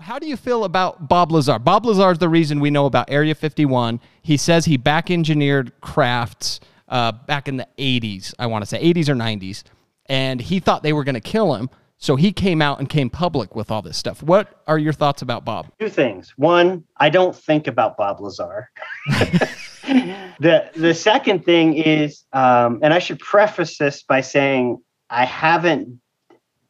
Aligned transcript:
How 0.00 0.18
do 0.18 0.28
you 0.28 0.36
feel 0.36 0.62
about 0.62 1.08
Bob 1.08 1.32
Lazar? 1.32 1.58
Bob 1.58 1.84
Lazar 1.84 2.12
is 2.12 2.18
the 2.18 2.28
reason 2.28 2.60
we 2.60 2.70
know 2.70 2.86
about 2.86 3.10
Area 3.10 3.34
51. 3.34 4.00
He 4.22 4.36
says 4.36 4.64
he 4.64 4.76
back 4.76 5.10
engineered 5.10 5.72
crafts 5.80 6.60
uh, 6.88 7.12
back 7.12 7.48
in 7.48 7.56
the 7.56 7.66
80s, 7.78 8.32
I 8.38 8.46
want 8.46 8.62
to 8.62 8.66
say 8.66 8.80
80s 8.80 9.08
or 9.08 9.14
90s, 9.14 9.64
and 10.06 10.40
he 10.40 10.60
thought 10.60 10.84
they 10.84 10.92
were 10.92 11.04
going 11.04 11.16
to 11.16 11.20
kill 11.20 11.54
him. 11.54 11.68
So 11.98 12.14
he 12.14 12.32
came 12.32 12.62
out 12.62 12.78
and 12.78 12.88
came 12.88 13.10
public 13.10 13.56
with 13.56 13.72
all 13.72 13.82
this 13.82 13.96
stuff. 13.96 14.22
What 14.22 14.62
are 14.68 14.78
your 14.78 14.92
thoughts 14.92 15.20
about 15.20 15.44
Bob? 15.44 15.66
Two 15.80 15.88
things. 15.88 16.32
One, 16.36 16.84
I 16.96 17.10
don't 17.10 17.34
think 17.34 17.66
about 17.66 17.96
Bob 17.96 18.20
Lazar. 18.20 18.70
the 19.08 20.70
the 20.76 20.94
second 20.94 21.44
thing 21.44 21.74
is, 21.74 22.24
um, 22.32 22.78
and 22.84 22.94
I 22.94 23.00
should 23.00 23.18
preface 23.18 23.78
this 23.78 24.04
by 24.04 24.20
saying 24.20 24.80
I 25.10 25.24
haven't 25.24 26.00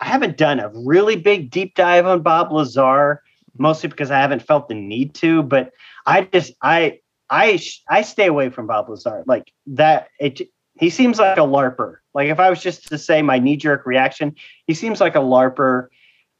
I 0.01 0.07
haven't 0.07 0.37
done 0.37 0.61
a 0.61 0.71
really 0.75 1.17
big 1.17 1.51
deep 1.51 1.75
dive 1.75 2.07
on 2.07 2.23
Bob 2.23 2.53
Lazar, 2.53 3.23
mostly 3.57 3.89
because 3.89 4.11
I 4.11 4.19
haven't 4.19 4.43
felt 4.43 4.69
the 4.69 4.75
need 4.75 5.15
to. 5.17 5.43
But 5.43 5.73
I 6.07 6.23
just 6.23 6.53
I 6.63 7.01
I 7.31 7.61
I 7.89 8.03
stay 8.03 8.27
away 8.27 8.51
from 8.51 8.67
Bob 8.67 8.89
Lazar 8.89 9.25
like 9.27 9.53
that. 9.67 10.09
It 10.21 10.41
he 10.79 10.91
seems 10.91 11.19
like 11.19 11.39
a 11.39 11.43
larper. 11.43 11.97
Like 12.15 12.29
if 12.29 12.39
I 12.39 12.51
was 12.51 12.63
just 12.63 12.89
to 12.89 12.99
say 12.99 13.23
my 13.23 13.39
knee 13.39 13.57
jerk 13.57 13.85
reaction, 13.85 14.35
he 14.67 14.75
seems 14.75 15.01
like 15.01 15.17
a 15.17 15.21
larper. 15.21 15.89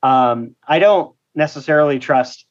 Um, 0.03 0.55
I 0.67 0.79
don't 0.79 1.15
necessarily 1.35 1.99
trust 1.99 2.47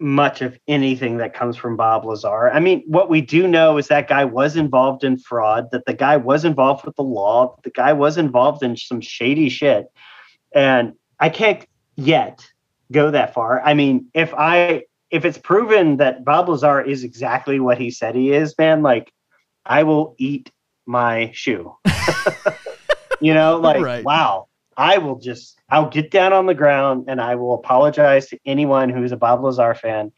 much 0.00 0.42
of 0.42 0.58
anything 0.68 1.16
that 1.18 1.34
comes 1.34 1.56
from 1.56 1.76
Bob 1.76 2.04
Lazar. 2.04 2.50
I 2.50 2.60
mean, 2.60 2.84
what 2.86 3.10
we 3.10 3.20
do 3.20 3.48
know 3.48 3.78
is 3.78 3.88
that 3.88 4.08
guy 4.08 4.24
was 4.24 4.56
involved 4.56 5.02
in 5.02 5.18
fraud, 5.18 5.70
that 5.72 5.86
the 5.86 5.94
guy 5.94 6.16
was 6.16 6.44
involved 6.44 6.84
with 6.84 6.94
the 6.96 7.02
law, 7.02 7.56
the 7.64 7.70
guy 7.70 7.92
was 7.92 8.16
involved 8.16 8.62
in 8.62 8.76
some 8.76 9.00
shady 9.00 9.48
shit. 9.48 9.86
And 10.54 10.94
I 11.20 11.28
can't 11.28 11.66
yet 11.96 12.46
go 12.92 13.10
that 13.10 13.34
far. 13.34 13.60
I 13.62 13.74
mean, 13.74 14.06
if 14.14 14.32
I 14.34 14.84
if 15.10 15.24
it's 15.24 15.38
proven 15.38 15.96
that 15.98 16.24
Bob 16.24 16.48
Lazar 16.48 16.80
is 16.80 17.04
exactly 17.04 17.60
what 17.60 17.78
he 17.78 17.90
said 17.90 18.14
he 18.14 18.32
is, 18.32 18.54
man, 18.58 18.82
like 18.82 19.12
I 19.64 19.82
will 19.82 20.14
eat 20.18 20.50
my 20.86 21.30
shoe. 21.34 21.74
you 23.20 23.34
know, 23.34 23.56
like 23.58 23.80
right. 23.80 24.04
wow. 24.04 24.46
I 24.76 24.98
will 24.98 25.18
just 25.18 25.60
I'll 25.70 25.88
get 25.88 26.10
down 26.10 26.32
on 26.32 26.46
the 26.46 26.54
ground 26.54 27.06
and 27.08 27.20
I 27.20 27.34
will 27.34 27.54
apologize 27.54 28.28
to 28.28 28.38
anyone 28.46 28.88
who's 28.88 29.10
a 29.10 29.16
Bob 29.16 29.42
Lazar 29.42 29.74
fan 29.74 30.12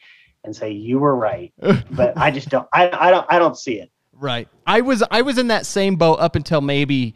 and 0.45 0.55
say 0.55 0.71
you 0.71 0.99
were 0.99 1.17
right. 1.17 1.53
but 1.91 2.17
I 2.17 2.31
just 2.31 2.51
don't 2.51 2.69
I, 2.73 2.91
I 2.93 3.11
don't 3.11 3.27
I 3.31 3.39
don't 3.39 3.57
see 3.57 3.81
it. 3.81 3.91
Right. 4.13 4.49
I 4.67 4.83
was 4.83 5.03
I 5.11 5.23
was 5.23 5.39
in 5.39 5.49
that 5.49 5.65
same 5.65 5.97
boat 5.97 6.17
up 6.21 6.37
until 6.37 6.61
maybe 6.61 7.15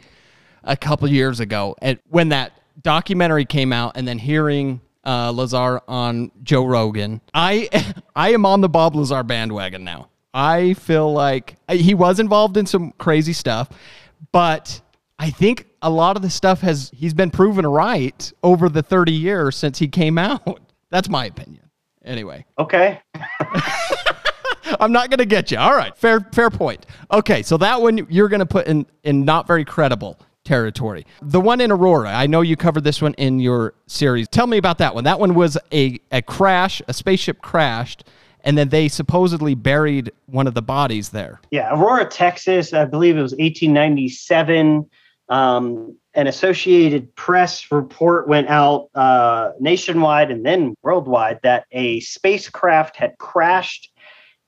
a 0.63 0.77
couple 0.77 1.07
years 1.09 1.39
ago 1.39 1.77
and 1.83 1.99
when 2.09 2.31
that 2.31 2.59
documentary 2.83 3.45
came 3.45 3.73
out 3.73 3.97
and 3.97 4.07
then 4.07 4.19
hearing 4.19 4.81
uh, 5.05 5.31
Lazar 5.31 5.81
on 5.89 6.31
Joe 6.43 6.65
Rogan. 6.65 7.21
I 7.33 7.69
I 8.17 8.33
am 8.33 8.47
on 8.47 8.61
the 8.61 8.69
Bob 8.69 8.95
Lazar 8.95 9.23
bandwagon 9.23 9.85
now. 9.85 10.09
I 10.33 10.75
feel 10.75 11.13
like 11.13 11.57
he 11.71 11.95
was 11.95 12.19
involved 12.19 12.57
in 12.57 12.67
some 12.67 12.93
crazy 12.99 13.33
stuff, 13.33 13.69
but 14.33 14.81
I 15.19 15.31
think 15.31 15.67
a 15.81 15.91
lot 15.91 16.17
of 16.17 16.23
the 16.23 16.31
stuff 16.31 16.61
has 16.63 16.91
he's 16.93 17.15
been 17.15 17.31
proven 17.31 17.67
right 17.67 18.33
over 18.43 18.69
the 18.69 18.83
30 18.83 19.13
years 19.13 19.57
since 19.57 19.79
he 19.79 19.87
came 19.87 20.19
out. 20.19 20.61
That's 20.91 21.09
my 21.09 21.27
opinion. 21.27 21.71
Anyway. 22.05 22.45
Okay. 22.59 23.01
I'm 24.81 24.93
not 24.93 25.11
going 25.11 25.19
to 25.19 25.27
get 25.27 25.51
you. 25.51 25.59
All 25.59 25.75
right, 25.75 25.97
fair 25.97 26.21
fair 26.33 26.51
point. 26.51 26.87
Okay, 27.13 27.43
so 27.43 27.57
that 27.59 27.81
one 27.81 28.07
you're 28.11 28.29
going 28.29 28.41
to 28.41 28.47
put 28.47 28.67
in 28.67 28.87
in 29.05 29.25
not 29.25 29.47
very 29.47 29.65
credible 29.65 30.19
territory. 30.45 31.07
The 31.23 31.41
one 31.41 31.61
in 31.61 31.71
Aurora, 31.71 32.11
I 32.11 32.27
know 32.27 32.41
you 32.41 32.57
covered 32.57 32.85
this 32.85 33.03
one 33.03 33.15
in 33.15 33.41
your 33.41 33.75
series. 33.87 34.29
Tell 34.29 34.47
me 34.47 34.59
about 34.59 34.79
that 34.79 34.95
one. 34.95 35.05
That 35.05 35.19
one 35.19 35.35
was 35.35 35.59
a 35.73 36.01
a 36.13 36.23
crash, 36.23 36.81
a 36.89 36.95
spaceship 36.95 37.43
crashed 37.43 38.05
and 38.47 38.59
then 38.59 38.69
they 38.69 38.89
supposedly 38.89 39.55
buried 39.55 40.13
one 40.27 40.47
of 40.47 40.53
the 40.53 40.61
bodies 40.61 41.09
there. 41.09 41.41
Yeah, 41.51 41.75
Aurora, 41.75 42.05
Texas, 42.05 42.75
I 42.75 42.85
believe 42.85 43.17
it 43.17 43.23
was 43.23 43.33
1897 43.33 44.87
um, 45.29 45.97
an 46.15 46.27
Associated 46.27 47.15
Press 47.17 47.71
report 47.73 48.29
went 48.29 48.49
out 48.49 48.89
uh, 48.95 49.53
nationwide 49.59 50.31
and 50.31 50.45
then 50.45 50.75
worldwide 50.83 51.41
that 51.43 51.67
a 51.73 52.01
spacecraft 52.01 52.97
had 52.97 53.17
crashed 53.19 53.91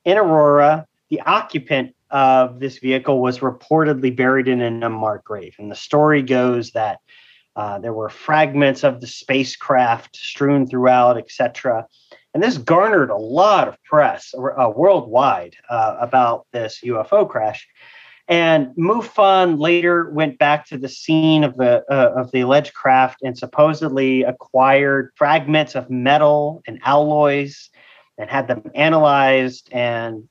in 0.05 0.19
Aurora. 0.19 0.87
The 1.09 1.21
occupant 1.23 1.95
of 2.11 2.61
this 2.61 2.79
vehicle 2.79 3.21
was 3.21 3.41
reportedly 3.41 4.15
buried 4.15 4.49
in 4.49 4.61
an 4.61 4.83
unmarked 4.83 5.25
grave. 5.25 5.55
And 5.59 5.71
the 5.71 5.77
story 5.77 6.23
goes 6.23 6.71
that 6.73 7.01
uh, 7.57 7.79
there 7.79 7.95
were 7.95 8.11
fragments 8.11 8.85
of 8.85 9.01
the 9.01 9.07
spacecraft 9.07 10.17
strewn 10.17 10.67
throughout, 10.67 11.17
etc. 11.17 11.87
And 12.35 12.43
this 12.43 12.59
garnered 12.59 13.11
a 13.11 13.17
lot 13.17 13.67
of 13.67 13.83
press 13.85 14.35
uh, 14.35 14.71
worldwide 14.75 15.57
uh, 15.71 15.97
about 15.99 16.47
this 16.53 16.81
UFO 16.85 17.29
crash. 17.29 17.67
And 18.29 18.75
MUFON 18.77 19.59
later 19.59 20.11
went 20.11 20.39
back 20.39 20.67
to 20.67 20.77
the 20.77 20.89
scene 20.89 21.45
of 21.45 21.57
the 21.57 21.85
uh, 21.89 22.21
of 22.21 22.33
the 22.33 22.41
alleged 22.41 22.75
craft 22.75 23.21
and 23.23 23.39
supposedly 23.39 24.25
acquired 24.25 25.13
fragments 25.15 25.77
of 25.77 25.89
metal 25.91 26.61
and 26.67 26.81
alloys 26.85 27.71
and 28.19 28.29
had 28.29 28.49
them 28.49 28.71
analyzed 28.75 29.69
and 29.73 30.29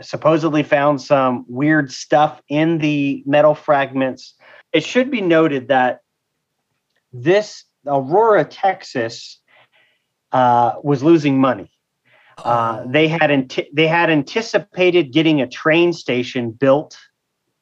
supposedly 0.00 0.62
found 0.62 1.00
some 1.00 1.44
weird 1.48 1.92
stuff 1.92 2.40
in 2.48 2.78
the 2.78 3.22
metal 3.26 3.54
fragments. 3.54 4.34
It 4.72 4.84
should 4.84 5.10
be 5.10 5.20
noted 5.20 5.68
that 5.68 6.00
this 7.12 7.64
Aurora, 7.86 8.44
Texas, 8.44 9.40
uh, 10.32 10.74
was 10.82 11.02
losing 11.02 11.38
money. 11.38 11.70
Uh, 12.38 12.84
they 12.86 13.08
had 13.08 13.54
they 13.72 13.86
had 13.86 14.10
anticipated 14.10 15.12
getting 15.12 15.40
a 15.40 15.46
train 15.46 15.92
station 15.92 16.50
built 16.50 16.98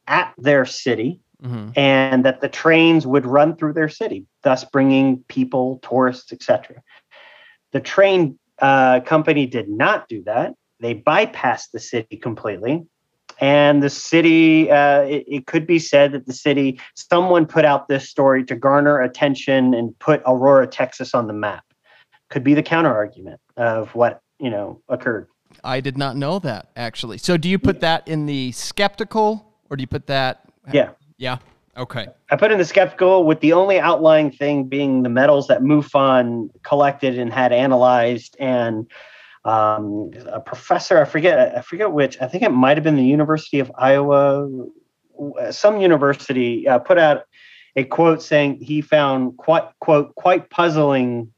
at 0.06 0.32
their 0.38 0.64
city 0.64 1.20
mm-hmm. 1.42 1.70
and 1.76 2.24
that 2.24 2.40
the 2.40 2.48
trains 2.48 3.06
would 3.06 3.26
run 3.26 3.56
through 3.56 3.72
their 3.72 3.88
city, 3.88 4.26
thus 4.42 4.64
bringing 4.64 5.24
people, 5.28 5.80
tourists, 5.82 6.32
etc. 6.32 6.82
The 7.72 7.80
train 7.80 8.38
uh, 8.60 9.00
company 9.00 9.46
did 9.46 9.68
not 9.68 10.08
do 10.08 10.22
that. 10.24 10.54
They 10.80 10.94
bypassed 10.94 11.70
the 11.72 11.80
city 11.80 12.16
completely. 12.16 12.86
And 13.40 13.82
the 13.82 13.88
city, 13.88 14.70
uh, 14.70 15.02
it, 15.02 15.24
it, 15.26 15.46
could 15.46 15.66
be 15.66 15.78
said 15.78 16.12
that 16.12 16.26
the 16.26 16.32
city, 16.32 16.78
someone 16.94 17.46
put 17.46 17.64
out 17.64 17.88
this 17.88 18.08
story 18.08 18.44
to 18.44 18.54
garner 18.54 19.00
attention 19.00 19.72
and 19.72 19.98
put 19.98 20.20
Aurora, 20.26 20.66
Texas 20.66 21.14
on 21.14 21.26
the 21.26 21.32
map. 21.32 21.64
Could 22.28 22.44
be 22.44 22.52
the 22.52 22.62
counter 22.62 22.94
argument 22.94 23.40
of 23.56 23.94
what, 23.94 24.20
you 24.38 24.50
know, 24.50 24.82
occurred. 24.88 25.26
I 25.64 25.80
did 25.80 25.96
not 25.96 26.16
know 26.16 26.38
that 26.40 26.70
actually. 26.76 27.18
So 27.18 27.36
do 27.36 27.48
you 27.48 27.58
put 27.58 27.80
that 27.80 28.06
in 28.06 28.26
the 28.26 28.52
skeptical 28.52 29.54
or 29.68 29.76
do 29.76 29.82
you 29.82 29.86
put 29.86 30.06
that? 30.08 30.42
Yeah. 30.72 30.90
Yeah. 31.16 31.38
Okay. 31.76 32.06
I 32.30 32.36
put 32.36 32.50
in 32.52 32.58
the 32.58 32.64
skeptical 32.64 33.24
with 33.24 33.40
the 33.40 33.52
only 33.52 33.78
outlying 33.78 34.30
thing 34.30 34.64
being 34.64 35.02
the 35.02 35.08
metals 35.08 35.46
that 35.46 35.62
MUFON 35.62 36.50
collected 36.62 37.18
and 37.18 37.32
had 37.32 37.52
analyzed, 37.52 38.36
and 38.40 38.86
um, 39.44 40.10
a 40.26 40.40
professor 40.40 41.00
I 41.00 41.04
forget 41.04 41.56
I 41.56 41.62
forget 41.62 41.92
which 41.92 42.20
I 42.20 42.26
think 42.26 42.42
it 42.42 42.50
might 42.50 42.76
have 42.76 42.84
been 42.84 42.96
the 42.96 43.04
University 43.04 43.60
of 43.60 43.72
Iowa, 43.76 44.48
some 45.50 45.80
university 45.80 46.68
uh, 46.68 46.78
put 46.78 46.98
out 46.98 47.22
a 47.76 47.84
quote 47.84 48.22
saying 48.22 48.60
he 48.60 48.80
found 48.80 49.36
quite 49.36 49.64
quote 49.80 50.14
quite 50.14 50.50
puzzling 50.50 51.32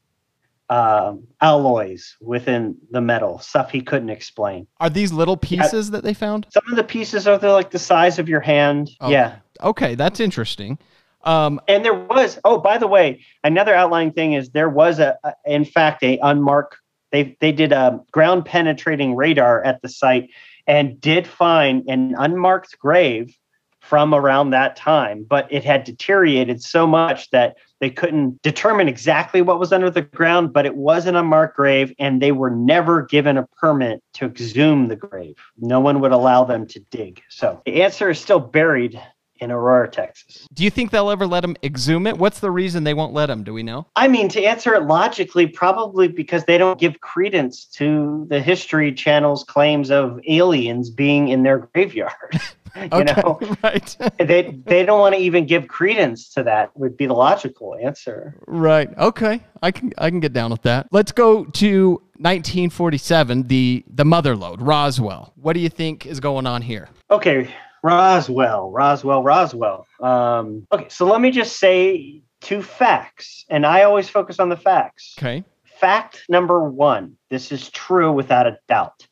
um, 0.69 1.27
alloys 1.41 2.15
within 2.19 2.75
the 2.91 3.01
metal, 3.01 3.39
stuff 3.39 3.69
he 3.69 3.81
couldn't 3.81 4.09
explain. 4.09 4.65
Are 4.79 4.89
these 4.89 5.11
little 5.11 5.37
pieces 5.37 5.87
yeah. 5.87 5.91
that 5.91 6.03
they 6.03 6.13
found? 6.13 6.47
Some 6.49 6.63
of 6.69 6.75
the 6.75 6.83
pieces 6.83 7.27
are 7.27 7.37
like 7.37 7.71
the 7.71 7.79
size 7.79 8.17
of 8.17 8.27
your 8.27 8.39
hand. 8.39 8.89
Okay. 9.01 9.11
Yeah. 9.11 9.35
Okay, 9.61 9.95
that's 9.95 10.19
interesting. 10.19 10.79
Um, 11.25 11.61
and 11.67 11.85
there 11.85 11.93
was, 11.93 12.39
oh, 12.43 12.59
by 12.59 12.77
the 12.77 12.87
way, 12.87 13.23
another 13.43 13.73
outlying 13.73 14.11
thing 14.11 14.33
is 14.33 14.49
there 14.49 14.69
was 14.69 14.99
a, 14.99 15.17
a 15.23 15.33
in 15.45 15.63
fact, 15.65 16.03
a 16.03 16.17
unmarked. 16.17 16.77
They 17.13 17.37
they 17.39 17.53
did 17.53 17.71
a 17.71 18.01
ground 18.11 18.43
penetrating 18.43 19.15
radar 19.15 19.63
at 19.63 19.81
the 19.81 19.87
site 19.87 20.29
and 20.67 20.99
did 20.99 21.27
find 21.27 21.87
an 21.87 22.15
unmarked 22.17 22.77
grave 22.79 23.37
from 23.79 24.13
around 24.15 24.49
that 24.49 24.75
time, 24.77 25.25
but 25.27 25.45
it 25.51 25.63
had 25.63 25.83
deteriorated 25.83 26.63
so 26.63 26.87
much 26.87 27.29
that 27.31 27.57
they 27.81 27.89
couldn't 27.89 28.41
determine 28.41 28.87
exactly 28.87 29.41
what 29.41 29.59
was 29.59 29.73
under 29.73 29.89
the 29.89 30.01
ground, 30.01 30.53
but 30.53 30.65
it 30.65 30.75
was 30.75 31.05
an 31.05 31.17
unmarked 31.17 31.57
grave, 31.57 31.93
and 31.99 32.21
they 32.21 32.31
were 32.31 32.49
never 32.49 33.01
given 33.01 33.37
a 33.37 33.45
permit 33.57 34.01
to 34.13 34.25
exhume 34.25 34.87
the 34.87 34.95
grave. 34.95 35.35
No 35.57 35.81
one 35.81 35.99
would 35.99 36.13
allow 36.13 36.45
them 36.45 36.65
to 36.67 36.79
dig. 36.91 37.21
So 37.27 37.61
the 37.65 37.83
answer 37.83 38.09
is 38.09 38.19
still 38.19 38.39
buried 38.39 38.99
in 39.39 39.51
Aurora, 39.51 39.89
Texas. 39.89 40.47
Do 40.53 40.63
you 40.63 40.69
think 40.69 40.91
they'll 40.91 41.09
ever 41.09 41.27
let 41.27 41.41
them 41.41 41.55
exhume 41.63 42.07
it? 42.07 42.17
What's 42.17 42.39
the 42.39 42.51
reason 42.51 42.83
they 42.83 42.93
won't 42.93 43.13
let 43.13 43.27
them? 43.27 43.43
Do 43.43 43.53
we 43.53 43.63
know? 43.63 43.87
I 43.95 44.07
mean, 44.07 44.29
to 44.29 44.43
answer 44.43 44.73
it 44.75 44.83
logically, 44.83 45.47
probably 45.47 46.07
because 46.07 46.45
they 46.45 46.57
don't 46.57 46.79
give 46.79 46.99
credence 47.01 47.65
to 47.65 48.25
the 48.29 48.39
History 48.39 48.93
Channel's 48.93 49.43
claims 49.43 49.91
of 49.91 50.19
aliens 50.27 50.89
being 50.89 51.29
in 51.29 51.43
their 51.43 51.59
graveyard. 51.73 52.11
you 52.75 52.89
Okay, 52.91 53.03
know, 53.21 53.39
right, 53.63 53.95
they 54.17 54.59
they 54.65 54.83
don't 54.83 54.99
want 54.99 55.13
to 55.13 55.21
even 55.21 55.45
give 55.45 55.67
credence 55.67 56.29
to 56.33 56.41
that. 56.43 56.75
Would 56.75 56.97
be 56.97 57.05
the 57.05 57.13
logical 57.13 57.75
answer. 57.75 58.35
right. 58.47 58.89
Okay, 58.97 59.41
I 59.61 59.69
can 59.71 59.93
I 59.99 60.09
can 60.09 60.19
get 60.19 60.33
down 60.33 60.49
with 60.49 60.63
that. 60.63 60.87
Let's 60.91 61.11
go 61.11 61.45
to 61.45 62.01
1947. 62.17 63.43
The 63.47 63.83
the 63.93 64.05
mother 64.05 64.35
lode, 64.35 64.59
Roswell. 64.61 65.33
What 65.35 65.53
do 65.53 65.59
you 65.59 65.69
think 65.69 66.07
is 66.07 66.19
going 66.19 66.47
on 66.47 66.63
here? 66.63 66.89
Okay, 67.11 67.53
Roswell, 67.83 68.71
Roswell, 68.71 69.21
Roswell. 69.21 69.85
Um, 69.99 70.65
okay, 70.71 70.87
so 70.89 71.05
let 71.05 71.19
me 71.19 71.31
just 71.31 71.59
say 71.59 72.21
two 72.41 72.61
facts, 72.61 73.45
and 73.49 73.65
I 73.65 73.83
always 73.83 74.09
focus 74.09 74.39
on 74.39 74.49
the 74.49 74.57
facts. 74.57 75.15
Okay. 75.19 75.43
Fact 75.65 76.23
number 76.29 76.63
one: 76.69 77.17
this 77.29 77.51
is 77.51 77.69
true 77.69 78.11
without 78.11 78.47
a 78.47 78.57
doubt. 78.69 79.05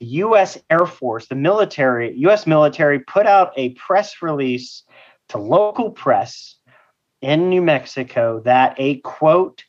The 0.00 0.06
U.S. 0.06 0.58
Air 0.68 0.86
Force, 0.86 1.28
the 1.28 1.36
military, 1.36 2.14
U.S. 2.18 2.46
military, 2.46 2.98
put 2.98 3.26
out 3.26 3.52
a 3.56 3.70
press 3.74 4.20
release 4.20 4.82
to 5.28 5.38
local 5.38 5.90
press 5.90 6.56
in 7.22 7.48
New 7.48 7.62
Mexico 7.62 8.40
that 8.44 8.74
a 8.78 8.96
quote 8.98 9.64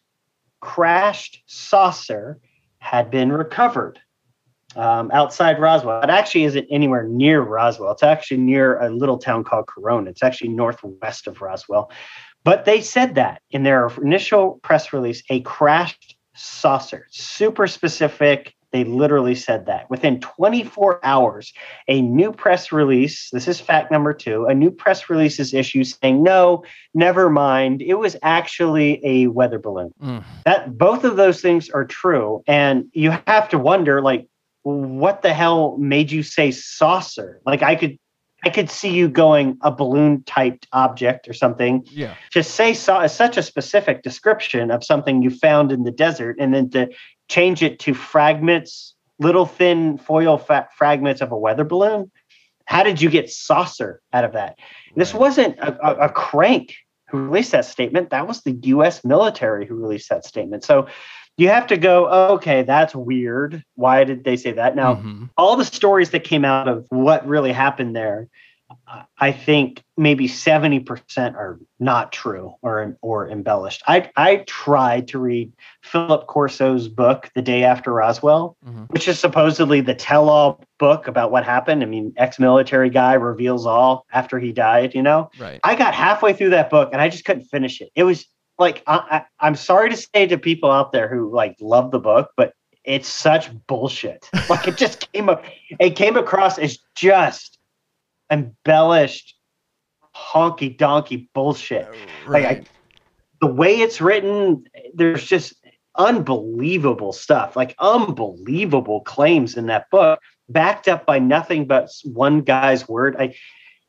crashed 0.60 1.44
saucer 1.46 2.40
had 2.80 3.12
been 3.12 3.32
recovered 3.32 4.00
um, 4.78 5.10
outside 5.12 5.60
Roswell. 5.60 6.02
It 6.02 6.10
actually 6.10 6.46
isn't 6.46 6.68
anywhere 6.70 7.04
near 7.04 7.42
Roswell. 7.42 7.92
It's 7.92 8.04
actually 8.04 8.38
near 8.38 8.80
a 8.80 8.90
little 8.90 9.18
town 9.18 9.44
called 9.44 9.68
Corona. 9.68 10.10
It's 10.10 10.24
actually 10.24 10.50
northwest 10.50 11.28
of 11.28 11.42
Roswell. 11.42 11.92
But 12.44 12.66
they 12.66 12.82
said 12.82 13.16
that 13.16 13.42
in 13.52 13.64
their 13.64 13.88
initial 14.02 14.60
press 14.64 14.94
release, 14.94 15.22
a 15.30 15.42
crashed 15.42 16.16
saucer, 16.36 17.08
super 17.10 17.68
specific. 17.68 18.54
They 18.72 18.84
literally 18.84 19.36
said 19.36 19.66
that. 19.66 19.90
Within 19.90 20.20
24 20.20 21.04
hours, 21.04 21.54
a 21.88 22.02
new 22.02 22.32
press 22.32 22.72
release, 22.72 23.30
this 23.32 23.48
is 23.48 23.60
fact 23.60 23.92
number 23.92 24.14
two, 24.14 24.46
a 24.46 24.54
new 24.54 24.70
press 24.70 25.10
release 25.10 25.40
is 25.40 25.54
issued 25.54 25.88
saying, 25.88 26.22
no, 26.22 26.64
never 26.94 27.30
mind. 27.30 27.82
It 27.82 27.96
was 27.96 28.18
actually 28.24 29.02
a 29.06 29.28
weather 29.28 29.58
balloon. 29.58 29.94
Mm. 30.02 30.24
That 30.46 30.78
both 30.78 31.06
of 31.06 31.16
those 31.16 31.42
things 31.42 31.70
are 31.70 31.86
true. 31.86 32.44
And 32.46 32.86
you 32.92 33.12
have 33.26 33.50
to 33.50 33.58
wonder, 33.58 34.02
like, 34.02 34.28
what 34.76 35.22
the 35.22 35.34
hell 35.34 35.78
made 35.78 36.12
you 36.12 36.24
say 36.24 36.52
saucer? 36.52 37.42
Like 37.46 37.64
I 37.64 37.76
could 37.76 37.98
I 38.44 38.50
could 38.50 38.70
see 38.70 38.90
you 38.90 39.10
going 39.10 39.58
a 39.62 39.72
balloon 39.72 40.24
typed 40.24 40.68
object 40.72 41.28
or 41.28 41.34
something. 41.34 41.84
Yeah. 41.92 42.16
To 42.34 42.44
say 42.44 42.74
saw 42.74 43.02
is 43.02 43.12
such 43.12 43.38
a 43.38 43.44
specific 43.44 44.04
description 44.04 44.70
of 44.70 44.84
something 44.84 45.24
you 45.24 45.30
found 45.30 45.72
in 45.72 45.84
the 45.84 45.92
desert, 45.92 46.38
and 46.40 46.54
then 46.54 46.70
to 46.72 46.90
change 47.30 47.64
it 47.64 47.80
to 47.80 47.94
fragments, 47.94 48.94
little 49.20 49.46
thin 49.46 49.98
foil 49.98 50.38
fa- 50.38 50.68
fragments 50.78 51.22
of 51.22 51.32
a 51.32 51.38
weather 51.38 51.64
balloon. 51.64 52.12
How 52.66 52.84
did 52.84 53.02
you 53.02 53.10
get 53.10 53.30
saucer 53.30 54.02
out 54.12 54.26
of 54.26 54.34
that? 54.34 54.58
This 54.96 55.14
wasn't 55.14 55.58
a, 55.60 55.78
a, 55.82 56.08
a 56.08 56.10
crank 56.10 56.76
who 57.08 57.20
released 57.20 57.54
that 57.54 57.64
statement. 57.64 58.10
That 58.10 58.28
was 58.28 58.42
the 58.44 58.52
U.S. 58.64 59.06
military 59.06 59.66
who 59.66 59.76
released 59.76 60.10
that 60.10 60.26
statement. 60.26 60.66
So 60.66 60.88
you 61.38 61.50
have 61.50 61.68
to 61.68 61.78
go, 61.78 62.08
okay, 62.34 62.64
that's 62.64 62.96
weird. 62.96 63.64
Why 63.76 64.04
did 64.04 64.24
they 64.24 64.36
say 64.36 64.52
that? 64.54 64.76
Now, 64.76 64.96
Mhm. 64.96 65.30
all 65.38 65.56
the 65.56 65.66
stories 65.66 66.10
that 66.12 66.24
came 66.24 66.44
out 66.44 66.68
of 66.68 66.86
what 66.90 67.28
really 67.28 67.52
happened 67.52 67.96
there, 67.96 68.28
I 69.18 69.32
think 69.32 69.82
maybe 69.96 70.28
70% 70.28 71.36
are 71.38 71.58
not 71.80 72.12
true 72.12 72.54
or 72.62 72.98
or 73.02 73.30
embellished. 73.30 73.82
I 73.88 74.10
I 74.18 74.44
tried 74.46 75.08
to 75.10 75.20
read 75.20 75.54
Philip 75.84 76.28
Corso's 76.28 76.90
book, 76.90 77.30
The 77.34 77.42
Day 77.42 77.64
After 77.64 77.94
Roswell, 77.94 78.58
Mhm. 78.68 78.90
which 78.90 79.08
is 79.08 79.20
supposedly 79.20 79.80
the 79.80 79.94
tell-all 79.96 80.62
book 80.80 81.08
about 81.08 81.32
what 81.32 81.46
happened. 81.46 81.82
I 81.82 81.86
mean, 81.86 82.12
ex-military 82.18 82.90
guy 82.90 83.14
reveals 83.14 83.66
all 83.66 84.06
after 84.12 84.38
he 84.38 84.52
died, 84.52 84.94
you 84.94 85.02
know? 85.02 85.30
Right. 85.40 85.62
I 85.64 85.76
got 85.76 85.94
halfway 85.94 86.34
through 86.34 86.50
that 86.50 86.70
book 86.70 86.90
and 86.92 87.02
I 87.02 87.08
just 87.08 87.24
couldn't 87.24 87.44
finish 87.44 87.80
it. 87.80 87.90
It 87.96 88.04
was 88.04 88.28
like 88.60 88.84
I, 88.88 88.96
I, 88.96 89.26
I'm 89.40 89.56
sorry 89.56 89.90
to 89.90 89.98
say 89.98 90.28
to 90.28 90.38
people 90.38 90.72
out 90.72 90.92
there 90.92 91.08
who 91.08 91.32
like 91.34 91.56
love 91.60 91.92
the 91.92 92.00
book, 92.00 92.32
but 92.38 92.54
it's 92.84 93.08
such 93.08 93.50
bullshit. 93.68 94.30
Like 94.50 94.68
it 94.68 94.78
just 94.78 95.12
came 95.12 95.28
up, 95.28 95.44
it 95.80 95.92
came 95.92 96.16
across 96.16 96.58
as 96.58 96.80
just 96.96 97.58
embellished, 98.32 99.36
honky 100.16 100.76
donkey 100.78 101.30
bullshit. 101.34 101.86
Oh, 101.90 102.32
like, 102.32 102.46
I- 102.46 102.48
Right. 102.48 102.68
The 103.40 103.48
way 103.48 103.82
it's 103.82 104.02
written, 104.02 104.64
there's 104.96 105.24
just 105.24 105.54
unbelievable 105.96 107.14
stuff, 107.14 107.56
like 107.56 107.76
unbelievable 107.78 109.02
claims 109.02 109.56
in 109.56 109.68
that 109.68 109.92
book, 109.92 110.20
backed 110.50 110.88
up 110.88 111.06
by 111.06 111.20
nothing 111.20 111.68
but 111.68 111.90
one 112.04 112.42
guy's 112.42 112.90
word. 112.90 113.16
I, 113.20 113.36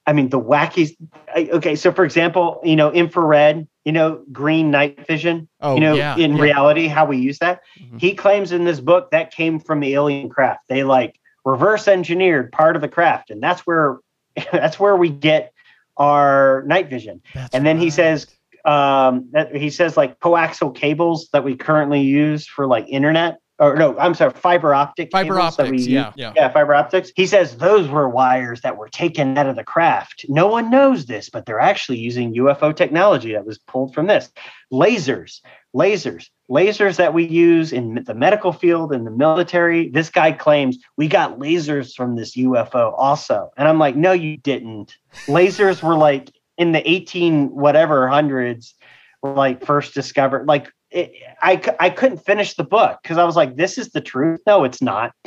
I 0.06 0.12
mean, 0.12 0.28
the 0.28 0.40
wacky. 0.40 0.96
Okay, 1.34 1.76
so 1.76 1.92
for 1.92 2.04
example, 2.04 2.60
you 2.62 2.76
know, 2.76 2.92
infrared, 2.92 3.66
you 3.88 3.92
know, 3.92 4.22
green 4.30 4.70
night 4.70 5.06
vision. 5.06 5.48
oh, 5.62 5.74
you 5.74 5.80
know, 5.80 5.94
yeah. 5.94 6.14
in 6.14 6.36
yeah. 6.36 6.42
reality, 6.42 6.88
how 6.88 7.06
we 7.06 7.16
use 7.16 7.38
that. 7.38 7.62
Mhm. 7.80 7.98
He 7.98 8.14
claims 8.14 8.52
in 8.52 8.66
this 8.66 8.80
book 8.80 9.10
that 9.12 9.32
came 9.32 9.58
from 9.58 9.80
the 9.80 9.94
alien 9.94 10.28
craft. 10.28 10.68
They 10.68 10.84
like 10.84 11.18
reverse 11.46 11.88
engineered 11.88 12.52
part 12.52 12.76
of 12.76 12.82
the 12.82 12.88
craft, 12.88 13.30
and 13.30 13.42
that's 13.42 13.62
where 13.62 14.00
that's 14.52 14.78
where 14.78 14.94
we 14.94 15.08
get 15.08 15.54
our 15.96 16.64
night 16.66 16.90
vision. 16.90 17.22
That's 17.32 17.54
and 17.54 17.64
then 17.64 17.78
he 17.78 17.88
says 17.88 18.26
um 18.66 19.30
that 19.32 19.56
he 19.56 19.70
says 19.70 19.96
like 19.96 20.20
coaxial 20.20 20.74
cables 20.74 21.30
that 21.32 21.42
we 21.42 21.56
currently 21.56 22.02
use 22.02 22.46
for 22.46 22.66
like 22.66 22.86
internet 22.90 23.38
or 23.58 23.76
no 23.76 23.98
i'm 23.98 24.14
sorry 24.14 24.32
fiber 24.32 24.74
optic 24.74 25.10
fiber 25.10 25.34
cables 25.34 25.56
that 25.56 25.70
we 25.70 25.76
optics. 25.76 25.86
Yeah. 25.86 26.12
Yeah. 26.16 26.32
yeah 26.36 26.48
fiber 26.50 26.74
optics 26.74 27.10
he 27.16 27.26
says 27.26 27.56
those 27.56 27.88
were 27.88 28.08
wires 28.08 28.60
that 28.62 28.76
were 28.76 28.88
taken 28.88 29.36
out 29.36 29.46
of 29.46 29.56
the 29.56 29.64
craft 29.64 30.24
no 30.28 30.46
one 30.46 30.70
knows 30.70 31.06
this 31.06 31.28
but 31.28 31.46
they're 31.46 31.60
actually 31.60 31.98
using 31.98 32.34
ufo 32.34 32.74
technology 32.74 33.32
that 33.32 33.44
was 33.44 33.58
pulled 33.58 33.94
from 33.94 34.06
this 34.06 34.30
lasers 34.72 35.40
lasers 35.74 36.28
lasers 36.50 36.96
that 36.96 37.12
we 37.14 37.26
use 37.26 37.72
in 37.72 38.02
the 38.06 38.14
medical 38.14 38.52
field 38.52 38.92
and 38.92 39.06
the 39.06 39.10
military 39.10 39.88
this 39.90 40.10
guy 40.10 40.32
claims 40.32 40.78
we 40.96 41.08
got 41.08 41.38
lasers 41.38 41.94
from 41.94 42.16
this 42.16 42.36
ufo 42.36 42.94
also 42.96 43.50
and 43.56 43.68
i'm 43.68 43.78
like 43.78 43.96
no 43.96 44.12
you 44.12 44.36
didn't 44.36 44.96
lasers 45.26 45.82
were 45.82 45.96
like 45.96 46.30
in 46.56 46.72
the 46.72 46.90
18 46.90 47.54
whatever 47.54 48.08
hundreds 48.08 48.74
like 49.22 49.64
first 49.64 49.94
discovered 49.94 50.46
like 50.46 50.70
it, 50.90 51.12
I, 51.42 51.60
I 51.78 51.90
couldn't 51.90 52.18
finish 52.18 52.54
the 52.54 52.64
book 52.64 52.98
because 53.02 53.18
i 53.18 53.24
was 53.24 53.36
like 53.36 53.56
this 53.56 53.78
is 53.78 53.90
the 53.90 54.00
truth? 54.00 54.40
No 54.46 54.64
it's 54.64 54.80
not. 54.82 55.12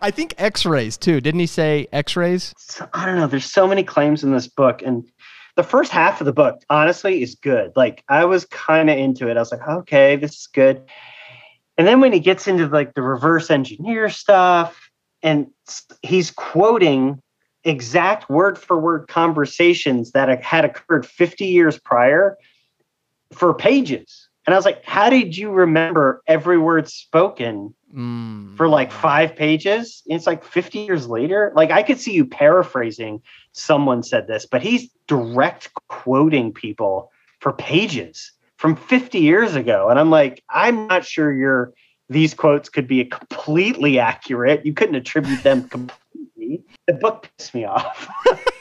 I 0.00 0.10
think 0.10 0.34
X-rays 0.38 0.96
too. 0.96 1.20
Didn't 1.20 1.40
he 1.40 1.46
say 1.46 1.86
X-rays? 1.92 2.54
so, 2.58 2.88
i 2.94 3.04
don't 3.06 3.16
know. 3.16 3.26
There's 3.26 3.50
so 3.50 3.66
many 3.66 3.82
claims 3.82 4.24
in 4.24 4.32
this 4.32 4.48
book 4.48 4.82
and 4.82 5.04
the 5.56 5.62
first 5.62 5.92
half 5.92 6.20
of 6.20 6.24
the 6.24 6.32
book 6.32 6.62
honestly 6.68 7.22
is 7.22 7.34
good. 7.34 7.72
Like 7.76 8.02
i 8.08 8.24
was 8.24 8.44
kind 8.46 8.90
of 8.90 8.98
into 8.98 9.28
it. 9.28 9.36
I 9.36 9.40
was 9.40 9.52
like 9.52 9.66
okay 9.66 10.16
this 10.16 10.32
is 10.32 10.46
good. 10.46 10.82
And 11.76 11.86
then 11.86 12.00
when 12.00 12.12
he 12.12 12.20
gets 12.20 12.46
into 12.46 12.66
like 12.68 12.94
the 12.94 13.02
reverse 13.02 13.50
engineer 13.50 14.08
stuff 14.08 14.88
and 15.22 15.48
he's 16.02 16.30
quoting 16.30 17.20
exact 17.64 18.28
word 18.28 18.58
for 18.58 18.78
word 18.78 19.08
conversations 19.08 20.12
that 20.12 20.42
had 20.42 20.64
occurred 20.64 21.06
50 21.06 21.46
years 21.46 21.78
prior 21.78 22.36
for 23.32 23.54
pages 23.54 24.28
and 24.46 24.54
i 24.54 24.58
was 24.58 24.64
like 24.64 24.84
how 24.84 25.08
did 25.10 25.36
you 25.36 25.50
remember 25.50 26.22
every 26.26 26.58
word 26.58 26.88
spoken 26.88 27.74
Mm. 27.94 28.56
for 28.56 28.68
like 28.68 28.90
five 28.90 29.36
pages. 29.36 30.02
It's 30.06 30.26
like 30.26 30.42
50 30.42 30.80
years 30.80 31.06
later. 31.06 31.52
Like 31.54 31.70
I 31.70 31.84
could 31.84 32.00
see 32.00 32.12
you 32.12 32.24
paraphrasing 32.26 33.22
someone 33.52 34.02
said 34.02 34.26
this, 34.26 34.46
but 34.46 34.62
he's 34.62 34.90
direct 35.06 35.70
quoting 35.88 36.52
people 36.52 37.12
for 37.38 37.52
pages 37.52 38.32
from 38.56 38.74
50 38.74 39.20
years 39.20 39.54
ago. 39.54 39.90
And 39.90 40.00
I'm 40.00 40.10
like, 40.10 40.42
I'm 40.50 40.88
not 40.88 41.04
sure 41.04 41.32
your 41.32 41.72
these 42.08 42.34
quotes 42.34 42.68
could 42.68 42.88
be 42.88 43.04
completely 43.04 44.00
accurate. 44.00 44.66
You 44.66 44.74
couldn't 44.74 44.96
attribute 44.96 45.44
them 45.44 45.68
completely. 45.68 46.64
The 46.88 46.94
book 46.94 47.28
pissed 47.38 47.54
me 47.54 47.64
off. 47.64 48.08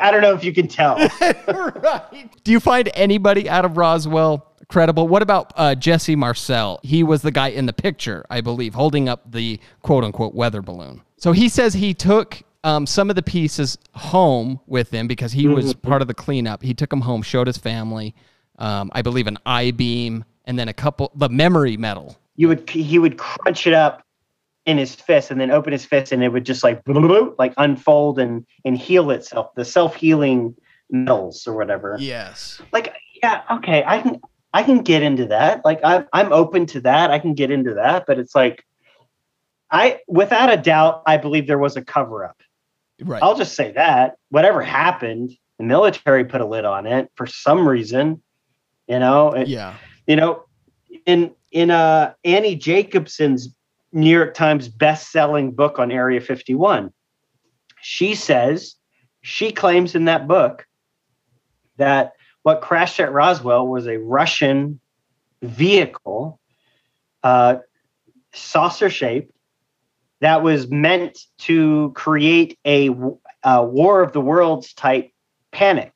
I 0.00 0.10
don't 0.10 0.22
know 0.22 0.34
if 0.34 0.44
you 0.44 0.52
can 0.52 0.68
tell. 0.68 0.96
right. 1.48 2.28
Do 2.44 2.52
you 2.52 2.60
find 2.60 2.90
anybody 2.94 3.48
out 3.48 3.64
of 3.64 3.76
Roswell 3.76 4.46
credible? 4.68 5.08
What 5.08 5.22
about 5.22 5.52
uh, 5.56 5.74
Jesse 5.74 6.16
Marcel? 6.16 6.80
He 6.82 7.02
was 7.02 7.22
the 7.22 7.30
guy 7.30 7.48
in 7.48 7.66
the 7.66 7.72
picture, 7.72 8.24
I 8.30 8.40
believe, 8.40 8.74
holding 8.74 9.08
up 9.08 9.30
the 9.30 9.60
quote 9.82 10.04
unquote 10.04 10.34
weather 10.34 10.62
balloon. 10.62 11.02
So 11.16 11.32
he 11.32 11.48
says 11.48 11.74
he 11.74 11.94
took 11.94 12.42
um, 12.64 12.86
some 12.86 13.10
of 13.10 13.16
the 13.16 13.22
pieces 13.22 13.78
home 13.92 14.60
with 14.66 14.90
him 14.90 15.06
because 15.06 15.32
he 15.32 15.48
was 15.48 15.74
part 15.74 16.02
of 16.02 16.08
the 16.08 16.14
cleanup. 16.14 16.62
He 16.62 16.74
took 16.74 16.90
them 16.90 17.00
home, 17.00 17.22
showed 17.22 17.46
his 17.46 17.58
family, 17.58 18.14
um, 18.58 18.90
I 18.92 19.02
believe, 19.02 19.26
an 19.26 19.38
I 19.46 19.70
beam, 19.70 20.24
and 20.44 20.58
then 20.58 20.68
a 20.68 20.72
couple, 20.72 21.12
the 21.14 21.28
memory 21.28 21.76
metal. 21.76 22.18
You 22.36 22.48
would 22.48 22.70
he 22.70 22.98
would 22.98 23.18
crunch 23.18 23.66
it 23.66 23.74
up 23.74 24.02
in 24.68 24.78
his 24.78 24.94
fist 24.94 25.30
and 25.30 25.40
then 25.40 25.50
open 25.50 25.72
his 25.72 25.84
fist 25.84 26.12
and 26.12 26.22
it 26.22 26.28
would 26.28 26.44
just 26.44 26.62
like 26.62 26.82
like 27.38 27.54
unfold 27.56 28.18
and 28.18 28.46
and 28.64 28.76
heal 28.78 29.10
itself. 29.10 29.54
The 29.56 29.64
self 29.64 29.96
healing 29.96 30.54
metals 30.90 31.46
or 31.46 31.54
whatever. 31.56 31.96
Yes. 31.98 32.60
like 32.72 32.94
yeah 33.22 33.42
okay 33.50 33.82
i 33.86 34.00
can 34.00 34.20
i 34.54 34.62
can 34.62 34.78
get 34.82 35.02
into 35.02 35.26
that 35.26 35.64
like 35.64 35.80
i'm, 35.84 36.06
I'm 36.12 36.32
open 36.32 36.66
to 36.66 36.80
that 36.82 37.10
i 37.10 37.18
can 37.18 37.34
get 37.34 37.50
into 37.50 37.74
that 37.74 38.04
but 38.06 38.18
it's 38.18 38.32
like 38.34 38.64
i 39.72 39.98
without 40.06 40.50
a 40.52 40.56
doubt 40.56 41.02
i 41.06 41.16
believe 41.16 41.46
there 41.48 41.58
was 41.58 41.76
a 41.76 41.82
cover 41.82 42.24
up 42.24 42.40
Right. 43.00 43.22
I'll 43.22 43.36
just 43.36 43.54
say 43.54 43.70
that 43.72 44.16
whatever 44.30 44.60
happened, 44.60 45.30
the 45.58 45.64
military 45.64 46.24
put 46.24 46.40
a 46.40 46.44
lid 46.46 46.64
on 46.64 46.84
it 46.86 47.08
for 47.14 47.26
some 47.28 47.66
reason. 47.68 48.20
You 48.88 48.98
know, 48.98 49.32
it- 49.34 49.46
yeah. 49.48 49.74
you 50.08 50.16
know, 50.16 50.42
in 51.06 51.32
in 51.52 51.70
uh, 51.70 52.14
Annie 52.24 52.56
Jacobson's 52.56 53.54
New 53.92 54.10
York 54.10 54.34
Times 54.34 54.68
best-selling 54.68 55.52
book 55.52 55.78
on 55.78 55.90
Area 55.90 56.20
51, 56.20 56.92
she 57.80 58.14
says 58.14 58.74
she 59.22 59.52
claims 59.52 59.94
in 59.94 60.04
that 60.06 60.28
book 60.28 60.66
that 61.76 62.12
what 62.42 62.60
crashed 62.60 63.00
at 63.00 63.12
Roswell 63.12 63.66
was 63.66 63.86
a 63.86 63.98
Russian 63.98 64.80
vehicle, 65.42 66.40
uh, 67.22 67.56
saucer 68.32 68.90
shaped, 68.90 69.32
that 70.20 70.42
was 70.42 70.68
meant 70.68 71.18
to 71.38 71.92
create 71.94 72.58
a, 72.66 72.90
a 73.44 73.64
War 73.64 74.02
of 74.02 74.12
the 74.12 74.20
Worlds 74.20 74.74
type 74.74 75.10
panic 75.52 75.92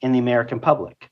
in 0.00 0.12
the 0.12 0.18
American 0.18 0.60
public. 0.60 1.10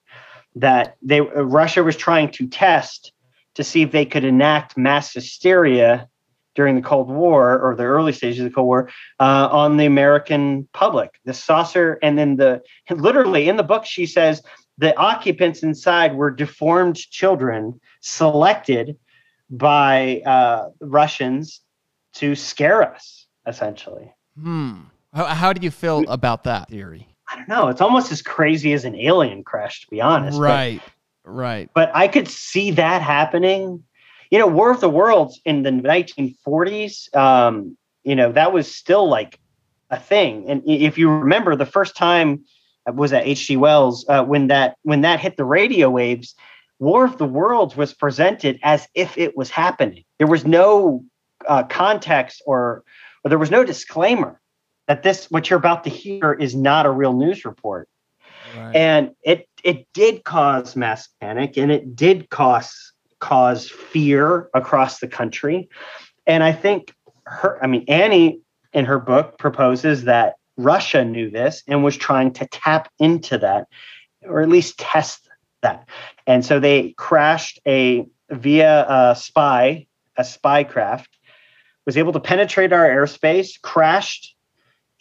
That 0.56 0.96
they 1.02 1.20
Russia 1.20 1.82
was 1.82 1.96
trying 1.96 2.30
to 2.32 2.46
test 2.46 3.12
to 3.54 3.64
see 3.64 3.82
if 3.82 3.92
they 3.92 4.04
could 4.04 4.24
enact 4.24 4.76
mass 4.76 5.12
hysteria 5.12 6.08
during 6.54 6.76
the 6.76 6.82
Cold 6.82 7.08
War 7.08 7.58
or 7.58 7.74
the 7.74 7.84
early 7.84 8.12
stages 8.12 8.40
of 8.40 8.44
the 8.44 8.54
Cold 8.54 8.66
War 8.66 8.90
uh, 9.18 9.48
on 9.50 9.76
the 9.76 9.86
American 9.86 10.68
public. 10.72 11.10
The 11.24 11.34
saucer, 11.34 11.98
and 12.02 12.16
then 12.16 12.36
the 12.36 12.62
literally 12.90 13.48
in 13.48 13.56
the 13.56 13.62
book, 13.62 13.84
she 13.84 14.06
says 14.06 14.42
the 14.78 14.96
occupants 14.96 15.62
inside 15.62 16.14
were 16.14 16.30
deformed 16.30 16.96
children 16.96 17.80
selected 18.00 18.96
by 19.50 20.20
uh, 20.24 20.68
Russians 20.80 21.60
to 22.14 22.34
scare 22.34 22.82
us, 22.82 23.26
essentially. 23.46 24.12
Hmm. 24.40 24.82
How, 25.12 25.26
how 25.26 25.52
do 25.52 25.62
you 25.64 25.70
feel 25.70 26.04
about 26.08 26.44
that 26.44 26.68
theory? 26.68 27.08
I 27.28 27.36
don't 27.36 27.48
know. 27.48 27.68
It's 27.68 27.80
almost 27.80 28.12
as 28.12 28.20
crazy 28.22 28.72
as 28.72 28.84
an 28.84 28.94
alien 28.96 29.42
crash, 29.44 29.80
to 29.82 29.86
be 29.90 30.00
honest. 30.00 30.38
but- 30.38 30.93
Right. 31.24 31.70
But 31.74 31.90
I 31.94 32.08
could 32.08 32.28
see 32.28 32.70
that 32.72 33.02
happening. 33.02 33.82
You 34.30 34.38
know, 34.38 34.46
War 34.46 34.70
of 34.70 34.80
the 34.80 34.90
Worlds 34.90 35.40
in 35.44 35.62
the 35.62 35.70
1940s, 35.70 37.14
um, 37.16 37.76
you 38.02 38.14
know, 38.14 38.32
that 38.32 38.52
was 38.52 38.74
still 38.74 39.08
like 39.08 39.38
a 39.90 39.98
thing. 39.98 40.48
And 40.48 40.62
if 40.66 40.98
you 40.98 41.10
remember, 41.10 41.56
the 41.56 41.66
first 41.66 41.96
time 41.96 42.44
uh, 42.86 42.92
was 42.92 43.12
at 43.12 43.26
H.G. 43.26 43.56
Wells 43.56 44.04
uh, 44.08 44.24
when 44.24 44.48
that 44.48 44.76
when 44.82 45.02
that 45.02 45.20
hit 45.20 45.36
the 45.36 45.44
radio 45.44 45.90
waves. 45.90 46.34
War 46.80 47.04
of 47.04 47.18
the 47.18 47.24
Worlds 47.24 47.76
was 47.76 47.94
presented 47.94 48.58
as 48.62 48.88
if 48.94 49.16
it 49.16 49.36
was 49.36 49.48
happening. 49.48 50.04
There 50.18 50.26
was 50.26 50.44
no 50.44 51.04
uh, 51.46 51.62
context 51.62 52.42
or, 52.46 52.82
or 53.22 53.28
there 53.28 53.38
was 53.38 53.50
no 53.50 53.64
disclaimer 53.64 54.40
that 54.88 55.02
this 55.02 55.30
what 55.30 55.48
you're 55.48 55.58
about 55.58 55.84
to 55.84 55.90
hear 55.90 56.32
is 56.32 56.54
not 56.54 56.84
a 56.84 56.90
real 56.90 57.12
news 57.12 57.44
report 57.44 57.88
Right. 58.56 58.76
and 58.76 59.10
it 59.24 59.48
it 59.64 59.86
did 59.92 60.24
cause 60.24 60.76
mass 60.76 61.08
panic 61.20 61.56
and 61.56 61.72
it 61.72 61.96
did 61.96 62.30
cause 62.30 62.92
cause 63.18 63.68
fear 63.68 64.50
across 64.54 65.00
the 65.00 65.08
country. 65.08 65.68
And 66.26 66.42
i 66.42 66.52
think 66.52 66.94
her 67.26 67.62
i 67.62 67.66
mean 67.66 67.84
annie 67.88 68.40
in 68.72 68.84
her 68.84 68.98
book 68.98 69.38
proposes 69.38 70.04
that 70.04 70.34
russia 70.56 71.04
knew 71.04 71.30
this 71.30 71.62
and 71.66 71.82
was 71.82 71.96
trying 71.96 72.32
to 72.34 72.46
tap 72.46 72.90
into 72.98 73.38
that 73.38 73.66
or 74.26 74.42
at 74.42 74.48
least 74.48 74.78
test 74.78 75.28
that. 75.64 75.88
And 76.26 76.44
so 76.44 76.60
they 76.60 76.92
crashed 76.92 77.58
a 77.66 78.06
via 78.30 78.86
a 78.88 79.16
spy 79.16 79.86
a 80.16 80.24
spy 80.24 80.64
craft 80.64 81.08
was 81.86 81.96
able 81.96 82.12
to 82.12 82.20
penetrate 82.20 82.72
our 82.72 82.88
airspace 82.88 83.60
crashed 83.60 84.34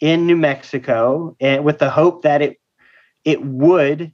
in 0.00 0.26
new 0.26 0.36
mexico 0.36 1.34
and 1.40 1.64
with 1.64 1.78
the 1.78 1.88
hope 1.88 2.22
that 2.22 2.42
it 2.42 2.60
it 3.24 3.42
would 3.42 4.12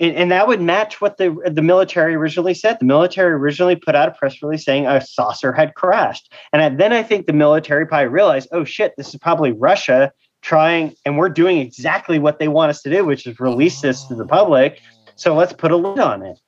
and, 0.00 0.14
and 0.14 0.30
that 0.32 0.46
would 0.46 0.60
match 0.60 1.00
what 1.00 1.16
the 1.16 1.36
the 1.50 1.62
military 1.62 2.14
originally 2.14 2.54
said. 2.54 2.78
The 2.80 2.86
military 2.86 3.32
originally 3.32 3.76
put 3.76 3.94
out 3.94 4.08
a 4.08 4.12
press 4.12 4.42
release 4.42 4.64
saying 4.64 4.86
a 4.86 5.00
saucer 5.00 5.52
had 5.52 5.74
crashed, 5.74 6.32
and 6.52 6.78
then 6.78 6.92
I 6.92 7.02
think 7.02 7.26
the 7.26 7.32
military 7.32 7.86
probably 7.86 8.08
realized, 8.08 8.48
oh 8.52 8.64
shit, 8.64 8.94
this 8.96 9.08
is 9.08 9.16
probably 9.16 9.52
Russia 9.52 10.12
trying, 10.42 10.94
and 11.04 11.18
we're 11.18 11.28
doing 11.28 11.58
exactly 11.58 12.18
what 12.18 12.38
they 12.38 12.48
want 12.48 12.70
us 12.70 12.82
to 12.82 12.90
do, 12.90 13.04
which 13.04 13.26
is 13.26 13.40
release 13.40 13.80
this 13.80 14.04
to 14.04 14.14
the 14.14 14.26
public. 14.26 14.80
So 15.16 15.34
let's 15.34 15.52
put 15.52 15.72
a 15.72 15.76
lid 15.76 15.98
on 15.98 16.22
it, 16.22 16.38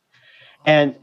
and 0.64 0.94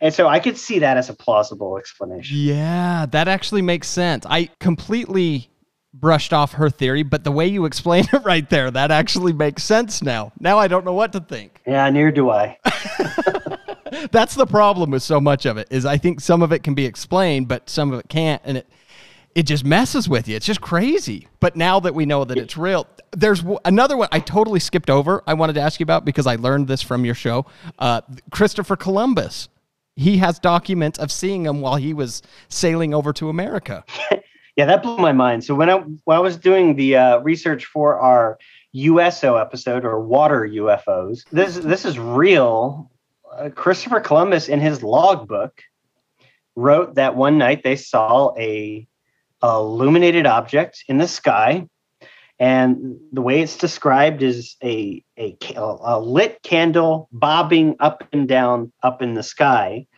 and 0.00 0.12
so 0.12 0.28
I 0.28 0.40
could 0.40 0.58
see 0.58 0.78
that 0.80 0.98
as 0.98 1.08
a 1.08 1.14
plausible 1.14 1.78
explanation. 1.78 2.36
Yeah, 2.36 3.06
that 3.06 3.28
actually 3.28 3.62
makes 3.62 3.88
sense. 3.88 4.26
I 4.28 4.50
completely 4.60 5.48
brushed 5.94 6.32
off 6.32 6.52
her 6.54 6.68
theory, 6.68 7.02
but 7.02 7.24
the 7.24 7.30
way 7.30 7.46
you 7.46 7.64
explain 7.64 8.04
it 8.12 8.18
right 8.24 8.48
there, 8.50 8.70
that 8.70 8.90
actually 8.90 9.32
makes 9.32 9.64
sense 9.64 10.02
now. 10.02 10.32
Now 10.40 10.58
I 10.58 10.68
don't 10.68 10.84
know 10.84 10.92
what 10.92 11.12
to 11.12 11.20
think. 11.20 11.60
Yeah, 11.66 11.88
neither 11.90 12.10
do 12.10 12.30
I. 12.30 12.58
That's 14.10 14.34
the 14.34 14.46
problem 14.46 14.90
with 14.90 15.02
so 15.02 15.20
much 15.20 15.46
of 15.46 15.56
it 15.56 15.68
is 15.70 15.86
I 15.86 15.98
think 15.98 16.20
some 16.20 16.42
of 16.42 16.52
it 16.52 16.62
can 16.62 16.74
be 16.74 16.84
explained, 16.84 17.48
but 17.48 17.70
some 17.70 17.92
of 17.92 18.00
it 18.00 18.08
can't, 18.08 18.42
and 18.44 18.58
it 18.58 18.68
it 19.34 19.44
just 19.44 19.64
messes 19.64 20.08
with 20.08 20.28
you. 20.28 20.36
It's 20.36 20.46
just 20.46 20.60
crazy. 20.60 21.26
But 21.40 21.56
now 21.56 21.80
that 21.80 21.92
we 21.92 22.06
know 22.06 22.24
that 22.24 22.38
it's 22.38 22.56
real, 22.56 22.86
there's 23.10 23.40
w- 23.40 23.58
another 23.64 23.96
one 23.96 24.08
I 24.12 24.20
totally 24.20 24.60
skipped 24.60 24.88
over. 24.88 25.24
I 25.26 25.34
wanted 25.34 25.54
to 25.54 25.60
ask 25.60 25.80
you 25.80 25.84
about 25.84 26.04
because 26.04 26.28
I 26.28 26.36
learned 26.36 26.68
this 26.68 26.82
from 26.82 27.04
your 27.04 27.16
show. 27.16 27.46
Uh, 27.78 28.00
Christopher 28.30 28.76
Columbus. 28.76 29.48
He 29.96 30.18
has 30.18 30.40
documents 30.40 30.98
of 30.98 31.12
seeing 31.12 31.46
him 31.46 31.60
while 31.60 31.76
he 31.76 31.94
was 31.94 32.20
sailing 32.48 32.92
over 32.92 33.12
to 33.12 33.28
America. 33.28 33.84
Yeah, 34.56 34.66
that 34.66 34.82
blew 34.82 34.98
my 34.98 35.12
mind. 35.12 35.44
So 35.44 35.54
when 35.54 35.68
I 35.68 35.76
when 35.78 36.16
I 36.16 36.20
was 36.20 36.36
doing 36.36 36.76
the 36.76 36.96
uh, 36.96 37.18
research 37.18 37.64
for 37.64 37.98
our 37.98 38.38
USO 38.72 39.36
episode 39.36 39.84
or 39.84 40.00
water 40.00 40.48
UFOs, 40.48 41.24
this 41.30 41.56
this 41.56 41.84
is 41.84 41.98
real. 41.98 42.90
Uh, 43.32 43.50
Christopher 43.50 43.98
Columbus 43.98 44.48
in 44.48 44.60
his 44.60 44.82
logbook 44.82 45.60
wrote 46.54 46.94
that 46.94 47.16
one 47.16 47.36
night 47.36 47.64
they 47.64 47.74
saw 47.74 48.32
a, 48.38 48.86
illuminated 49.42 50.24
object 50.24 50.84
in 50.88 50.98
the 50.98 51.08
sky, 51.08 51.68
and 52.38 52.96
the 53.12 53.20
way 53.20 53.40
it's 53.40 53.56
described 53.56 54.22
is 54.22 54.56
a 54.62 55.02
a, 55.18 55.36
a 55.56 55.98
lit 55.98 56.40
candle 56.44 57.08
bobbing 57.10 57.74
up 57.80 58.06
and 58.12 58.28
down 58.28 58.72
up 58.84 59.02
in 59.02 59.14
the 59.14 59.22
sky 59.24 59.88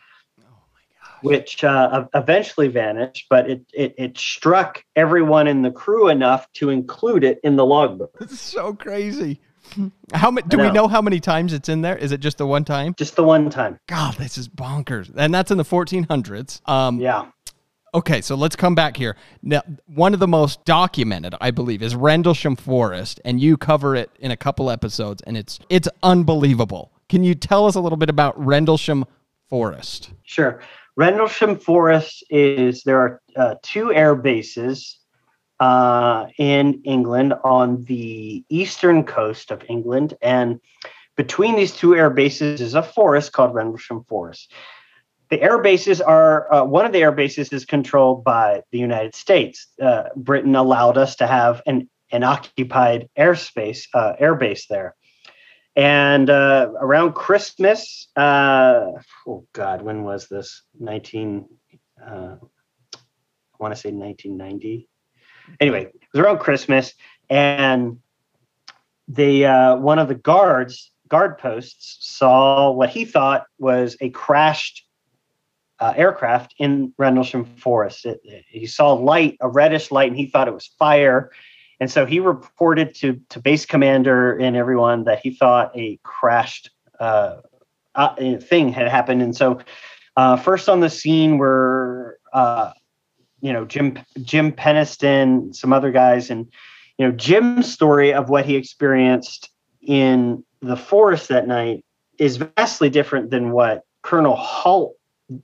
which 1.21 1.63
uh, 1.63 2.05
eventually 2.13 2.67
vanished, 2.67 3.25
but 3.29 3.49
it, 3.49 3.61
it 3.73 3.95
it 3.97 4.17
struck 4.17 4.83
everyone 4.95 5.47
in 5.47 5.61
the 5.61 5.71
crew 5.71 6.09
enough 6.09 6.51
to 6.53 6.69
include 6.69 7.23
it 7.23 7.39
in 7.43 7.55
the 7.55 7.65
logbook. 7.65 8.15
It's 8.21 8.39
so 8.39 8.73
crazy. 8.73 9.39
How 10.13 10.31
many? 10.31 10.47
Do 10.47 10.57
we 10.57 10.67
know. 10.67 10.73
know 10.73 10.87
how 10.87 11.01
many 11.01 11.19
times 11.19 11.53
it's 11.53 11.69
in 11.69 11.81
there? 11.81 11.97
Is 11.97 12.11
it 12.11 12.19
just 12.19 12.37
the 12.37 12.47
one 12.47 12.63
time? 12.63 12.95
Just 12.97 13.15
the 13.15 13.23
one 13.23 13.49
time. 13.49 13.79
God, 13.87 14.15
this 14.15 14.37
is 14.37 14.47
bonkers, 14.47 15.11
and 15.15 15.33
that's 15.33 15.51
in 15.51 15.57
the 15.57 15.65
1400s. 15.65 16.67
Um, 16.69 16.99
Yeah. 16.99 17.27
Okay, 17.93 18.21
so 18.21 18.35
let's 18.35 18.55
come 18.55 18.75
back 18.75 18.97
here. 18.97 19.15
Now, 19.41 19.63
one 19.87 20.13
of 20.13 20.19
the 20.19 20.27
most 20.27 20.63
documented, 20.65 21.33
I 21.39 21.51
believe, 21.51 21.81
is 21.81 21.95
Rendlesham 21.95 22.55
Forest, 22.55 23.19
and 23.23 23.39
you 23.39 23.57
cover 23.57 23.95
it 23.95 24.11
in 24.19 24.29
a 24.29 24.37
couple 24.37 24.69
episodes, 24.69 25.23
and 25.23 25.37
it's 25.37 25.59
it's 25.69 25.87
unbelievable. 26.03 26.91
Can 27.09 27.23
you 27.23 27.33
tell 27.33 27.65
us 27.65 27.75
a 27.75 27.79
little 27.79 27.97
bit 27.97 28.09
about 28.09 28.37
Rendlesham 28.43 29.05
Forest? 29.49 30.11
Sure. 30.23 30.61
Rendlesham 30.97 31.57
Forest 31.59 32.23
is 32.31 32.81
there 32.81 32.99
are 32.99 33.21
uh, 33.35 33.55
two 33.61 33.93
air 33.93 34.15
bases 34.15 34.97
uh, 35.59 36.25
in 36.39 36.81
England 36.85 37.35
on 37.43 37.83
the 37.83 38.43
eastern 38.49 39.03
coast 39.03 39.51
of 39.51 39.63
England, 39.69 40.15
and 40.23 40.59
between 41.15 41.55
these 41.55 41.75
two 41.75 41.95
air 41.95 42.09
bases 42.09 42.61
is 42.61 42.73
a 42.73 42.81
forest 42.81 43.31
called 43.31 43.53
Rendlesham 43.53 44.05
Forest. 44.05 44.51
The 45.29 45.39
air 45.39 45.59
bases 45.61 46.01
are 46.01 46.51
uh, 46.51 46.63
one 46.63 46.87
of 46.87 46.93
the 46.93 47.03
air 47.03 47.11
bases 47.11 47.53
is 47.53 47.63
controlled 47.63 48.23
by 48.23 48.63
the 48.71 48.79
United 48.79 49.13
States. 49.13 49.67
Uh, 49.79 50.05
Britain 50.15 50.55
allowed 50.55 50.97
us 50.97 51.15
to 51.17 51.27
have 51.27 51.61
an 51.67 51.89
an 52.11 52.23
occupied 52.23 53.09
airspace 53.17 53.87
uh, 53.93 54.13
air 54.17 54.33
base 54.33 54.65
there. 54.67 54.95
And 55.77 56.31
uh, 56.31 56.71
around 56.81 57.13
Christmas, 57.13 58.07
uh, 58.15 58.93
oh 59.27 59.45
God, 59.53 59.83
when 59.83 60.03
was 60.03 60.27
this? 60.27 60.63
19, 60.79 61.45
uh, 62.03 62.35
I 62.41 62.97
want 63.59 63.75
to 63.75 63.79
say 63.79 63.91
1990. 63.91 64.89
Anyway, 65.59 65.83
it 65.83 65.93
was 66.11 66.19
around 66.19 66.39
Christmas, 66.39 66.95
and 67.29 67.99
the 69.07 69.45
uh, 69.45 69.75
one 69.75 69.99
of 69.99 70.07
the 70.07 70.15
guards, 70.15 70.91
guard 71.07 71.37
posts, 71.37 71.97
saw 72.01 72.71
what 72.71 72.89
he 72.89 73.05
thought 73.05 73.45
was 73.59 73.95
a 74.01 74.09
crashed 74.09 74.83
uh, 75.79 75.93
aircraft 75.95 76.55
in 76.57 76.91
Rendlesham 76.97 77.45
Forest. 77.45 78.07
It, 78.07 78.19
he 78.49 78.65
saw 78.65 78.93
light, 78.93 79.37
a 79.41 79.47
reddish 79.47 79.91
light, 79.91 80.09
and 80.09 80.17
he 80.17 80.25
thought 80.25 80.47
it 80.47 80.55
was 80.55 80.65
fire. 80.79 81.29
And 81.79 81.91
so 81.91 82.05
he 82.05 82.19
reported 82.19 82.95
to 82.95 83.19
to 83.29 83.39
base 83.39 83.65
commander 83.65 84.35
and 84.37 84.55
everyone 84.55 85.03
that 85.03 85.19
he 85.19 85.31
thought 85.31 85.77
a 85.77 85.99
crashed 86.03 86.71
uh, 86.99 87.37
uh, 87.95 88.15
thing 88.39 88.71
had 88.71 88.87
happened. 88.87 89.21
And 89.21 89.35
so 89.35 89.59
uh, 90.15 90.37
first 90.37 90.69
on 90.69 90.79
the 90.79 90.89
scene 90.89 91.37
were 91.37 92.19
uh, 92.33 92.71
you 93.41 93.53
know 93.53 93.65
Jim 93.65 93.99
Jim 94.21 94.51
Penniston, 94.51 95.55
some 95.55 95.71
other 95.71 95.91
guys, 95.91 96.29
and 96.29 96.51
you 96.97 97.05
know, 97.05 97.11
Jim's 97.11 97.71
story 97.71 98.13
of 98.13 98.29
what 98.29 98.45
he 98.45 98.55
experienced 98.55 99.49
in 99.81 100.43
the 100.61 100.75
forest 100.75 101.29
that 101.29 101.47
night 101.47 101.85
is 102.17 102.37
vastly 102.37 102.89
different 102.89 103.29
than 103.29 103.51
what 103.51 103.83
Colonel 104.01 104.35
Halt 104.35 104.95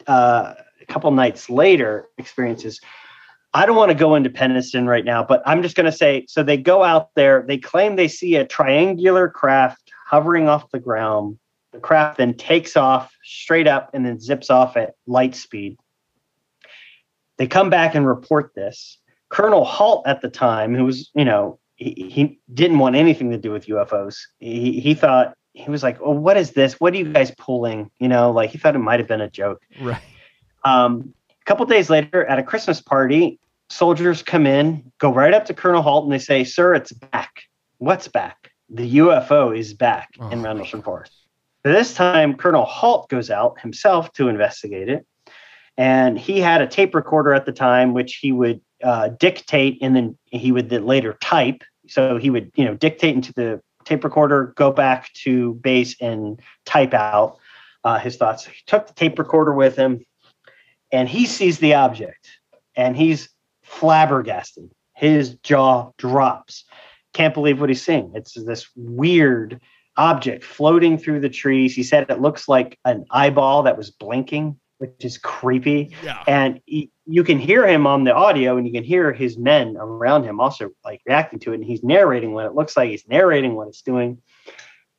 uh, 0.07 0.55
a 0.81 0.85
couple 0.87 1.11
nights 1.11 1.49
later 1.49 2.07
experiences. 2.17 2.81
I 3.53 3.65
don't 3.65 3.75
want 3.75 3.89
to 3.89 3.95
go 3.95 4.15
into 4.15 4.29
Penniston 4.29 4.87
right 4.87 5.05
now, 5.05 5.23
but 5.23 5.43
I'm 5.45 5.61
just 5.61 5.75
going 5.75 5.85
to 5.85 5.91
say 5.91 6.25
so 6.27 6.41
they 6.41 6.57
go 6.57 6.83
out 6.83 7.09
there, 7.15 7.43
they 7.47 7.57
claim 7.57 7.95
they 7.95 8.07
see 8.07 8.35
a 8.35 8.45
triangular 8.45 9.29
craft 9.29 9.91
hovering 10.07 10.47
off 10.47 10.71
the 10.71 10.79
ground. 10.79 11.37
The 11.71 11.79
craft 11.79 12.17
then 12.17 12.35
takes 12.35 12.75
off 12.77 13.13
straight 13.23 13.67
up 13.67 13.91
and 13.93 14.05
then 14.05 14.19
zips 14.19 14.49
off 14.49 14.77
at 14.77 14.95
light 15.07 15.35
speed. 15.35 15.77
They 17.37 17.47
come 17.47 17.69
back 17.69 17.95
and 17.95 18.07
report 18.07 18.53
this. 18.55 18.99
Colonel 19.29 19.65
Halt 19.65 20.05
at 20.05 20.21
the 20.21 20.29
time, 20.29 20.75
who 20.75 20.85
was, 20.85 21.09
you 21.15 21.25
know, 21.25 21.59
he, 21.75 22.09
he 22.09 22.39
didn't 22.53 22.77
want 22.77 22.95
anything 22.95 23.31
to 23.31 23.37
do 23.37 23.51
with 23.51 23.65
UFOs. 23.65 24.17
He, 24.39 24.79
he 24.79 24.93
thought, 24.93 25.35
he 25.53 25.69
was 25.69 25.83
like, 25.83 25.97
"Oh, 26.01 26.11
what 26.11 26.37
is 26.37 26.51
this? 26.51 26.79
What 26.79 26.93
are 26.93 26.97
you 26.97 27.11
guys 27.13 27.31
pulling?" 27.37 27.91
You 27.99 28.07
know, 28.07 28.31
like 28.31 28.49
he 28.49 28.57
thought 28.57 28.75
it 28.75 28.79
might 28.79 28.99
have 28.99 29.07
been 29.07 29.21
a 29.21 29.29
joke. 29.29 29.61
Right. 29.79 30.01
Um, 30.65 31.13
a 31.29 31.45
couple 31.45 31.65
days 31.65 31.89
later, 31.89 32.25
at 32.25 32.39
a 32.39 32.43
Christmas 32.43 32.81
party, 32.81 33.39
soldiers 33.73 34.21
come 34.21 34.45
in, 34.45 34.91
go 34.99 35.11
right 35.13 35.33
up 35.33 35.45
to 35.45 35.53
Colonel 35.53 35.81
Halt, 35.81 36.05
and 36.05 36.13
they 36.13 36.19
say, 36.19 36.43
"Sir, 36.43 36.73
it's 36.75 36.91
back. 36.91 37.43
What's 37.79 38.07
back? 38.07 38.51
The 38.69 38.97
UFO 38.97 39.57
is 39.57 39.73
back 39.73 40.09
Oh. 40.19 40.29
in 40.29 40.41
Rendlesham 40.41 40.81
Forest." 40.81 41.13
This 41.63 41.93
time, 41.93 42.35
Colonel 42.35 42.65
Halt 42.65 43.09
goes 43.09 43.29
out 43.29 43.59
himself 43.61 44.11
to 44.13 44.27
investigate 44.27 44.89
it, 44.89 45.05
and 45.77 46.19
he 46.19 46.39
had 46.39 46.61
a 46.61 46.67
tape 46.67 46.93
recorder 46.93 47.33
at 47.33 47.45
the 47.45 47.51
time, 47.53 47.93
which 47.93 48.15
he 48.15 48.31
would 48.31 48.61
uh, 48.83 49.07
dictate, 49.19 49.77
and 49.81 49.95
then 49.95 50.17
he 50.31 50.51
would 50.51 50.69
then 50.69 50.85
later 50.85 51.13
type. 51.21 51.63
So 51.87 52.17
he 52.17 52.29
would, 52.29 52.51
you 52.55 52.65
know, 52.65 52.75
dictate 52.75 53.15
into 53.15 53.33
the 53.33 53.61
tape 53.85 54.03
recorder, 54.03 54.53
go 54.55 54.71
back 54.71 55.11
to 55.23 55.53
base, 55.55 55.95
and 56.01 56.39
type 56.65 56.93
out 56.93 57.37
uh, 57.85 57.97
his 57.99 58.17
thoughts. 58.17 58.45
He 58.45 58.61
took 58.67 58.87
the 58.87 58.93
tape 58.93 59.17
recorder 59.19 59.53
with 59.53 59.75
him, 59.75 60.05
and 60.91 61.07
he 61.09 61.25
sees 61.25 61.59
the 61.59 61.73
object, 61.75 62.29
and 62.75 62.95
he's 62.95 63.29
flabbergasted. 63.79 64.69
His 64.95 65.35
jaw 65.35 65.91
drops. 65.97 66.65
Can't 67.13 67.33
believe 67.33 67.59
what 67.59 67.69
he's 67.69 67.81
seeing. 67.81 68.11
It's 68.15 68.33
this 68.33 68.67
weird 68.75 69.61
object 69.97 70.43
floating 70.43 70.97
through 70.97 71.19
the 71.19 71.29
trees. 71.29 71.75
He 71.75 71.83
said 71.83 72.09
it 72.09 72.21
looks 72.21 72.47
like 72.47 72.79
an 72.85 73.05
eyeball 73.11 73.63
that 73.63 73.77
was 73.77 73.91
blinking, 73.91 74.59
which 74.79 75.03
is 75.05 75.17
creepy. 75.17 75.95
Yeah. 76.03 76.23
And 76.27 76.59
he, 76.65 76.89
you 77.05 77.23
can 77.23 77.37
hear 77.37 77.67
him 77.67 77.85
on 77.85 78.03
the 78.03 78.13
audio, 78.13 78.57
and 78.57 78.65
you 78.65 78.73
can 78.73 78.83
hear 78.83 79.11
his 79.11 79.37
men 79.37 79.75
around 79.77 80.23
him 80.23 80.39
also 80.39 80.69
like 80.83 81.01
reacting 81.05 81.39
to 81.39 81.51
it. 81.51 81.55
And 81.55 81.65
he's 81.65 81.83
narrating 81.83 82.33
what 82.33 82.45
it 82.45 82.55
looks 82.55 82.75
like. 82.75 82.89
He's 82.89 83.07
narrating 83.07 83.55
what 83.55 83.67
it's 83.67 83.81
doing. 83.81 84.19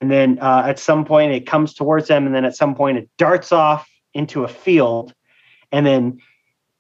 And 0.00 0.10
then 0.10 0.38
uh, 0.40 0.64
at 0.66 0.78
some 0.78 1.04
point, 1.04 1.32
it 1.32 1.46
comes 1.46 1.74
towards 1.74 2.08
them, 2.08 2.26
and 2.26 2.34
then 2.34 2.44
at 2.44 2.56
some 2.56 2.74
point, 2.74 2.98
it 2.98 3.08
darts 3.16 3.52
off 3.52 3.88
into 4.12 4.44
a 4.44 4.48
field, 4.48 5.14
and 5.72 5.84
then 5.84 6.18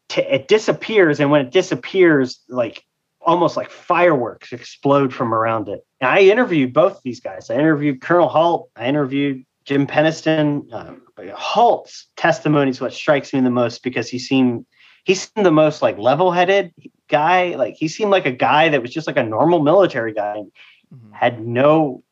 t- 0.08 0.22
it 0.22 0.48
disappears. 0.48 1.20
And 1.20 1.30
when 1.30 1.40
it 1.46 1.52
disappears, 1.52 2.40
like 2.48 2.84
almost 3.20 3.56
like 3.56 3.70
fireworks 3.70 4.52
explode 4.52 5.12
from 5.14 5.32
around 5.32 5.68
it. 5.68 5.84
And 6.00 6.10
I 6.10 6.20
interviewed 6.20 6.72
both 6.72 7.00
these 7.02 7.20
guys. 7.20 7.50
I 7.50 7.54
interviewed 7.54 8.00
Colonel 8.02 8.28
Halt. 8.28 8.70
I 8.76 8.86
interviewed 8.86 9.44
Jim 9.64 9.86
Penniston. 9.86 10.70
Um, 10.72 11.02
Halt's 11.34 12.08
testimony 12.16 12.70
is 12.70 12.80
what 12.80 12.92
strikes 12.92 13.32
me 13.32 13.40
the 13.40 13.50
most 13.50 13.82
because 13.82 14.08
he 14.08 14.18
seemed 14.18 14.66
he 15.04 15.14
seemed 15.14 15.44
the 15.46 15.50
most 15.52 15.80
like 15.82 15.96
level-headed 15.98 16.72
guy. 17.08 17.54
Like 17.56 17.74
he 17.74 17.88
seemed 17.88 18.10
like 18.10 18.26
a 18.26 18.32
guy 18.32 18.68
that 18.70 18.82
was 18.82 18.90
just 18.90 19.06
like 19.06 19.16
a 19.16 19.22
normal 19.22 19.60
military 19.62 20.12
guy 20.12 20.36
and 20.36 20.52
Mhm. 20.94 21.12
had 21.12 21.40
no 21.46 22.02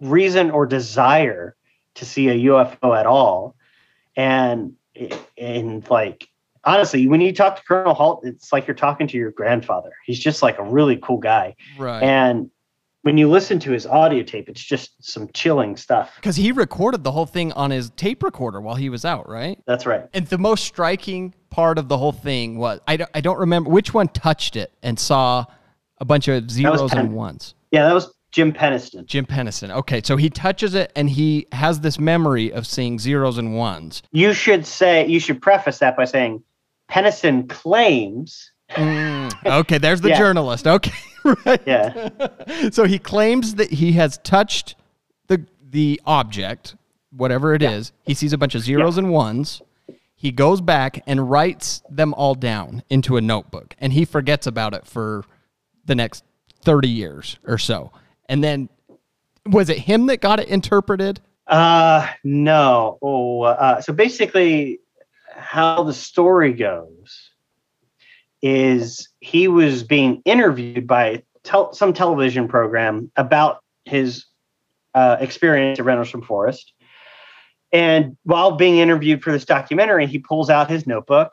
reason 0.00 0.50
or 0.50 0.64
desire 0.66 1.54
to 1.96 2.04
see 2.04 2.28
a 2.28 2.34
UFO 2.34 2.98
at 2.98 3.06
all. 3.06 3.56
And 4.16 4.74
and 5.36 5.88
like 5.90 6.28
honestly, 6.64 7.06
when 7.06 7.20
you 7.20 7.32
talk 7.32 7.56
to 7.56 7.62
Colonel 7.64 7.94
Halt, 7.94 8.24
it's 8.24 8.52
like 8.52 8.66
you're 8.66 8.74
talking 8.74 9.06
to 9.08 9.16
your 9.16 9.30
grandfather. 9.30 9.92
He's 10.04 10.18
just 10.18 10.42
like 10.42 10.58
a 10.58 10.64
really 10.64 10.96
cool 10.96 11.18
guy. 11.18 11.56
Right. 11.78 12.02
And 12.02 12.50
when 13.02 13.18
you 13.18 13.28
listen 13.28 13.58
to 13.60 13.72
his 13.72 13.84
audio 13.84 14.22
tape, 14.22 14.48
it's 14.48 14.62
just 14.62 14.92
some 15.04 15.28
chilling 15.34 15.76
stuff. 15.76 16.12
Because 16.16 16.36
he 16.36 16.52
recorded 16.52 17.02
the 17.02 17.10
whole 17.10 17.26
thing 17.26 17.52
on 17.52 17.70
his 17.70 17.90
tape 17.90 18.22
recorder 18.22 18.60
while 18.60 18.76
he 18.76 18.88
was 18.88 19.04
out, 19.04 19.28
right? 19.28 19.58
That's 19.66 19.86
right. 19.86 20.08
And 20.14 20.26
the 20.28 20.38
most 20.38 20.64
striking 20.64 21.34
part 21.50 21.78
of 21.78 21.88
the 21.88 21.98
whole 21.98 22.12
thing 22.12 22.58
was 22.58 22.80
I 22.86 22.96
don't, 22.96 23.10
I 23.14 23.20
don't 23.20 23.38
remember 23.38 23.70
which 23.70 23.92
one 23.92 24.08
touched 24.08 24.56
it 24.56 24.72
and 24.82 24.98
saw 24.98 25.44
a 25.98 26.04
bunch 26.04 26.28
of 26.28 26.50
zeros 26.50 26.92
and 26.92 27.12
ones. 27.12 27.54
Yeah, 27.72 27.86
that 27.86 27.94
was 27.94 28.14
Jim 28.30 28.52
Penniston. 28.52 29.04
Jim 29.06 29.26
Penniston. 29.26 29.70
Okay, 29.70 30.00
so 30.02 30.16
he 30.16 30.30
touches 30.30 30.74
it 30.74 30.92
and 30.96 31.10
he 31.10 31.46
has 31.52 31.80
this 31.80 31.98
memory 31.98 32.52
of 32.52 32.66
seeing 32.66 32.98
zeros 32.98 33.36
and 33.36 33.56
ones. 33.56 34.02
You 34.12 34.32
should 34.32 34.64
say 34.64 35.06
you 35.06 35.20
should 35.20 35.42
preface 35.42 35.78
that 35.78 35.96
by 35.96 36.04
saying 36.04 36.42
Penniston 36.92 37.48
claims. 37.48 38.52
Mm, 38.70 39.32
okay, 39.60 39.78
there's 39.78 40.00
the 40.02 40.08
Yeah. 40.10 40.18
journalist. 40.18 40.66
Okay, 40.66 40.92
right. 41.46 41.62
Yeah. 41.66 42.08
so 42.70 42.84
he 42.84 42.98
claims 42.98 43.54
that 43.56 43.70
he 43.70 43.92
has 43.92 44.18
touched 44.18 44.74
the 45.28 45.44
the 45.70 46.00
object, 46.04 46.76
whatever 47.10 47.54
it 47.54 47.62
is. 47.62 47.92
He 48.04 48.14
sees 48.14 48.32
a 48.32 48.38
bunch 48.38 48.54
of 48.54 48.62
zeros 48.62 48.98
and 48.98 49.10
ones. 49.10 49.62
He 50.14 50.30
goes 50.30 50.60
back 50.60 51.02
and 51.06 51.30
writes 51.30 51.82
them 51.90 52.14
all 52.14 52.34
down 52.34 52.82
into 52.90 53.16
a 53.16 53.20
notebook, 53.20 53.74
and 53.78 53.92
he 53.92 54.04
forgets 54.04 54.46
about 54.46 54.74
it 54.74 54.86
for 54.86 55.24
the 55.84 55.94
next 55.94 56.24
thirty 56.60 56.88
years 56.88 57.38
or 57.44 57.58
so. 57.58 57.90
And 58.28 58.44
then, 58.44 58.68
was 59.46 59.68
it 59.68 59.78
him 59.78 60.06
that 60.06 60.20
got 60.20 60.40
it 60.40 60.48
interpreted? 60.48 61.20
Uh 61.46 62.06
no. 62.22 62.98
Oh, 63.02 63.42
uh, 63.42 63.80
so 63.80 63.92
basically, 63.92 64.78
how 65.42 65.82
the 65.82 65.92
story 65.92 66.52
goes 66.52 67.30
is 68.40 69.08
he 69.20 69.48
was 69.48 69.82
being 69.82 70.22
interviewed 70.24 70.86
by 70.86 71.22
tel- 71.44 71.72
some 71.72 71.92
television 71.92 72.48
program 72.48 73.10
about 73.16 73.62
his 73.84 74.26
uh, 74.94 75.16
experience 75.20 75.78
at 75.78 75.84
Rendlesham 75.84 76.22
Forest. 76.22 76.72
And 77.72 78.16
while 78.24 78.52
being 78.52 78.78
interviewed 78.78 79.22
for 79.22 79.32
this 79.32 79.44
documentary, 79.44 80.06
he 80.06 80.18
pulls 80.18 80.50
out 80.50 80.68
his 80.68 80.86
notebook 80.86 81.32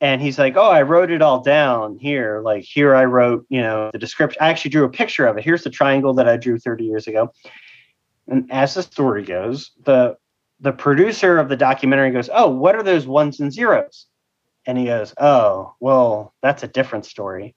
and 0.00 0.20
he's 0.20 0.38
like, 0.38 0.56
Oh, 0.56 0.70
I 0.70 0.82
wrote 0.82 1.10
it 1.10 1.22
all 1.22 1.40
down 1.40 1.98
here. 1.98 2.42
Like, 2.44 2.64
here 2.64 2.94
I 2.94 3.04
wrote, 3.04 3.46
you 3.48 3.60
know, 3.60 3.90
the 3.92 3.98
description. 3.98 4.40
I 4.40 4.50
actually 4.50 4.70
drew 4.70 4.84
a 4.84 4.90
picture 4.90 5.26
of 5.26 5.38
it. 5.38 5.44
Here's 5.44 5.64
the 5.64 5.70
triangle 5.70 6.14
that 6.14 6.28
I 6.28 6.36
drew 6.36 6.58
30 6.58 6.84
years 6.84 7.06
ago. 7.06 7.32
And 8.28 8.50
as 8.52 8.74
the 8.74 8.82
story 8.82 9.24
goes, 9.24 9.70
the 9.84 10.16
the 10.60 10.72
producer 10.72 11.38
of 11.38 11.48
the 11.48 11.56
documentary 11.56 12.10
goes, 12.10 12.30
"Oh, 12.32 12.48
what 12.48 12.74
are 12.74 12.82
those 12.82 13.06
ones 13.06 13.40
and 13.40 13.52
zeros?" 13.52 14.06
And 14.66 14.76
he 14.76 14.86
goes, 14.86 15.14
"Oh, 15.18 15.74
well, 15.80 16.34
that's 16.42 16.62
a 16.62 16.68
different 16.68 17.06
story." 17.06 17.54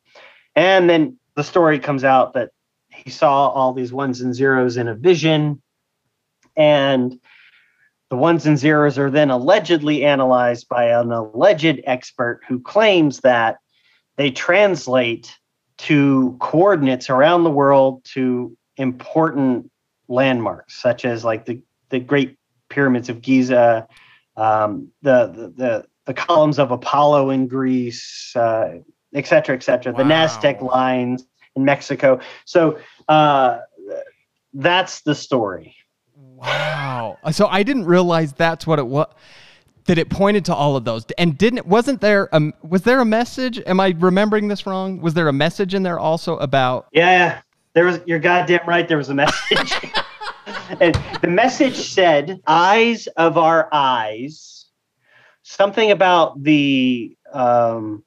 And 0.56 0.90
then 0.90 1.18
the 1.36 1.44
story 1.44 1.80
comes 1.80 2.04
out 2.04 2.34
that 2.34 2.52
he 2.90 3.10
saw 3.10 3.50
all 3.50 3.74
these 3.74 3.94
ones 3.94 4.22
and 4.22 4.36
zeros 4.36 4.78
in 4.78 4.88
a 4.88 4.96
vision, 4.96 5.62
and 6.56 7.20
the 8.10 8.18
ones 8.18 8.46
and 8.46 8.58
zeros 8.58 9.00
are 9.00 9.10
then 9.10 9.32
allegedly 9.32 10.04
analyzed 10.06 10.68
by 10.68 10.90
an 10.90 11.12
alleged 11.12 11.82
expert 11.86 12.42
who 12.48 12.60
claims 12.60 13.22
that 13.22 13.58
they 14.18 14.30
translate 14.30 15.38
to 15.78 16.36
coordinates 16.40 17.10
around 17.10 17.44
the 17.44 17.50
world 17.50 18.04
to 18.04 18.56
important 18.78 19.72
landmarks 20.08 20.80
such 20.80 21.06
as 21.06 21.24
like 21.24 21.46
the 21.46 21.62
the 21.90 22.00
great 22.00 22.38
pyramids 22.72 23.10
of 23.10 23.22
Giza, 23.22 23.88
um, 24.38 24.88
the, 25.04 25.28
the 25.28 25.48
the 25.62 25.86
the 26.06 26.14
columns 26.16 26.58
of 26.58 26.72
Apollo 26.72 27.30
in 27.30 27.48
Greece, 27.48 28.36
uh, 28.36 28.80
et 29.14 29.28
cetera, 29.28 29.56
et 29.56 29.62
cetera, 29.62 29.94
the 29.94 30.04
Wow. 30.04 30.10
Naztec 30.10 30.62
lines 30.62 31.28
in 31.56 31.64
Mexico. 31.64 32.20
So 32.46 32.80
uh, 33.08 33.60
that's 34.54 35.02
the 35.02 35.14
story. 35.14 35.76
Wow. 36.16 37.18
So 37.32 37.46
I 37.48 37.62
didn't 37.62 37.86
realize 37.86 38.34
that's 38.34 38.66
what 38.66 38.80
it 38.80 38.88
was. 38.88 39.08
That 39.86 39.98
it 39.98 40.10
pointed 40.10 40.46
to 40.46 40.54
all 40.56 40.76
of 40.76 40.86
those, 40.86 41.06
and 41.18 41.38
didn't 41.38 41.66
wasn't 41.66 42.02
there 42.02 42.30
a 42.32 42.54
was 42.62 42.84
there 42.84 43.00
a 43.00 43.06
message? 43.06 43.60
Am 43.66 43.80
I 43.80 43.96
remembering 43.98 44.48
this 44.48 44.66
wrong? 44.68 45.02
Was 45.02 45.16
there 45.16 45.28
a 45.28 45.34
message 45.34 45.74
in 45.74 45.82
there 45.84 46.00
also 46.00 46.38
about 46.38 46.88
Yeah, 46.92 47.42
there 47.74 47.86
was. 47.86 48.00
You're 48.06 48.20
goddamn 48.20 48.62
right. 48.68 48.88
There 48.88 48.98
was 48.98 49.10
a 49.10 49.16
message, 49.16 49.74
and 50.80 51.00
the 51.22 51.28
message 51.28 51.76
said, 51.76 52.42
"Eyes 52.48 53.08
of 53.18 53.38
our 53.38 53.70
eyes." 53.72 54.66
Something 55.44 55.92
about 55.92 56.42
the 56.44 57.18
um, 57.34 58.04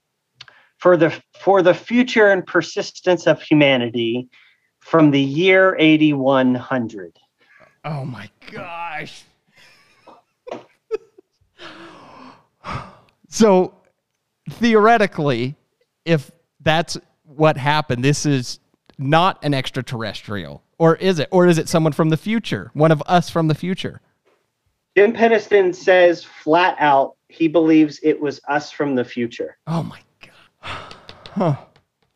for 0.78 0.96
the 0.96 1.14
for 1.40 1.62
the 1.62 1.74
future 1.74 2.30
and 2.30 2.46
persistence 2.46 3.26
of 3.26 3.40
humanity 3.42 4.28
from 4.80 5.11
the 5.11 5.20
year 5.20 5.76
8100. 5.78 7.18
Oh 7.85 8.04
my 8.04 8.28
gosh. 8.52 9.24
so 13.28 13.74
theoretically, 14.50 15.57
if 16.04 16.30
that's 16.61 16.98
what 17.24 17.57
happened, 17.57 18.04
this 18.04 18.26
is 18.26 18.61
not 18.98 19.42
an 19.42 19.54
extraterrestrial? 19.54 20.63
Or 20.78 20.96
is 20.96 21.18
it? 21.18 21.28
Or 21.30 21.46
is 21.46 21.58
it 21.58 21.68
someone 21.68 21.92
from 21.92 22.08
the 22.10 22.16
future? 22.16 22.70
One 22.74 22.90
of 22.92 23.02
us 23.06 23.30
from 23.30 23.48
the 23.48 23.54
future? 23.54 24.00
Jim 24.96 25.12
Penniston 25.12 25.74
says 25.74 26.22
flat 26.24 26.76
out 26.78 27.16
he 27.28 27.48
believes 27.48 27.98
it 28.02 28.20
was 28.20 28.40
us 28.48 28.70
from 28.70 28.94
the 28.94 29.04
future. 29.04 29.56
Oh 29.66 29.82
my 29.82 29.98
god. 30.22 30.94
Huh. 31.32 31.56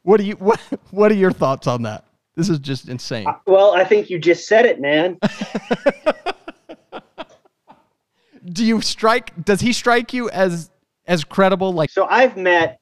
What 0.02 0.18
do 0.20 0.24
you 0.26 0.34
what 0.34 0.60
what 0.90 1.10
are 1.10 1.16
your 1.16 1.32
thoughts 1.32 1.66
on 1.66 1.82
that? 1.82 2.04
This 2.36 2.48
is 2.48 2.58
just 2.60 2.88
insane. 2.88 3.26
Uh, 3.26 3.32
well, 3.46 3.74
I 3.74 3.82
think 3.84 4.10
you 4.10 4.18
just 4.18 4.46
said 4.46 4.64
it, 4.64 4.80
man. 4.80 5.18
do 8.44 8.64
you 8.64 8.80
strike 8.80 9.44
does 9.44 9.60
he 9.60 9.72
strike 9.72 10.12
you 10.14 10.30
as 10.30 10.70
as 11.06 11.24
credible 11.24 11.72
like 11.72 11.90
So 11.90 12.06
I've 12.06 12.36
met 12.36 12.78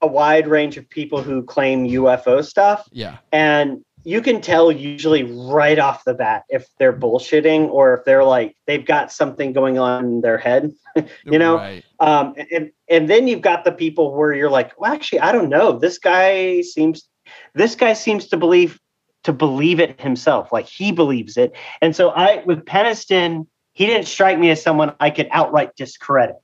a 0.00 0.06
wide 0.06 0.46
range 0.46 0.76
of 0.76 0.88
people 0.88 1.20
who 1.22 1.42
claim 1.42 1.86
UFO 1.86 2.44
stuff 2.44 2.88
Yeah. 2.92 3.16
and 3.32 3.82
you 4.06 4.22
can 4.22 4.40
tell 4.40 4.70
usually 4.70 5.24
right 5.24 5.78
off 5.80 6.04
the 6.04 6.14
bat 6.14 6.44
if 6.48 6.68
they're 6.78 6.92
bullshitting 6.96 7.68
or 7.70 7.94
if 7.94 8.04
they're 8.04 8.22
like 8.24 8.56
they've 8.66 8.86
got 8.86 9.10
something 9.10 9.52
going 9.52 9.78
on 9.78 10.04
in 10.04 10.20
their 10.20 10.38
head 10.38 10.72
you 11.24 11.38
know 11.38 11.56
Right. 11.56 11.84
um 12.00 12.34
and 12.52 12.70
and 12.88 13.10
then 13.10 13.26
you've 13.26 13.40
got 13.42 13.64
the 13.64 13.72
people 13.72 14.14
where 14.14 14.32
you're 14.32 14.48
like 14.50 14.78
well 14.80 14.92
actually 14.92 15.20
i 15.20 15.32
don't 15.32 15.48
know 15.48 15.78
this 15.78 15.98
guy 15.98 16.60
seems 16.60 17.08
this 17.54 17.74
guy 17.74 17.92
seems 17.94 18.28
to 18.28 18.36
believe 18.36 18.78
to 19.24 19.32
believe 19.32 19.80
it 19.80 20.00
himself 20.00 20.52
like 20.52 20.66
he 20.66 20.92
believes 20.92 21.36
it 21.36 21.52
and 21.82 21.96
so 21.96 22.10
i 22.10 22.42
with 22.46 22.64
penniston 22.64 23.46
he 23.72 23.86
didn't 23.86 24.06
strike 24.06 24.38
me 24.38 24.50
as 24.50 24.62
someone 24.62 24.94
i 25.00 25.10
could 25.10 25.28
outright 25.32 25.74
discredit 25.76 26.36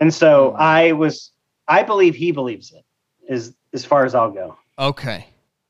and 0.00 0.14
so 0.14 0.52
Hmm. 0.52 0.56
i 0.58 0.92
was 0.92 1.32
i 1.68 1.82
believe 1.82 2.14
he 2.14 2.32
believes 2.32 2.72
it 2.72 2.84
is 3.28 3.54
as 3.74 3.84
far 3.84 4.04
as 4.06 4.14
i'll 4.14 4.30
go 4.32 4.56
Okay. 4.78 5.26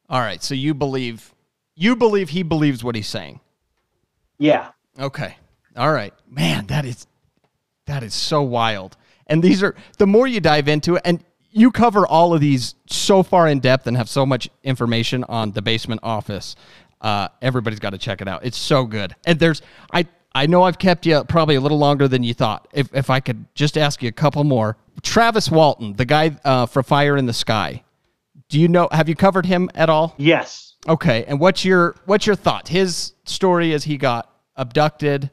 All 0.09 0.21
right. 0.21 0.41
So 0.41 0.55
you 0.55 0.73
believe 0.73 1.35
you 1.81 1.97
believe 1.97 2.29
he 2.29 2.43
believes 2.43 2.85
what 2.85 2.95
he's 2.95 3.09
saying. 3.09 3.41
yeah 4.39 4.71
Okay. 4.99 5.37
All 5.77 5.93
right. 5.93 6.13
Man, 6.29 6.67
that 6.67 6.85
is 6.85 7.07
that 7.87 8.03
is 8.03 8.13
so 8.13 8.43
wild. 8.43 8.97
And 9.27 9.43
these 9.43 9.63
are 9.63 9.75
the 9.99 10.07
more 10.07 10.27
you 10.27 10.41
dive 10.41 10.69
into 10.69 10.97
it 10.97 11.03
and 11.05 11.25
you 11.51 11.71
cover 11.71 12.07
all 12.07 12.35
of 12.35 12.41
these 12.41 12.75
so 12.87 13.23
far 13.23 13.49
in 13.49 13.61
depth 13.61 13.87
and 13.87 13.97
have 13.97 14.09
so 14.09 14.27
much 14.27 14.49
information 14.63 15.25
on 15.25 15.53
the 15.53 15.63
basement 15.63 16.01
office. 16.05 16.55
Uh, 17.01 17.29
everybody's 17.41 17.81
got 17.81 17.91
to 17.91 17.99
check 17.99 18.21
it 18.21 18.29
out. 18.29 18.45
It's 18.45 18.59
so 18.59 18.85
good. 18.85 19.17
And 19.25 19.39
there's 19.39 19.63
I 19.93 20.07
I 20.35 20.47
know 20.47 20.65
I've 20.65 20.79
kept 20.79 21.07
you 21.07 21.25
probably 21.25 21.55
a 21.55 21.61
little 21.61 21.79
longer 21.79 22.07
than 22.09 22.23
you 22.23 22.35
thought. 22.35 22.69
If 22.73 22.95
if 22.95 23.09
I 23.11 23.21
could 23.21 23.47
just 23.55 23.79
ask 23.79 24.03
you 24.03 24.09
a 24.09 24.13
couple 24.13 24.45
more. 24.45 24.77
Travis 25.03 25.51
Walton, 25.51 25.95
the 25.95 26.05
guy 26.05 26.37
uh, 26.45 26.67
for 26.67 26.83
Fire 26.83 27.17
in 27.17 27.25
the 27.25 27.33
Sky. 27.33 27.85
Do 28.51 28.61
you 28.61 28.69
know 28.69 28.89
have 28.93 29.09
you 29.09 29.15
covered 29.15 29.47
him 29.47 29.71
at 29.75 29.89
all? 29.89 30.15
yes 30.19 30.70
Okay, 30.89 31.25
and 31.25 31.39
what's 31.39 31.65
your 31.65 31.95
what's 32.07 32.27
your 32.27 32.37
thought? 32.37 32.69
His 32.69 33.13
story 33.25 33.73
is 33.73 33.85
he 33.85 33.97
got 33.99 34.31
abducted 34.57 35.31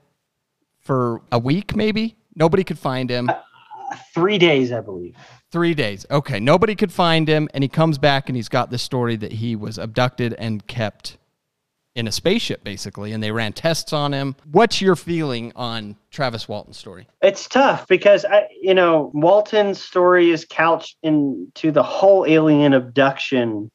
for 0.80 1.22
a 1.32 1.38
week, 1.38 1.76
maybe 1.76 2.16
nobody 2.36 2.64
could 2.64 2.80
find 2.80 3.10
him. 3.10 3.30
Uh, 3.30 3.36
three 4.14 4.38
days 4.38 4.72
i 4.72 4.82
believe 4.82 5.16
Three 5.50 5.74
days. 5.74 6.06
Okay, 6.12 6.42
nobody 6.42 6.76
could 6.76 6.92
find 6.92 7.26
him, 7.26 7.48
and 7.54 7.64
he 7.64 7.70
comes 7.70 7.98
back 7.98 8.28
and 8.28 8.36
he's 8.36 8.50
got 8.50 8.70
this 8.70 8.82
story 8.82 9.16
that 9.16 9.32
he 9.32 9.56
was 9.56 9.78
abducted 9.78 10.34
and 10.34 10.68
kept 10.68 11.18
in 11.96 12.06
a 12.06 12.12
spaceship, 12.12 12.66
basically, 12.66 13.14
and 13.14 13.24
they 13.24 13.32
ran 13.32 13.54
tests 13.54 13.94
on 13.94 14.14
him. 14.14 14.36
What's 14.52 14.82
your 14.82 14.98
feeling 14.98 15.54
on 15.56 15.96
Travis 16.12 16.50
Walton's 16.50 16.78
story? 16.78 17.08
It's 17.22 17.48
tough 17.48 17.88
because 17.88 18.26
I, 18.26 18.50
you 18.62 18.74
know, 18.74 19.10
Walton's 19.14 19.82
story 19.82 20.32
is 20.32 20.46
couched 20.50 20.98
into 21.02 21.72
the 21.72 21.82
whole 21.82 22.26
alien 22.28 22.74
abduction 22.74 23.72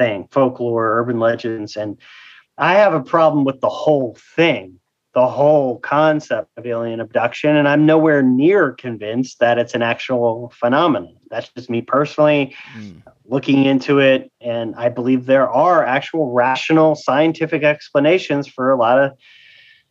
thing, 0.00 0.26
folklore, 0.30 0.98
urban 0.98 1.20
legends, 1.20 1.76
and 1.76 1.98
I 2.56 2.74
have 2.74 2.94
a 2.94 3.02
problem 3.02 3.44
with 3.44 3.60
the 3.60 3.68
whole 3.68 4.16
thing, 4.34 4.80
the 5.12 5.28
whole 5.28 5.78
concept 5.78 6.48
of 6.56 6.66
alien 6.66 7.00
abduction, 7.00 7.54
and 7.54 7.68
I'm 7.68 7.84
nowhere 7.84 8.22
near 8.22 8.72
convinced 8.72 9.40
that 9.40 9.58
it's 9.58 9.74
an 9.74 9.82
actual 9.82 10.52
phenomenon. 10.58 11.16
That's 11.30 11.50
just 11.50 11.68
me 11.68 11.82
personally 11.82 12.56
looking 13.26 13.64
into 13.64 13.98
it, 13.98 14.32
and 14.40 14.74
I 14.74 14.88
believe 14.88 15.26
there 15.26 15.50
are 15.50 15.84
actual 15.84 16.32
rational 16.32 16.94
scientific 16.94 17.62
explanations 17.62 18.48
for 18.48 18.70
a 18.70 18.76
lot 18.76 18.98
of 18.98 19.12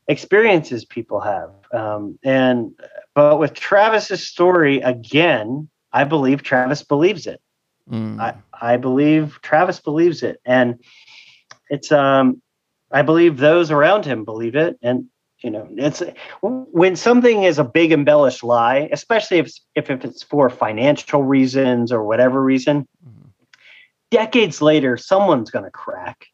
experiences 0.08 0.86
people 0.86 1.20
have. 1.20 1.52
Um, 1.72 2.18
and 2.24 2.72
but 3.14 3.38
with 3.38 3.54
Travis's 3.54 4.28
story 4.28 4.82
again, 4.82 5.70
I 5.94 6.04
believe 6.04 6.42
Travis 6.42 6.84
believes 6.84 7.28
it. 7.28 7.42
Mm. 7.90 8.20
I, 8.20 8.36
I 8.54 8.78
believe 8.78 9.40
Travis 9.42 9.80
believes 9.80 10.24
it, 10.24 10.40
and 10.46 10.80
it's 11.70 11.92
um, 11.92 12.42
I 12.92 13.02
believe 13.02 13.38
those 13.38 13.72
around 13.72 14.06
him 14.06 14.26
believe 14.26 14.56
it, 14.56 14.78
and 14.82 15.06
you 15.42 15.50
know, 15.50 15.68
it's 15.78 16.04
when 16.42 16.96
something 16.96 17.44
is 17.44 17.60
a 17.60 17.64
big 17.64 17.92
embellished 17.92 18.44
lie, 18.44 18.90
especially 18.92 19.38
if 19.38 19.48
it's, 19.48 19.62
if, 19.76 19.90
if 19.90 20.04
it's 20.04 20.22
for 20.22 20.50
financial 20.50 21.24
reasons 21.24 21.92
or 21.92 22.04
whatever 22.04 22.44
reason. 22.44 22.88
Decades 24.12 24.62
later, 24.62 24.98
someone's 24.98 25.50
going 25.52 25.66
to 25.66 25.72
crack. 25.72 26.26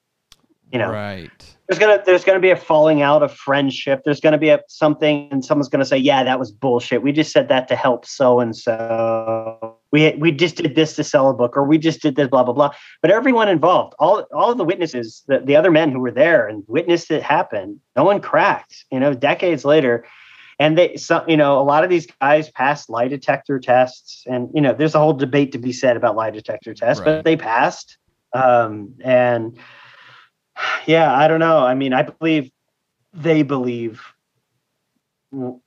You 0.71 0.79
know, 0.79 0.91
right. 0.91 1.55
there's 1.67 1.77
gonna 1.77 2.01
there's 2.05 2.23
gonna 2.23 2.39
be 2.39 2.49
a 2.49 2.57
falling 2.57 3.01
out 3.01 3.21
of 3.21 3.33
friendship. 3.33 4.01
There's 4.03 4.19
gonna 4.19 4.39
be 4.39 4.49
a 4.49 4.61
something, 4.67 5.29
and 5.31 5.45
someone's 5.45 5.69
gonna 5.69 5.85
say, 5.85 5.97
"Yeah, 5.97 6.23
that 6.23 6.39
was 6.39 6.51
bullshit. 6.51 7.01
We 7.01 7.11
just 7.11 7.31
said 7.31 7.47
that 7.49 7.67
to 7.69 7.75
help 7.75 8.05
so 8.05 8.39
and 8.39 8.55
so. 8.55 9.74
We 9.95 10.13
we 10.23 10.31
just 10.34 10.58
did 10.58 10.75
this 10.75 10.95
to 10.97 11.03
sell 11.03 11.29
a 11.29 11.34
book, 11.34 11.55
or 11.55 11.63
we 11.63 11.77
just 11.77 12.01
did 12.01 12.15
this, 12.17 12.27
blah 12.27 12.43
blah 12.43 12.53
blah." 12.53 12.71
But 13.01 13.12
everyone 13.12 13.47
involved, 13.47 13.93
all 13.97 14.25
all 14.34 14.51
of 14.51 14.58
the 14.58 14.65
witnesses, 14.65 15.23
the, 15.27 15.39
the 15.39 15.55
other 15.55 15.71
men 15.71 15.91
who 15.91 15.99
were 15.99 16.12
there 16.12 16.47
and 16.49 16.63
witnessed 16.67 17.10
it 17.12 17.23
happen, 17.23 17.79
no 17.95 18.03
one 18.03 18.19
cracked. 18.19 18.86
You 18.91 18.99
know, 18.99 19.13
decades 19.13 19.63
later, 19.63 20.05
and 20.60 20.77
they, 20.77 20.97
some, 20.97 21.23
you 21.29 21.38
know, 21.38 21.58
a 21.60 21.63
lot 21.63 21.84
of 21.86 21.89
these 21.89 22.08
guys 22.19 22.51
passed 22.51 22.89
lie 22.89 23.08
detector 23.08 23.58
tests, 23.60 24.23
and 24.27 24.49
you 24.53 24.62
know, 24.62 24.73
there's 24.73 24.95
a 24.95 24.99
whole 24.99 25.13
debate 25.13 25.51
to 25.53 25.58
be 25.58 25.71
said 25.71 25.95
about 25.95 26.15
lie 26.17 26.31
detector 26.31 26.73
tests, 26.73 26.99
Right. 26.99 27.17
but 27.17 27.23
they 27.23 27.38
passed, 27.38 27.97
um, 28.34 28.95
and 29.01 29.58
yeah, 30.86 31.13
I 31.15 31.27
don't 31.29 31.39
know. 31.39 31.60
I 31.60 31.73
mean, 31.73 31.93
I 31.93 32.01
believe 32.03 32.51
they 33.13 33.43
believe 33.43 34.01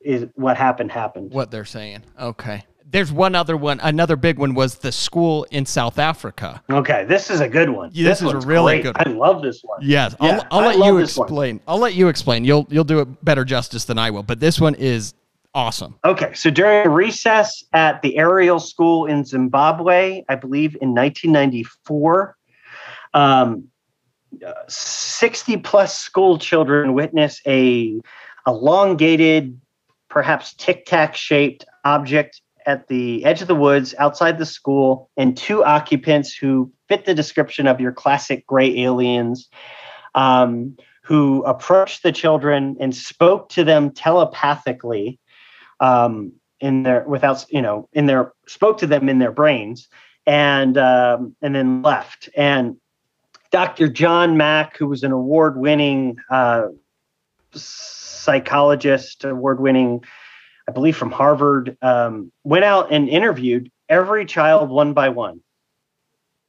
is 0.03 0.27
what 0.35 0.57
happened 0.57 0.93
happened. 0.93 1.33
What 1.33 1.51
they're 1.51 1.65
saying. 1.65 2.03
Okay. 2.21 2.65
There's 2.91 3.13
one 3.13 3.35
other 3.35 3.57
one. 3.57 3.81
Another 3.81 4.17
big 4.17 4.39
one 4.39 4.55
was 4.55 4.77
the 4.77 4.93
school 4.93 5.45
in 5.51 5.67
South 5.67 5.99
Africa. 5.99 6.63
Okay, 6.71 7.05
this 7.05 7.31
is 7.31 7.41
a 7.41 7.49
good 7.49 7.69
one. 7.69 7.91
Yeah, 7.93 8.09
this 8.09 8.23
is 8.23 8.33
a 8.33 8.39
really 8.41 8.81
great. 8.81 8.95
good 8.95 9.09
I 9.09 9.11
love 9.13 9.43
this 9.43 9.61
one. 9.63 9.81
Yes, 9.83 10.17
Yeah, 10.23 10.41
I'll, 10.51 10.63
I'll 10.63 10.67
let 10.79 10.87
you 10.87 10.99
this 10.99 11.17
one. 11.17 11.27
explain. 11.27 11.61
I'll 11.69 11.79
let 11.79 11.95
you 11.95 12.09
explain. 12.09 12.45
You'll 12.45 12.67
you'll 12.71 12.85
do 12.85 13.01
it 13.01 13.25
better 13.25 13.45
justice 13.45 13.85
than 13.85 13.99
I 13.99 14.11
will. 14.11 14.23
But 14.23 14.41
this 14.41 14.59
one 14.59 14.75
is 14.75 15.13
awesome. 15.55 15.97
Okay, 16.05 16.33
so 16.33 16.51
during 16.51 16.89
recess 16.89 17.63
at 17.75 18.01
the 18.01 18.17
Ariel 18.17 18.59
School 18.61 19.05
in 19.05 19.23
Zimbabwe, 19.25 20.23
I 20.29 20.35
believe 20.37 20.75
in 20.81 20.95
1994, 20.95 22.37
um, 23.13 23.65
uh, 24.47 24.53
60 24.69 25.59
plus 25.59 25.99
school 25.99 26.39
children 26.39 26.95
witness 26.95 27.41
a 27.47 28.01
elongated, 28.47 29.61
perhaps 30.09 30.55
tic 30.55 30.87
tac 30.87 31.15
shaped 31.15 31.67
object 31.85 32.41
at 32.67 32.89
the 32.89 33.25
edge 33.25 33.43
of 33.43 33.49
the 33.49 33.55
woods 33.55 33.95
outside 33.99 34.39
the 34.39 34.47
school, 34.47 35.11
and 35.17 35.37
two 35.37 35.65
occupants 35.65 36.35
who 36.35 36.73
fit 36.89 37.05
the 37.05 37.15
description 37.15 37.67
of 37.67 37.81
your 37.81 37.93
classic 37.93 38.47
gray 38.47 38.79
aliens. 38.81 39.49
Um, 40.15 40.77
who 41.03 41.43
approached 41.45 42.03
the 42.03 42.13
children 42.13 42.77
and 42.81 42.95
spoke 42.95 43.49
to 43.49 43.65
them 43.65 43.91
telepathically 43.91 45.19
um, 45.81 46.33
in 46.61 46.83
their 46.83 47.03
without 47.09 47.47
you 47.49 47.63
know 47.63 47.89
in 47.95 48.05
their 48.05 48.33
spoke 48.47 48.77
to 48.77 48.87
them 48.87 49.09
in 49.09 49.19
their 49.19 49.33
brains 49.33 49.89
and 50.27 50.77
um, 50.77 51.35
and 51.41 51.55
then 51.55 51.81
left 51.81 52.29
and 52.37 52.77
Dr. 53.51 53.89
John 53.89 54.37
Mack, 54.37 54.77
who 54.77 54.87
was 54.87 55.03
an 55.03 55.13
award-winning 55.13 56.19
uh, 56.31 56.67
psychologist, 57.55 59.25
award-winning, 59.25 60.05
I 60.69 60.71
believe 60.71 60.97
from 60.97 61.11
Harvard, 61.11 61.79
um, 61.81 62.31
went 62.45 62.67
out 62.67 62.93
and 62.93 63.09
interviewed 63.09 63.73
every 63.89 64.27
child 64.27 64.69
one 64.69 64.93
by 64.93 65.09
one, 65.09 65.41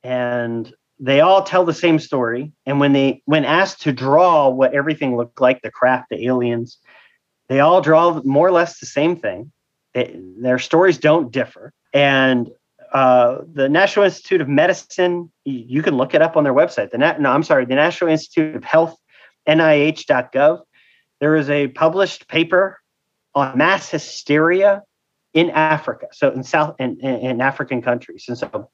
and 0.03 0.71
they 0.99 1.21
all 1.21 1.43
tell 1.43 1.63
the 1.63 1.73
same 1.73 1.99
story. 1.99 2.51
And 2.65 2.81
when 2.81 2.91
they 2.91 3.21
when 3.23 3.45
asked 3.45 3.81
to 3.83 3.93
draw 3.93 4.49
what 4.49 4.73
everything 4.73 5.15
looked 5.15 5.39
like, 5.39 5.61
the 5.61 5.71
craft, 5.71 6.07
the 6.09 6.27
aliens, 6.27 6.77
they 7.47 7.61
all 7.61 7.79
draw 7.79 8.21
more 8.23 8.45
or 8.45 8.51
less 8.51 8.79
the 8.79 8.85
same 8.85 9.15
thing. 9.15 9.53
Their 9.93 10.59
stories 10.59 10.97
don't 10.97 11.31
differ. 11.31 11.71
And 11.93 12.49
uh, 12.91 13.39
the 13.51 13.69
National 13.69 14.03
Institute 14.03 14.41
of 14.41 14.49
Medicine, 14.49 15.31
you, 15.45 15.63
you 15.67 15.81
can 15.81 15.95
look 15.95 16.13
it 16.13 16.21
up 16.21 16.35
on 16.35 16.43
their 16.43 16.53
website. 16.53 16.91
The 16.91 16.97
Na- 16.97 17.17
no, 17.17 17.31
I'm 17.31 17.43
sorry, 17.43 17.65
the 17.65 17.75
National 17.75 18.11
Institute 18.11 18.55
of 18.55 18.65
Health, 18.65 18.97
NIH.gov. 19.47 20.61
There 21.21 21.35
is 21.35 21.49
a 21.49 21.69
published 21.69 22.27
paper 22.27 22.78
on 23.35 23.57
mass 23.57 23.89
hysteria 23.89 24.83
in 25.33 25.49
Africa, 25.51 26.07
so 26.11 26.31
in 26.31 26.43
South 26.43 26.75
in, 26.79 26.99
in, 26.99 27.41
African 27.41 27.81
countries. 27.81 28.25
And 28.27 28.37
so 28.37 28.69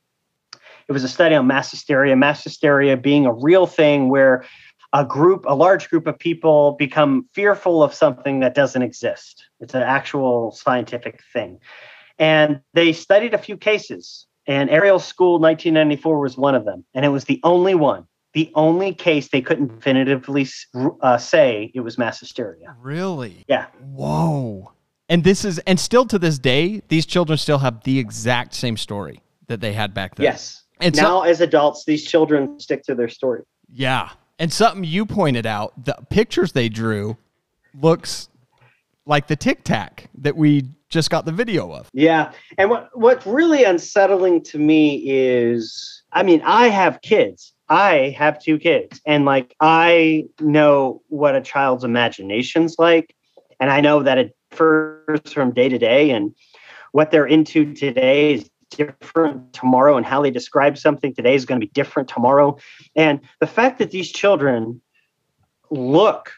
It 0.87 0.91
was 0.93 1.03
a 1.03 1.09
study 1.09 1.35
on 1.35 1.47
mass 1.47 1.71
hysteria, 1.71 2.15
mass 2.15 2.43
hysteria 2.43 2.95
being 2.95 3.25
a 3.25 3.33
real 3.33 3.67
thing 3.67 4.09
where 4.09 4.45
a 4.93 5.03
group, 5.03 5.43
a 5.47 5.55
large 5.55 5.89
group 5.89 6.07
of 6.07 6.17
people 6.17 6.73
become 6.79 7.27
fearful 7.33 7.83
of 7.83 7.93
something 7.93 8.39
that 8.39 8.55
doesn't 8.55 8.81
exist. 8.81 9.45
It's 9.59 9.73
an 9.73 9.81
actual 9.81 10.51
scientific 10.51 11.21
thing. 11.33 11.59
And 12.17 12.61
they 12.73 12.93
studied 12.93 13.33
a 13.33 13.37
few 13.37 13.57
cases, 13.57 14.25
and 14.47 14.69
Ariel 14.69 14.99
School 14.99 15.39
1994 15.39 16.19
was 16.19 16.37
one 16.37 16.55
of 16.55 16.63
them. 16.63 16.85
And 16.93 17.03
it 17.03 17.09
was 17.09 17.25
the 17.25 17.41
only 17.43 17.75
one, 17.75 18.05
the 18.35 18.51
only 18.53 18.93
case 18.93 19.29
they 19.29 19.41
couldn't 19.41 19.67
definitively 19.67 20.45
uh, 21.01 21.17
say 21.17 21.71
it 21.73 21.79
was 21.79 21.97
mass 21.97 22.19
hysteria. 22.19 22.75
Really? 22.81 23.45
Yeah. 23.47 23.67
Whoa. 23.79 24.73
And 25.07 25.23
this 25.23 25.45
is, 25.45 25.59
and 25.59 25.79
still 25.79 26.05
to 26.07 26.19
this 26.19 26.37
day, 26.37 26.81
these 26.89 27.05
children 27.05 27.37
still 27.37 27.59
have 27.59 27.83
the 27.85 27.97
exact 27.97 28.53
same 28.53 28.75
story 28.75 29.21
that 29.47 29.61
they 29.61 29.71
had 29.71 29.93
back 29.93 30.15
then. 30.15 30.25
Yes. 30.25 30.63
And 30.81 30.93
now, 30.97 31.21
so, 31.21 31.29
as 31.29 31.39
adults, 31.39 31.85
these 31.85 32.03
children 32.03 32.59
stick 32.59 32.83
to 32.83 32.95
their 32.95 33.07
story. 33.07 33.43
Yeah. 33.71 34.09
And 34.37 34.51
something 34.51 34.83
you 34.83 35.05
pointed 35.05 35.45
out, 35.45 35.85
the 35.85 35.95
pictures 36.09 36.51
they 36.51 36.67
drew 36.67 37.15
looks 37.81 38.27
like 39.05 39.27
the 39.27 39.37
tic 39.37 39.63
tac 39.63 40.09
that 40.17 40.35
we 40.35 40.65
just 40.89 41.09
got 41.09 41.25
the 41.25 41.31
video 41.31 41.71
of. 41.71 41.89
Yeah. 41.93 42.33
And 42.57 42.69
what 42.69 42.89
what's 42.93 43.25
really 43.25 43.63
unsettling 43.63 44.43
to 44.43 44.57
me 44.57 45.03
is 45.05 46.03
I 46.11 46.23
mean, 46.23 46.41
I 46.43 46.67
have 46.67 47.01
kids. 47.01 47.53
I 47.67 48.15
have 48.17 48.41
two 48.41 48.59
kids. 48.59 49.01
And 49.05 49.25
like 49.25 49.55
I 49.59 50.25
know 50.39 51.01
what 51.07 51.35
a 51.35 51.41
child's 51.41 51.83
imagination's 51.83 52.75
like. 52.77 53.15
And 53.59 53.71
I 53.71 53.81
know 53.81 54.03
that 54.03 54.17
it 54.17 54.35
differs 54.55 55.33
from 55.33 55.51
day 55.51 55.69
to 55.69 55.77
day 55.77 56.11
and 56.11 56.33
what 56.91 57.11
they're 57.11 57.25
into 57.25 57.73
today 57.73 58.33
is 58.33 58.49
different 58.69 59.53
tomorrow 59.53 59.97
and 59.97 60.05
how 60.05 60.21
they 60.21 60.31
describe 60.31 60.77
something 60.77 61.13
today 61.13 61.35
is 61.35 61.45
going 61.45 61.59
to 61.59 61.65
be 61.65 61.71
different 61.71 62.09
tomorrow 62.09 62.57
and 62.95 63.19
the 63.39 63.47
fact 63.47 63.79
that 63.79 63.91
these 63.91 64.11
children 64.11 64.81
look 65.69 66.31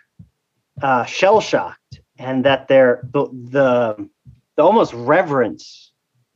uh, 0.82 1.06
shell 1.06 1.40
shocked 1.42 2.02
and 2.20 2.44
that 2.44 2.68
they're 2.68 3.02
the, 3.14 3.28
the 3.52 4.10
the 4.56 4.64
almost 4.64 4.94
reverence 4.94 5.92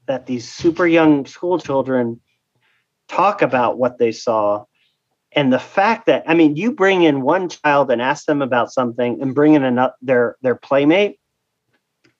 that 0.06 0.28
these 0.28 0.50
super 0.50 0.88
young 0.88 1.26
school 1.26 1.60
children 1.60 2.22
talk 3.08 3.42
about 3.42 3.78
what 3.78 3.98
they 3.98 4.12
saw 4.12 4.64
and 5.34 5.52
the 5.52 5.60
fact 5.60 6.06
that 6.06 6.24
i 6.28 6.34
mean 6.34 6.56
you 6.56 6.72
bring 6.72 7.04
in 7.04 7.22
one 7.22 7.50
child 7.50 7.92
and 7.92 8.02
ask 8.02 8.26
them 8.26 8.42
about 8.42 8.72
something 8.72 9.22
and 9.22 9.36
bring 9.36 9.54
in 9.54 9.64
another 9.64 9.94
their 10.02 10.36
their 10.42 10.56
playmate 10.56 11.20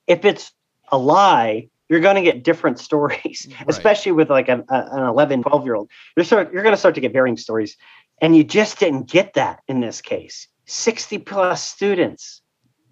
if 0.08 0.26
it's 0.26 0.52
a 0.92 0.98
lie 0.98 1.68
you're 1.92 2.00
going 2.00 2.16
to 2.16 2.22
get 2.22 2.42
different 2.46 2.80
stories, 2.88 3.50
right. 3.52 3.66
especially 3.68 4.14
with 4.14 4.30
like 4.30 4.48
an, 4.48 4.64
an 4.70 5.04
11, 5.04 5.44
12 5.44 5.66
year 5.66 5.76
old. 5.76 5.92
You're, 6.16 6.26
you're 6.54 6.64
going 6.64 6.74
to 6.74 6.78
start 6.78 6.96
to 6.96 7.02
get 7.02 7.12
varying 7.12 7.36
stories. 7.36 7.76
And 8.22 8.34
you 8.34 8.46
just 8.46 8.80
didn't 8.80 9.10
get 9.10 9.34
that 9.34 9.60
in 9.68 9.82
this 9.82 10.00
case. 10.00 10.48
60 10.68 11.18
plus 11.18 11.62
students. 11.62 12.42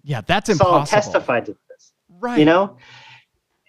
Yeah, 0.02 0.20
that's 0.20 0.50
impossible. 0.50 0.86
testified 0.86 1.46
to 1.46 1.56
this. 1.70 1.92
Right. 2.10 2.38
You 2.38 2.44
know? 2.44 2.76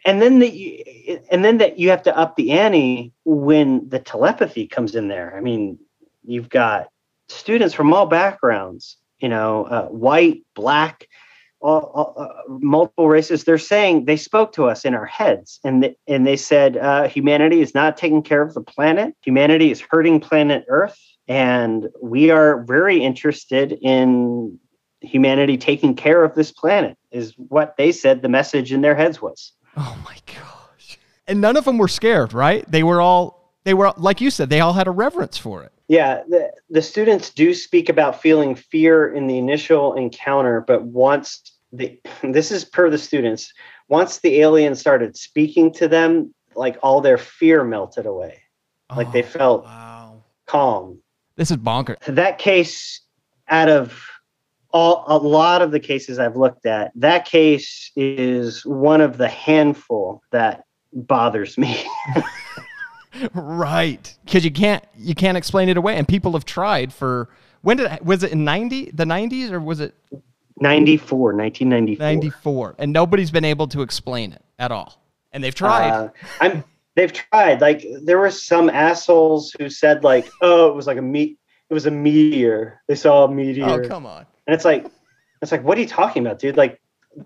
And 0.04 0.22
then 0.22 0.40
that 0.40 0.54
you, 0.54 1.22
and 1.32 1.46
then 1.46 1.60
that 1.60 1.80
you 1.80 1.92
have 1.92 2.04
to 2.04 2.18
up 2.18 2.36
the 2.36 2.52
ante 2.52 3.14
when 3.24 3.88
the 3.88 4.00
telepathy 4.00 4.68
comes 4.68 4.96
in 4.96 5.08
there. 5.08 5.38
I 5.38 5.40
mean, 5.40 5.80
you've 6.24 6.50
got 6.50 6.88
students 7.30 7.74
from 7.74 7.94
all 7.94 8.06
backgrounds, 8.06 8.98
you 9.20 9.30
know, 9.30 9.66
uh, 9.66 9.86
white, 9.88 10.44
black, 10.56 11.08
all, 11.62 11.92
all, 11.94 12.16
uh, 12.18 12.42
multiple 12.48 13.08
races. 13.08 13.44
They're 13.44 13.58
saying 13.58 14.06
they 14.06 14.18
spoke 14.18 14.52
to 14.54 14.66
us 14.66 14.84
in 14.84 14.96
our 14.96 15.06
heads 15.06 15.60
and 15.64 15.96
and 16.08 16.26
they 16.26 16.38
said 16.38 16.78
uh, 16.78 17.08
humanity 17.08 17.62
is 17.62 17.74
not 17.74 17.98
taking 17.98 18.24
care 18.24 18.42
of 18.42 18.54
the 18.54 18.62
planet. 18.62 19.16
Humanity 19.22 19.72
is 19.72 19.80
hurting 19.80 20.20
planet 20.20 20.66
earth 20.68 21.00
and 21.28 21.88
we 22.02 22.32
are 22.32 22.64
very 22.64 23.02
interested 23.04 23.78
in 23.82 24.60
humanity 25.02 25.58
taking 25.58 25.96
care 25.96 26.24
of 26.24 26.36
this 26.36 26.52
planet 26.52 26.98
is 27.12 27.34
what 27.38 27.76
they 27.78 27.92
said 27.92 28.22
the 28.22 28.30
message 28.30 28.72
in 28.72 28.82
their 28.82 28.96
heads 28.96 29.22
was. 29.22 29.54
Oh 29.78 29.98
my 30.04 30.18
gosh. 30.26 31.00
And 31.28 31.42
none 31.42 31.58
of 31.58 31.66
them 31.66 31.78
were 31.78 31.88
scared 31.88 32.34
right? 32.34 32.70
They 32.70 32.84
were 32.84 33.02
all 33.02 33.41
they 33.63 33.74
were 33.74 33.93
like 33.97 34.21
you 34.21 34.30
said 34.30 34.50
they 34.50 34.60
all 34.60 34.74
had 34.74 34.88
a 34.88 34.91
reverence 34.91 35.38
for 35.38 35.63
it 35.63 35.71
yeah, 35.91 36.24
the, 36.30 36.54
the 36.69 36.82
students 36.82 37.32
do 37.32 37.54
speak 37.54 37.89
about 37.89 38.21
feeling 38.21 38.56
fear 38.56 39.13
in 39.13 39.28
the 39.28 39.38
initial 39.38 39.93
encounter, 39.95 40.62
but 40.62 40.84
once 40.84 41.52
the 41.74 42.00
this 42.24 42.50
is 42.50 42.63
per 42.63 42.89
the 42.89 42.97
students, 42.97 43.52
once 43.89 44.19
the 44.19 44.39
alien 44.39 44.74
started 44.76 45.17
speaking 45.17 45.74
to 45.74 45.89
them, 45.89 46.34
like 46.56 46.78
all 46.82 47.02
their 47.02 47.17
fear 47.17 47.65
melted 47.65 48.06
away. 48.06 48.39
Oh, 48.89 48.95
like 48.95 49.12
they 49.12 49.21
oh, 49.21 49.28
felt 49.28 49.63
wow. 49.65 50.24
calm. 50.45 51.00
This 51.36 51.52
is 51.52 51.58
bonker. 51.58 51.97
That 52.08 52.38
case 52.38 53.02
out 53.50 53.67
of 53.67 54.08
all 54.71 55.04
a 55.08 55.17
lot 55.17 55.62
of 55.62 55.71
the 55.71 55.80
cases 55.82 56.19
I've 56.19 56.38
looked 56.38 56.65
at, 56.65 56.93
that 56.95 57.26
case 57.26 57.91
is 57.97 58.65
one 58.65 59.02
of 59.02 59.17
the 59.17 59.28
handful 59.28 60.24
that 60.32 60.63
bothers 60.93 61.58
me. 61.58 61.84
right. 63.34 64.15
Because 64.26 64.43
you 64.43 64.52
can't 64.52 64.84
you 64.97 65.15
can't 65.15 65.38
explain 65.38 65.69
it 65.69 65.78
away. 65.78 65.97
And 65.97 66.08
people 66.08 66.34
have 66.34 66.45
tried 66.45 66.93
for 66.93 67.30
when 67.62 67.78
did 67.78 68.06
was 68.06 68.24
it 68.24 68.32
in 68.32 68.43
90 68.43 68.91
the 68.91 69.06
90s 69.06 69.52
or 69.52 69.60
was 69.60 69.80
it? 69.80 69.95
94 70.60 71.34
1994 71.34 72.06
94 72.06 72.76
and 72.78 72.93
nobody's 72.93 73.32
been 73.32 73.45
able 73.45 73.67
to 73.67 73.82
explain 73.82 74.32
it 74.32 74.43
at 74.60 74.71
all. 74.71 75.02
And 75.32 75.43
they've 75.43 75.56
tried. 75.56 75.89
Uh, 75.89 76.10
i'm 76.39 76.63
they've 76.95 77.12
tried. 77.12 77.62
Like 77.62 77.86
there 78.04 78.19
were 78.19 78.32
some 78.32 78.69
assholes 78.69 79.56
who 79.58 79.69
said 79.69 80.04
like 80.04 80.30
oh 80.41 80.69
it 80.69 80.76
was 80.76 80.88
like 80.88 80.97
a 80.97 81.02
meat 81.02 81.38
it 81.69 81.74
was 81.74 81.86
a 81.86 81.91
meteor. 81.91 82.82
They 82.88 82.95
saw 82.95 83.26
a 83.26 83.32
meteor. 83.32 83.84
Oh 83.84 83.88
come 83.88 84.06
on. 84.06 84.26
And 84.45 84.54
it's 84.54 84.65
like 84.65 84.86
it's 85.41 85.52
like 85.52 85.63
what 85.63 85.78
are 85.78 85.82
you 85.82 85.88
talking 85.88 86.26
about 86.26 86.39
dude? 86.39 86.58
Like 86.58 86.80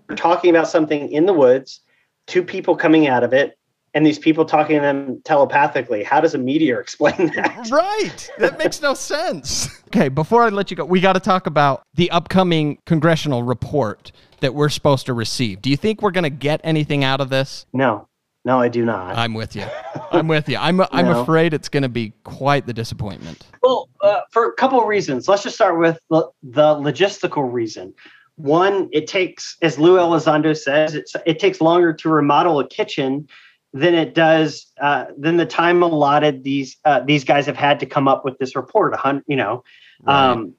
we're 0.08 0.16
talking 0.16 0.50
about 0.50 0.68
something 0.68 1.10
in 1.12 1.26
the 1.26 1.32
woods 1.32 1.80
two 2.26 2.42
people 2.42 2.76
coming 2.76 3.06
out 3.06 3.24
of 3.24 3.32
it 3.32 3.58
and 3.96 4.04
these 4.04 4.18
people 4.18 4.44
talking 4.44 4.76
to 4.76 4.82
them 4.82 5.22
telepathically. 5.24 6.04
How 6.04 6.20
does 6.20 6.34
a 6.34 6.38
meteor 6.38 6.80
explain 6.82 7.32
that? 7.34 7.68
Right. 7.72 8.30
That 8.38 8.58
makes 8.58 8.80
no 8.80 8.94
sense. 8.94 9.68
Okay, 9.86 10.08
before 10.08 10.42
I 10.42 10.48
let 10.48 10.70
you 10.70 10.76
go, 10.76 10.84
we 10.84 11.00
got 11.00 11.12
to 11.12 11.20
talk 11.20 11.46
about 11.46 11.82
the 11.94 12.10
upcoming 12.10 12.76
congressional 12.86 13.44
report 13.44 14.10
that 14.40 14.52
we're 14.52 14.68
supposed 14.68 15.06
to 15.06 15.14
receive. 15.14 15.62
Do 15.62 15.70
you 15.70 15.76
think 15.76 16.02
we're 16.02 16.10
going 16.10 16.24
to 16.24 16.28
get 16.28 16.60
anything 16.64 17.04
out 17.04 17.20
of 17.20 17.30
this? 17.30 17.64
No. 17.72 18.08
No, 18.44 18.60
I 18.60 18.68
do 18.68 18.84
not. 18.84 19.16
I'm 19.16 19.32
with 19.32 19.54
you. 19.54 19.64
I'm 20.10 20.26
with 20.26 20.48
you. 20.48 20.58
I'm 20.58 20.80
I'm 20.90 21.06
no. 21.06 21.22
afraid 21.22 21.54
it's 21.54 21.68
going 21.68 21.84
to 21.84 21.88
be 21.88 22.12
quite 22.24 22.66
the 22.66 22.74
disappointment. 22.74 23.46
Well, 23.62 23.88
uh, 24.02 24.22
for 24.32 24.48
a 24.48 24.52
couple 24.54 24.80
of 24.80 24.88
reasons. 24.88 25.28
Let's 25.28 25.44
just 25.44 25.54
start 25.54 25.78
with 25.78 25.98
the, 26.10 26.28
the 26.42 26.74
logistical 26.74 27.50
reason. 27.50 27.94
One, 28.34 28.90
it 28.92 29.06
takes, 29.06 29.56
as 29.62 29.78
Lou 29.78 29.96
Elizondo 29.96 30.54
says, 30.54 31.00
it 31.24 31.38
takes 31.38 31.60
longer 31.60 31.94
to 31.94 32.08
remodel 32.10 32.58
a 32.58 32.68
kitchen 32.68 33.28
than 33.76 33.92
it 33.92 34.14
does 34.14 34.72
uh, 34.80 35.04
than 35.18 35.36
the 35.36 35.44
time 35.44 35.82
allotted 35.82 36.42
these 36.42 36.78
uh, 36.86 37.00
these 37.00 37.24
guys 37.24 37.44
have 37.44 37.58
had 37.58 37.78
to 37.80 37.86
come 37.86 38.08
up 38.08 38.24
with 38.24 38.38
this 38.38 38.56
report. 38.56 38.94
A 38.94 38.96
hundred, 38.96 39.24
you 39.26 39.36
know, 39.36 39.64
right. 40.02 40.30
um, 40.30 40.54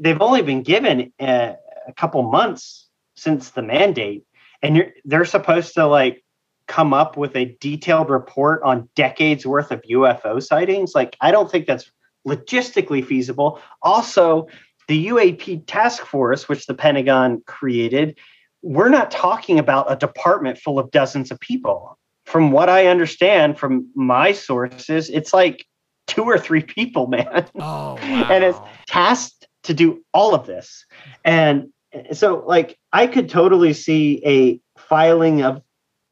they've 0.00 0.20
only 0.20 0.40
been 0.40 0.62
given 0.62 1.12
a, 1.20 1.56
a, 1.86 1.92
couple 1.92 2.22
months 2.22 2.88
since 3.16 3.50
the 3.50 3.60
mandate, 3.60 4.24
and 4.62 4.90
they're 5.04 5.26
supposed 5.26 5.74
to 5.74 5.86
like 5.86 6.24
come 6.66 6.94
up 6.94 7.18
with 7.18 7.36
a 7.36 7.54
detailed 7.60 8.08
report 8.08 8.62
on 8.62 8.88
decades 8.94 9.44
worth 9.44 9.70
of 9.70 9.82
UFO 9.82 10.42
sightings. 10.42 10.94
Like, 10.94 11.16
I 11.20 11.30
don't 11.30 11.50
think 11.50 11.66
that's 11.66 11.90
logistically 12.26 13.04
feasible. 13.04 13.60
Also, 13.82 14.48
the 14.88 15.08
UAP 15.08 15.64
task 15.66 16.02
force, 16.06 16.48
which 16.48 16.64
the 16.64 16.72
Pentagon 16.72 17.42
created, 17.46 18.16
we're 18.62 18.88
not 18.88 19.10
talking 19.10 19.58
about 19.58 19.92
a 19.92 19.96
department 19.96 20.56
full 20.56 20.78
of 20.78 20.90
dozens 20.90 21.30
of 21.30 21.38
people 21.40 21.98
from 22.34 22.50
what 22.50 22.68
I 22.68 22.88
understand 22.88 23.60
from 23.60 23.88
my 23.94 24.32
sources, 24.32 25.08
it's 25.08 25.32
like 25.32 25.64
two 26.08 26.24
or 26.24 26.36
three 26.36 26.64
people, 26.64 27.06
man. 27.06 27.46
Oh, 27.54 27.94
wow. 27.94 27.98
and 28.02 28.42
it's 28.42 28.58
tasked 28.88 29.46
to 29.62 29.72
do 29.72 30.02
all 30.12 30.34
of 30.34 30.44
this. 30.44 30.84
And 31.24 31.68
so, 32.10 32.42
like, 32.44 32.76
I 32.92 33.06
could 33.06 33.28
totally 33.28 33.72
see 33.72 34.20
a 34.26 34.58
filing 34.76 35.42
of 35.44 35.62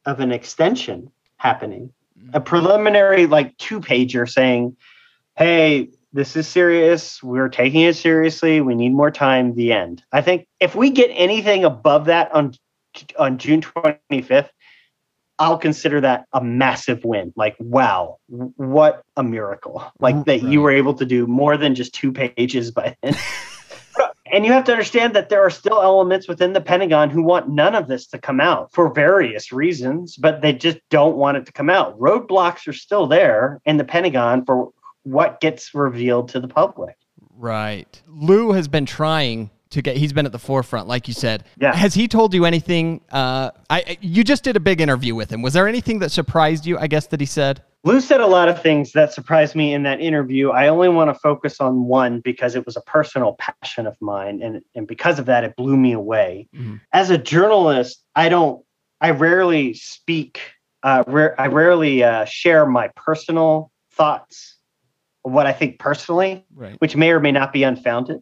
of 0.07 0.21
an 0.21 0.31
extension 0.31 1.11
happening, 1.39 1.93
a 2.33 2.39
mm-hmm. 2.39 2.45
preliminary 2.45 3.27
like 3.27 3.59
two 3.59 3.81
pager 3.81 4.31
saying, 4.31 4.77
"Hey, 5.37 5.89
this 6.13 6.37
is 6.37 6.47
serious. 6.47 7.21
We're 7.21 7.49
taking 7.49 7.81
it 7.81 7.97
seriously. 7.97 8.61
We 8.61 8.77
need 8.77 8.93
more 8.93 9.11
time." 9.11 9.57
The 9.57 9.73
end. 9.73 10.05
I 10.13 10.21
think 10.21 10.47
if 10.61 10.77
we 10.77 10.91
get 10.91 11.11
anything 11.13 11.65
above 11.65 12.05
that 12.05 12.33
on 12.33 12.55
on 13.19 13.39
June 13.39 13.61
25th, 13.61 14.51
I'll 15.39 15.59
consider 15.59 16.01
that 16.01 16.27
a 16.33 16.43
massive 16.43 17.05
win. 17.05 17.33
Like, 17.37 17.57
wow, 17.59 18.19
what 18.29 19.03
a 19.17 19.23
miracle! 19.23 19.85
Like 19.99 20.15
mm, 20.15 20.25
that 20.27 20.43
right. 20.43 20.53
you 20.53 20.61
were 20.61 20.71
able 20.71 20.95
to 20.95 21.05
do 21.05 21.27
more 21.27 21.57
than 21.57 21.75
just 21.75 21.95
two 21.95 22.13
pages 22.13 22.71
by 22.71 22.97
then. 23.03 23.17
and 24.33 24.47
you 24.47 24.53
have 24.53 24.65
to 24.65 24.73
understand 24.73 25.15
that 25.15 25.29
there 25.29 25.45
are 25.45 25.51
still 25.51 25.83
elements 25.83 26.27
within 26.29 26.53
the 26.53 26.61
Pentagon 26.61 27.11
who 27.11 27.23
want 27.23 27.49
none 27.49 27.75
of 27.75 27.89
this 27.89 28.07
to 28.09 28.19
come 28.19 28.41
out 28.41 28.73
for 28.73 28.93
various 28.93 29.53
reasons, 29.53 30.17
but 30.17 30.41
they 30.41 30.53
just 30.53 30.79
don't 30.91 31.17
want 31.17 31.37
it 31.37 31.47
to 31.47 31.53
come 31.53 31.69
out. 31.69 31.99
Roadblocks 31.99 32.67
are 32.67 32.73
still 32.73 33.07
there 33.07 33.61
in 33.65 33.77
the 33.77 33.85
Pentagon 33.85 34.45
for 34.45 34.71
what 35.03 35.41
gets 35.41 35.75
revealed 35.75 36.29
to 36.31 36.41
the 36.41 36.49
public. 36.49 36.97
Right. 37.37 38.01
Lou 38.07 38.53
has 38.53 38.69
been 38.69 38.87
trying 38.87 39.51
to 39.73 39.83
get 39.83 39.97
he's 39.97 40.13
been 40.13 40.27
at 40.27 40.33
the 40.33 40.39
forefront 40.39 40.89
like 40.89 41.09
you 41.09 41.15
said. 41.15 41.45
Yeah. 41.59 41.75
Has 41.75 41.95
he 41.95 42.09
told 42.09 42.35
you 42.35 42.45
anything 42.45 43.01
uh 43.11 43.51
i 43.71 43.99
you 44.01 44.25
just 44.25 44.45
did 44.45 44.57
a 44.57 44.61
big 44.61 44.81
interview 44.81 45.15
with 45.15 45.31
him. 45.31 45.43
Was 45.43 45.55
there 45.55 45.69
anything 45.69 45.99
that 46.01 46.11
surprised 46.11 46.67
you 46.67 46.79
i 46.79 46.87
guess 46.87 47.07
that 47.09 47.21
he 47.21 47.27
said? 47.27 47.63
Lou 47.85 48.01
said 48.01 48.21
a 48.21 48.27
lot 48.29 48.49
of 48.49 48.63
things 48.63 48.93
that 48.93 49.13
surprised 49.13 49.57
me 49.57 49.75
in 49.75 49.83
that 49.83 50.01
interview. 50.01 50.51
I 50.51 50.69
only 50.69 50.89
want 50.89 51.11
to 51.11 51.15
focus 51.15 51.61
on 51.61 51.87
one 51.87 52.21
because 52.21 52.55
it 52.55 52.65
was 52.65 52.77
a 52.77 52.81
personal 52.83 53.35
passion 53.41 53.87
of 53.87 53.97
mine 54.01 54.41
and 54.43 54.63
and 54.75 54.87
because 54.87 55.19
of 55.19 55.27
that 55.27 55.45
it 55.45 55.57
blew 55.57 55.77
me 55.77 55.93
away. 55.93 56.49
Mm-hmm. 56.55 56.77
as 56.93 57.11
a 57.11 57.19
journalist 57.19 58.03
i 58.15 58.29
don't 58.29 58.65
i 59.01 59.11
rarely 59.11 59.75
speak 59.75 60.41
uh 60.83 61.03
rare, 61.07 61.41
i 61.41 61.47
rarely 61.47 62.03
uh, 62.03 62.25
share 62.25 62.67
my 62.67 62.89
personal 62.97 63.71
thoughts 63.93 64.57
what 65.23 65.47
i 65.47 65.53
think 65.53 65.79
personally 65.79 66.45
right. 66.55 66.77
which 66.81 66.97
may 66.97 67.11
or 67.11 67.21
may 67.21 67.33
not 67.33 67.53
be 67.53 67.63
unfounded 67.63 68.21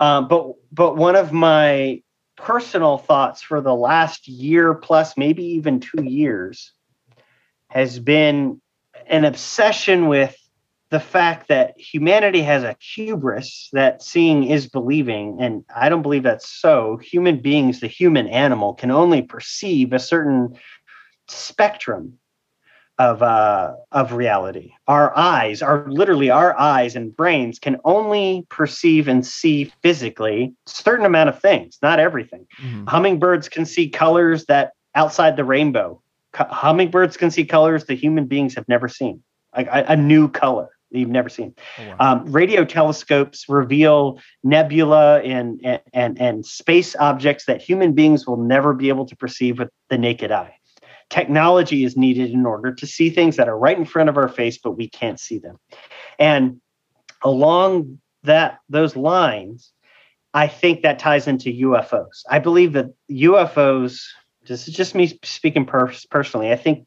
um, 0.00 0.28
but 0.28 0.54
but 0.72 0.96
one 0.96 1.14
of 1.14 1.32
my 1.32 2.02
personal 2.36 2.96
thoughts 2.98 3.42
for 3.42 3.60
the 3.60 3.74
last 3.74 4.26
year 4.26 4.74
plus, 4.74 5.16
maybe 5.16 5.44
even 5.44 5.78
two 5.78 6.02
years, 6.02 6.72
has 7.68 7.98
been 7.98 8.60
an 9.06 9.24
obsession 9.24 10.08
with 10.08 10.34
the 10.90 11.00
fact 11.00 11.48
that 11.48 11.78
humanity 11.78 12.42
has 12.42 12.64
a 12.64 12.76
hubris 12.80 13.68
that 13.72 14.02
seeing 14.02 14.44
is 14.44 14.68
believing. 14.68 15.36
And 15.40 15.64
i 15.74 15.88
don't 15.88 16.02
believe 16.02 16.24
that's 16.24 16.50
so. 16.50 16.96
Human 16.96 17.40
beings 17.40 17.80
the 17.80 17.86
human 17.86 18.26
animal 18.26 18.74
can 18.74 18.90
only 18.90 19.22
perceive 19.22 19.92
a 19.92 19.98
certain 19.98 20.58
spectrum 21.28 22.18
of 23.00 23.22
uh, 23.22 23.72
of 23.92 24.12
reality. 24.12 24.72
Our 24.86 25.16
eyes, 25.16 25.62
are 25.62 25.86
literally 25.88 26.28
our 26.28 26.56
eyes 26.60 26.94
and 26.94 27.16
brains 27.16 27.58
can 27.58 27.78
only 27.82 28.46
perceive 28.50 29.08
and 29.08 29.26
see 29.26 29.72
physically 29.82 30.54
certain 30.66 31.06
amount 31.06 31.30
of 31.30 31.40
things, 31.40 31.78
not 31.82 31.98
everything. 31.98 32.46
Mm-hmm. 32.62 32.84
Hummingbirds 32.86 33.48
can 33.48 33.64
see 33.64 33.88
colors 33.88 34.44
that 34.46 34.72
outside 34.94 35.36
the 35.36 35.44
rainbow. 35.44 36.02
hummingbirds 36.34 37.16
can 37.16 37.30
see 37.30 37.44
colors 37.46 37.86
that 37.86 37.94
human 37.94 38.26
beings 38.26 38.54
have 38.54 38.68
never 38.68 38.86
seen, 38.86 39.22
like 39.56 39.66
a, 39.68 39.86
a 39.88 39.96
new 39.96 40.28
color 40.28 40.68
that 40.92 40.98
you've 40.98 41.08
never 41.08 41.30
seen. 41.30 41.54
Oh, 41.78 41.88
wow. 41.88 41.96
um, 42.00 42.30
radio 42.30 42.66
telescopes 42.66 43.48
reveal 43.48 44.20
nebula 44.44 45.20
and, 45.20 45.58
and 45.64 45.80
and 45.94 46.20
and 46.20 46.44
space 46.44 46.94
objects 46.96 47.46
that 47.46 47.62
human 47.62 47.94
beings 47.94 48.26
will 48.26 48.36
never 48.36 48.74
be 48.74 48.90
able 48.90 49.06
to 49.06 49.16
perceive 49.16 49.58
with 49.58 49.70
the 49.88 49.96
naked 49.96 50.30
eye 50.30 50.59
technology 51.10 51.84
is 51.84 51.96
needed 51.96 52.30
in 52.30 52.46
order 52.46 52.72
to 52.72 52.86
see 52.86 53.10
things 53.10 53.36
that 53.36 53.48
are 53.48 53.58
right 53.58 53.76
in 53.76 53.84
front 53.84 54.08
of 54.08 54.16
our 54.16 54.28
face 54.28 54.58
but 54.58 54.72
we 54.72 54.88
can't 54.88 55.20
see 55.20 55.38
them. 55.38 55.58
And 56.18 56.60
along 57.22 57.98
that 58.22 58.58
those 58.68 58.96
lines 58.96 59.72
i 60.34 60.46
think 60.46 60.82
that 60.82 60.98
ties 60.98 61.26
into 61.26 61.50
ufos 61.50 62.22
i 62.28 62.38
believe 62.38 62.72
that 62.74 62.86
ufos 63.10 64.02
this 64.46 64.68
is 64.68 64.74
just 64.74 64.94
me 64.94 65.18
speaking 65.22 65.64
per- 65.66 65.92
personally 66.10 66.50
i 66.52 66.56
think 66.56 66.86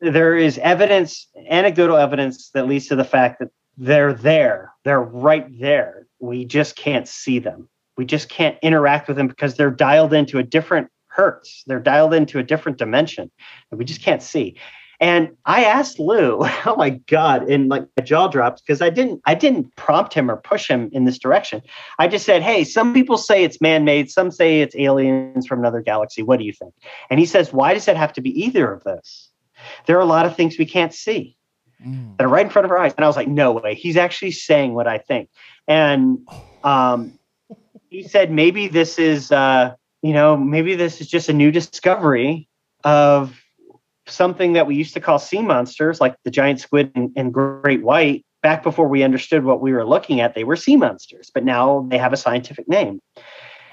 there 0.00 0.36
is 0.36 0.58
evidence 0.58 1.28
anecdotal 1.48 1.96
evidence 1.96 2.50
that 2.50 2.66
leads 2.66 2.86
to 2.86 2.96
the 2.96 3.04
fact 3.04 3.38
that 3.38 3.48
they're 3.76 4.12
there 4.12 4.72
they're 4.88 5.02
right 5.02 5.46
there. 5.60 6.06
We 6.18 6.46
just 6.46 6.74
can't 6.74 7.06
see 7.06 7.40
them. 7.40 7.68
We 7.98 8.06
just 8.06 8.30
can't 8.30 8.56
interact 8.62 9.06
with 9.06 9.18
them 9.18 9.28
because 9.28 9.54
they're 9.54 9.70
dialed 9.70 10.14
into 10.14 10.38
a 10.38 10.42
different 10.42 10.88
hertz. 11.18 11.64
They're 11.66 11.80
dialed 11.80 12.14
into 12.14 12.38
a 12.38 12.42
different 12.42 12.78
dimension 12.78 13.30
that 13.70 13.76
we 13.76 13.84
just 13.84 14.00
can't 14.02 14.22
see. 14.22 14.56
And 15.00 15.36
I 15.44 15.64
asked 15.64 15.98
Lou, 15.98 16.40
oh 16.66 16.74
my 16.76 16.90
God, 16.90 17.48
and 17.48 17.68
like 17.68 17.86
my 17.96 18.04
jaw 18.04 18.28
dropped 18.28 18.62
because 18.64 18.80
I 18.80 18.90
didn't 18.90 19.20
I 19.26 19.34
didn't 19.34 19.74
prompt 19.76 20.14
him 20.14 20.30
or 20.30 20.36
push 20.36 20.68
him 20.68 20.88
in 20.92 21.04
this 21.04 21.18
direction. 21.18 21.62
I 21.98 22.08
just 22.08 22.24
said, 22.24 22.42
hey, 22.42 22.64
some 22.64 22.94
people 22.94 23.16
say 23.16 23.44
it's 23.44 23.60
man-made, 23.60 24.10
some 24.10 24.30
say 24.30 24.60
it's 24.60 24.74
aliens 24.76 25.46
from 25.46 25.60
another 25.60 25.82
galaxy. 25.82 26.22
What 26.22 26.38
do 26.38 26.44
you 26.44 26.52
think? 26.52 26.72
And 27.10 27.20
he 27.20 27.26
says, 27.26 27.52
why 27.52 27.74
does 27.74 27.86
it 27.88 27.96
have 27.96 28.12
to 28.14 28.20
be 28.20 28.30
either 28.42 28.72
of 28.72 28.84
those? 28.84 29.30
There 29.86 29.96
are 29.96 30.02
a 30.02 30.06
lot 30.06 30.26
of 30.26 30.36
things 30.36 30.58
we 30.58 30.66
can't 30.66 30.94
see 30.94 31.36
mm. 31.84 32.16
that 32.16 32.24
are 32.24 32.28
right 32.28 32.46
in 32.46 32.50
front 32.50 32.64
of 32.64 32.70
our 32.70 32.78
eyes. 32.78 32.94
And 32.96 33.04
I 33.04 33.08
was 33.08 33.16
like, 33.16 33.28
no 33.28 33.52
way. 33.52 33.74
He's 33.74 33.96
actually 33.96 34.30
saying 34.32 34.74
what 34.74 34.86
I 34.86 34.98
think. 34.98 35.30
And 35.66 36.26
um, 36.64 37.18
he 37.90 38.02
said, 38.02 38.30
maybe 38.30 38.68
this 38.68 38.98
is 38.98 39.32
uh, 39.32 39.74
you 40.02 40.12
know, 40.12 40.36
maybe 40.36 40.74
this 40.76 41.00
is 41.00 41.08
just 41.08 41.28
a 41.28 41.32
new 41.32 41.50
discovery 41.50 42.48
of 42.84 43.38
something 44.06 44.54
that 44.54 44.66
we 44.66 44.74
used 44.74 44.94
to 44.94 45.00
call 45.00 45.18
sea 45.18 45.42
monsters, 45.42 46.00
like 46.00 46.16
the 46.24 46.30
giant 46.30 46.60
squid 46.60 46.92
and, 46.94 47.10
and, 47.16 47.32
great 47.32 47.82
white. 47.82 48.24
Back 48.42 48.62
before 48.62 48.86
we 48.86 49.02
understood 49.02 49.44
what 49.44 49.60
we 49.60 49.72
were 49.72 49.84
looking 49.84 50.20
at, 50.20 50.34
they 50.34 50.44
were 50.44 50.56
sea 50.56 50.76
monsters, 50.76 51.30
but 51.34 51.44
now 51.44 51.86
they 51.90 51.98
have 51.98 52.12
a 52.12 52.16
scientific 52.16 52.68
name. 52.68 53.00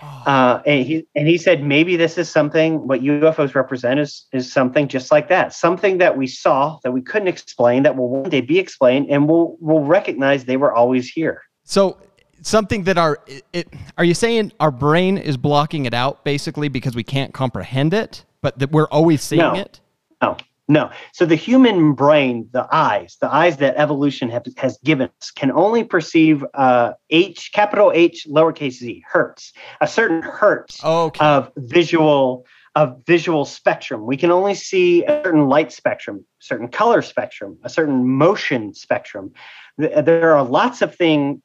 Oh. 0.01 0.23
Uh, 0.25 0.61
and 0.65 0.85
he 0.85 1.07
and 1.15 1.27
he 1.27 1.37
said 1.37 1.63
maybe 1.63 1.95
this 1.95 2.17
is 2.17 2.29
something 2.29 2.87
what 2.87 3.01
UFOs 3.01 3.55
represent 3.55 3.99
is 3.99 4.25
is 4.33 4.51
something 4.51 4.87
just 4.87 5.11
like 5.11 5.29
that, 5.29 5.53
something 5.53 5.99
that 5.99 6.17
we 6.17 6.27
saw 6.27 6.79
that 6.83 6.91
we 6.91 7.01
couldn't 7.01 7.27
explain 7.27 7.83
that 7.83 7.95
will 7.95 8.09
one 8.09 8.29
day 8.29 8.41
be 8.41 8.59
explained, 8.59 9.07
and 9.09 9.29
we'll 9.29 9.55
we'll 9.59 9.83
recognize 9.83 10.45
they 10.45 10.57
were 10.57 10.73
always 10.73 11.07
here. 11.07 11.43
So 11.63 11.97
something 12.45 12.83
that 12.83 12.97
our 12.97 13.19
it, 13.53 13.67
are 13.97 14.03
you 14.03 14.13
saying 14.13 14.51
our 14.59 14.71
brain 14.71 15.17
is 15.17 15.35
blocking 15.35 15.85
it 15.85 15.93
out 15.93 16.23
basically 16.23 16.69
because 16.69 16.95
we 16.95 17.03
can't 17.03 17.33
comprehend 17.33 17.93
it 17.93 18.23
but 18.41 18.59
that 18.59 18.71
we're 18.71 18.87
always 18.87 19.21
seeing 19.21 19.41
no, 19.41 19.55
it? 19.55 19.79
No. 20.21 20.37
No. 20.67 20.89
So 21.13 21.25
the 21.25 21.35
human 21.35 21.93
brain 21.93 22.49
the 22.51 22.67
eyes 22.71 23.17
the 23.21 23.31
eyes 23.31 23.57
that 23.57 23.75
evolution 23.77 24.29
have, 24.29 24.45
has 24.57 24.79
given 24.83 25.09
us 25.21 25.31
can 25.31 25.51
only 25.51 25.83
perceive 25.83 26.43
uh, 26.53 26.93
h 27.09 27.51
capital 27.53 27.91
h 27.93 28.27
lowercase 28.29 28.73
z 28.73 29.03
hertz. 29.07 29.53
A 29.81 29.87
certain 29.87 30.23
hertz 30.23 30.83
okay. 30.83 31.23
of 31.23 31.51
visual 31.57 32.45
of 32.75 33.01
visual 33.05 33.45
spectrum. 33.45 34.05
We 34.05 34.17
can 34.17 34.31
only 34.31 34.53
see 34.53 35.03
a 35.05 35.21
certain 35.23 35.47
light 35.47 35.71
spectrum, 35.71 36.25
certain 36.39 36.67
color 36.67 37.01
spectrum, 37.01 37.57
a 37.63 37.69
certain 37.69 38.07
motion 38.07 38.73
spectrum 38.73 39.31
there 39.77 40.35
are 40.35 40.43
lots 40.43 40.81
of 40.81 40.95
things 40.95 41.41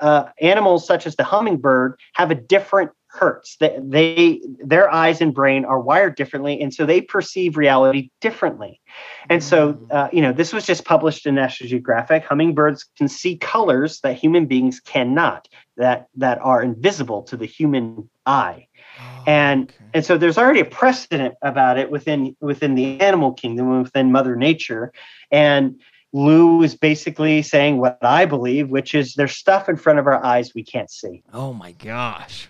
uh, 0.00 0.24
animals 0.40 0.86
such 0.86 1.06
as 1.06 1.16
the 1.16 1.24
hummingbird 1.24 1.98
have 2.14 2.30
a 2.30 2.34
different 2.34 2.90
hertz 3.12 3.56
they, 3.58 3.76
they 3.82 4.40
their 4.64 4.92
eyes 4.92 5.20
and 5.20 5.34
brain 5.34 5.64
are 5.64 5.80
wired 5.80 6.14
differently 6.14 6.60
and 6.60 6.72
so 6.72 6.86
they 6.86 7.00
perceive 7.00 7.56
reality 7.56 8.10
differently 8.20 8.80
and 9.28 9.42
so 9.42 9.74
mm. 9.74 9.92
uh, 9.92 10.08
you 10.12 10.22
know 10.22 10.32
this 10.32 10.52
was 10.52 10.64
just 10.64 10.84
published 10.84 11.26
in 11.26 11.34
national 11.34 11.68
geographic 11.68 12.24
hummingbirds 12.24 12.84
can 12.96 13.08
see 13.08 13.36
colors 13.36 14.00
that 14.00 14.16
human 14.16 14.46
beings 14.46 14.80
cannot 14.80 15.48
that 15.76 16.06
that 16.16 16.38
are 16.38 16.62
invisible 16.62 17.22
to 17.22 17.36
the 17.36 17.46
human 17.46 18.08
eye 18.26 18.68
oh, 19.00 19.24
and 19.26 19.64
okay. 19.64 19.84
and 19.94 20.04
so 20.04 20.16
there's 20.16 20.38
already 20.38 20.60
a 20.60 20.64
precedent 20.64 21.34
about 21.42 21.78
it 21.78 21.90
within 21.90 22.36
within 22.40 22.76
the 22.76 23.00
animal 23.00 23.32
kingdom 23.32 23.82
within 23.82 24.12
mother 24.12 24.36
nature 24.36 24.92
and 25.32 25.80
Lou 26.12 26.62
is 26.62 26.74
basically 26.74 27.40
saying 27.40 27.78
what 27.78 27.96
I 28.02 28.24
believe, 28.24 28.68
which 28.68 28.96
is 28.96 29.14
there's 29.14 29.36
stuff 29.36 29.68
in 29.68 29.76
front 29.76 30.00
of 30.00 30.08
our 30.08 30.24
eyes 30.24 30.52
we 30.54 30.64
can't 30.64 30.90
see. 30.90 31.22
Oh 31.32 31.52
my 31.52 31.70
gosh. 31.70 32.48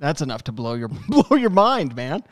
That's 0.00 0.22
enough 0.22 0.42
to 0.44 0.52
blow 0.52 0.74
your 0.74 0.88
blow 1.08 1.36
your 1.36 1.50
mind, 1.50 1.94
man. 1.94 2.24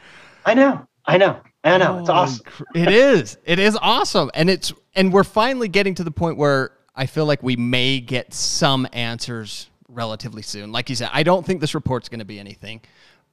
I 0.44 0.54
know. 0.54 0.86
I 1.04 1.18
know. 1.18 1.40
I 1.62 1.78
know. 1.78 1.96
Oh, 1.96 2.00
it's 2.00 2.08
awesome. 2.08 2.46
it 2.74 2.88
is. 2.88 3.36
It 3.44 3.58
is 3.58 3.78
awesome. 3.80 4.30
And 4.34 4.50
it's 4.50 4.72
and 4.94 5.12
we're 5.12 5.24
finally 5.24 5.68
getting 5.68 5.94
to 5.96 6.04
the 6.04 6.10
point 6.10 6.36
where 6.36 6.72
I 6.96 7.06
feel 7.06 7.26
like 7.26 7.42
we 7.42 7.56
may 7.56 8.00
get 8.00 8.34
some 8.34 8.88
answers 8.92 9.68
relatively 9.88 10.42
soon. 10.42 10.72
Like 10.72 10.88
you 10.88 10.96
said, 10.96 11.10
I 11.12 11.22
don't 11.22 11.46
think 11.46 11.60
this 11.60 11.74
report's 11.74 12.08
going 12.08 12.18
to 12.18 12.24
be 12.24 12.40
anything, 12.40 12.80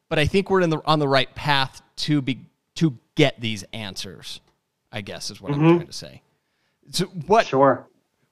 but 0.09 0.19
I 0.19 0.25
think 0.25 0.49
we're 0.49 0.61
in 0.61 0.69
the 0.69 0.81
on 0.85 0.99
the 0.99 1.07
right 1.07 1.33
path 1.33 1.81
to 1.97 2.21
be 2.21 2.45
to 2.75 2.97
get 3.15 3.39
these 3.39 3.63
answers. 3.73 4.41
I 4.91 5.01
guess 5.01 5.29
is 5.29 5.41
what 5.41 5.53
mm-hmm. 5.53 5.65
I'm 5.65 5.75
trying 5.77 5.87
to 5.87 5.93
say. 5.93 6.21
So 6.91 7.05
what? 7.05 7.47
Sure. 7.47 7.87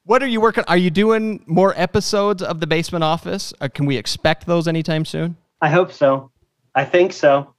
What 0.06 0.22
are 0.22 0.28
you 0.28 0.42
working? 0.42 0.66
Are 0.68 0.78
you 0.78 0.90
doing 0.90 1.44
more 1.48 1.74
episodes 1.78 2.44
of 2.44 2.60
the 2.60 2.68
Basement 2.68 3.06
Office? 3.06 3.54
Uh, 3.62 3.70
can 3.74 3.86
we 3.86 3.96
expect 3.96 4.46
those 4.46 4.68
anytime 4.68 5.06
soon? 5.06 5.38
I 5.64 5.70
hope 5.70 5.94
so. 5.94 6.30
I 6.76 6.84
think 6.84 7.14
so. 7.14 7.54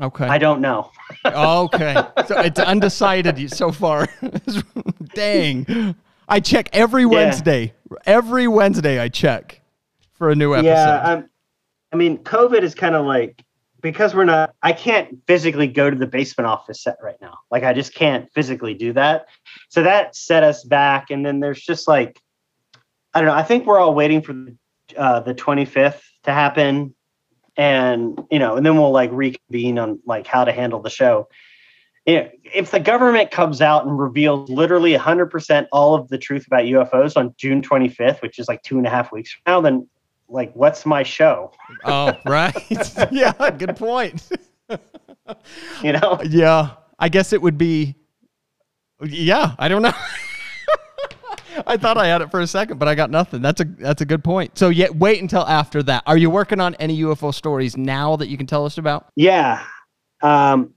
Okay. 0.00 0.26
I 0.26 0.38
don't 0.38 0.60
know. 0.60 0.90
okay. 1.24 1.94
So 2.26 2.40
it's 2.40 2.58
undecided 2.58 3.48
so 3.52 3.70
far. 3.70 4.08
Dang. 5.14 5.94
I 6.28 6.40
check 6.40 6.68
every 6.72 7.06
Wednesday. 7.06 7.72
Yeah. 7.90 7.98
Every 8.06 8.48
Wednesday 8.48 8.98
I 8.98 9.08
check 9.08 9.60
for 10.14 10.30
a 10.30 10.34
new 10.34 10.52
episode. 10.52 10.68
Yeah, 10.68 11.00
I'm, 11.04 11.30
I 11.92 11.96
mean, 11.96 12.18
COVID 12.18 12.62
is 12.62 12.74
kind 12.74 12.96
of 12.96 13.06
like 13.06 13.40
because 13.80 14.14
we're 14.14 14.24
not 14.24 14.54
i 14.62 14.72
can't 14.72 15.18
physically 15.26 15.66
go 15.66 15.90
to 15.90 15.96
the 15.96 16.06
basement 16.06 16.46
office 16.48 16.82
set 16.82 16.96
right 17.02 17.20
now 17.20 17.36
like 17.50 17.64
i 17.64 17.74
just 17.74 17.94
can't 17.94 18.32
physically 18.32 18.72
do 18.72 18.94
that 18.94 19.26
so 19.68 19.82
that 19.82 20.16
set 20.16 20.42
us 20.42 20.64
back 20.64 21.10
and 21.10 21.26
then 21.26 21.38
there's 21.38 21.60
just 21.60 21.86
like 21.86 22.18
i 23.12 23.20
don't 23.20 23.28
know 23.28 23.34
i 23.34 23.42
think 23.42 23.66
we're 23.66 23.78
all 23.78 23.94
waiting 23.94 24.22
for 24.22 24.32
uh, 24.96 25.20
the 25.20 25.34
25th 25.34 26.00
to 26.24 26.32
happen, 26.32 26.94
and 27.56 28.20
you 28.30 28.38
know, 28.38 28.56
and 28.56 28.64
then 28.64 28.76
we'll 28.76 28.92
like 28.92 29.10
reconvene 29.12 29.78
on 29.78 30.00
like 30.06 30.26
how 30.26 30.44
to 30.44 30.52
handle 30.52 30.80
the 30.80 30.90
show. 30.90 31.28
You 32.06 32.16
know, 32.16 32.30
if 32.54 32.70
the 32.70 32.80
government 32.80 33.30
comes 33.30 33.62
out 33.62 33.86
and 33.86 33.98
reveals 33.98 34.50
literally 34.50 34.92
100% 34.92 35.66
all 35.72 35.94
of 35.94 36.08
the 36.08 36.18
truth 36.18 36.46
about 36.46 36.64
UFOs 36.64 37.16
on 37.16 37.34
June 37.38 37.62
25th, 37.62 38.20
which 38.20 38.38
is 38.38 38.46
like 38.46 38.62
two 38.62 38.76
and 38.76 38.86
a 38.86 38.90
half 38.90 39.10
weeks 39.10 39.32
from 39.32 39.40
now, 39.46 39.60
then 39.62 39.88
like, 40.28 40.52
what's 40.54 40.84
my 40.84 41.02
show? 41.02 41.52
Oh, 41.84 42.12
right. 42.26 42.54
yeah, 43.10 43.50
good 43.50 43.74
point. 43.76 44.28
You 45.82 45.92
know? 45.92 46.20
Yeah, 46.28 46.72
I 46.98 47.08
guess 47.08 47.32
it 47.32 47.40
would 47.40 47.56
be. 47.56 47.94
Yeah, 49.02 49.54
I 49.58 49.68
don't 49.68 49.82
know. 49.82 49.92
I 51.66 51.76
thought 51.76 51.96
I 51.96 52.06
had 52.06 52.22
it 52.22 52.30
for 52.30 52.40
a 52.40 52.46
second, 52.46 52.78
but 52.78 52.88
I 52.88 52.94
got 52.94 53.10
nothing. 53.10 53.42
That's 53.42 53.60
a 53.60 53.64
that's 53.64 54.00
a 54.00 54.04
good 54.04 54.24
point. 54.24 54.58
So 54.58 54.68
yet 54.68 54.94
wait 54.94 55.20
until 55.20 55.46
after 55.46 55.82
that. 55.84 56.02
Are 56.06 56.16
you 56.16 56.30
working 56.30 56.60
on 56.60 56.74
any 56.76 57.00
UFO 57.02 57.32
stories 57.32 57.76
now 57.76 58.16
that 58.16 58.28
you 58.28 58.36
can 58.36 58.46
tell 58.46 58.64
us 58.64 58.78
about? 58.78 59.08
Yeah. 59.16 59.64
Um, 60.22 60.74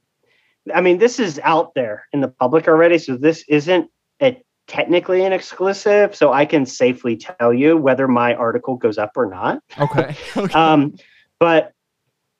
I 0.74 0.82
mean, 0.82 0.98
this 0.98 1.20
is 1.20 1.40
out 1.44 1.74
there 1.76 2.08
in 2.14 2.22
the 2.22 2.28
public 2.28 2.68
already, 2.68 2.98
so 2.98 3.18
this 3.18 3.44
isn't 3.48 3.90
a 4.22 4.42
technically 4.68 5.24
an 5.26 5.34
exclusive. 5.34 6.16
So 6.16 6.34
I 6.34 6.46
can 6.46 6.66
safely 6.66 7.18
tell 7.18 7.54
you 7.54 7.78
whether 7.78 8.08
my 8.08 8.34
article 8.36 8.76
goes 8.76 8.98
up 8.98 9.12
or 9.16 9.28
not. 9.28 9.64
Okay. 9.80 10.16
okay. 10.38 10.54
Um, 10.54 10.96
but 11.40 11.74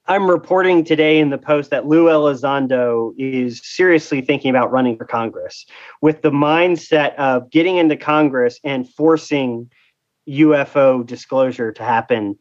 I'm 0.10 0.30
reporting 0.30 0.86
today 0.86 1.20
in 1.20 1.32
the 1.32 1.38
Post 1.38 1.70
that 1.72 1.86
Lou 1.86 2.06
Elizondo 2.06 3.14
is 3.18 3.62
seriously 3.62 4.22
thinking 4.22 4.50
about 4.50 4.72
running 4.72 4.96
for 4.96 5.04
Congress 5.04 5.66
with 6.02 6.22
the 6.22 6.32
mindset 6.32 7.14
of 7.16 7.50
getting 7.50 7.76
into 7.76 7.98
Congress 7.98 8.58
and 8.64 8.90
forcing 8.90 9.70
UFO 10.30 11.06
disclosure 11.06 11.74
to 11.74 11.84
happen 11.84 12.38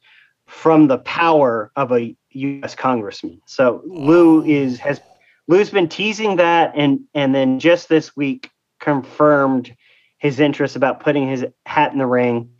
from 0.46 0.86
the 0.86 0.98
power 0.98 1.72
of 1.74 1.90
a 1.90 2.14
U.S. 2.30 2.76
congressman. 2.76 3.40
So 3.46 3.82
Lou 3.84 4.44
is 4.44 4.78
has 4.78 5.00
Lou's 5.48 5.70
been 5.70 5.88
teasing 5.88 6.36
that, 6.36 6.72
and 6.76 7.00
and 7.14 7.34
then 7.34 7.58
just 7.58 7.88
this 7.88 8.14
week 8.14 8.50
confirmed 8.78 9.74
his 10.18 10.38
interest 10.38 10.76
about 10.76 11.00
putting 11.00 11.28
his 11.28 11.44
hat 11.66 11.92
in 11.92 11.98
the 11.98 12.06
ring, 12.06 12.50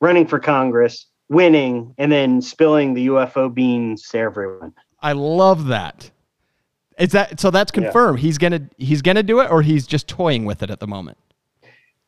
running 0.00 0.26
for 0.26 0.40
Congress 0.40 1.06
winning 1.28 1.94
and 1.98 2.10
then 2.10 2.40
spilling 2.40 2.94
the 2.94 3.08
UFO 3.08 3.52
beans 3.52 4.08
to 4.08 4.18
everyone. 4.18 4.72
I 5.00 5.12
love 5.12 5.66
that. 5.66 6.10
Is 6.98 7.12
that 7.12 7.38
so? 7.40 7.50
That's 7.50 7.70
confirmed. 7.70 8.18
Yeah. 8.18 8.22
He's 8.22 8.38
gonna 8.38 8.68
he's 8.78 9.02
gonna 9.02 9.22
do 9.22 9.40
it, 9.40 9.50
or 9.50 9.62
he's 9.62 9.86
just 9.86 10.08
toying 10.08 10.44
with 10.46 10.62
it 10.62 10.70
at 10.70 10.80
the 10.80 10.86
moment. 10.86 11.18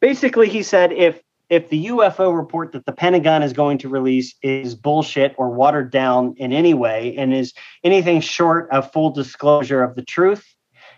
Basically, 0.01 0.49
he 0.49 0.63
said 0.63 0.93
if 0.93 1.21
if 1.51 1.69
the 1.69 1.87
UFO 1.87 2.37
report 2.37 2.73
that 2.73 2.87
the 2.87 2.93
Pentagon 2.93 3.43
is 3.43 3.53
going 3.53 3.79
to 3.79 3.89
release 3.89 4.35
is 4.43 4.75
bullshit 4.75 5.35
or 5.39 5.51
watered 5.51 5.91
down 5.91 6.35
in 6.37 6.53
any 6.53 6.75
way 6.75 7.15
and 7.17 7.35
is 7.35 7.55
anything 7.85 8.21
short 8.21 8.69
of 8.71 8.93
full 8.93 9.11
disclosure 9.11 9.83
of 9.83 9.95
the 9.95 10.03
truth, 10.03 10.45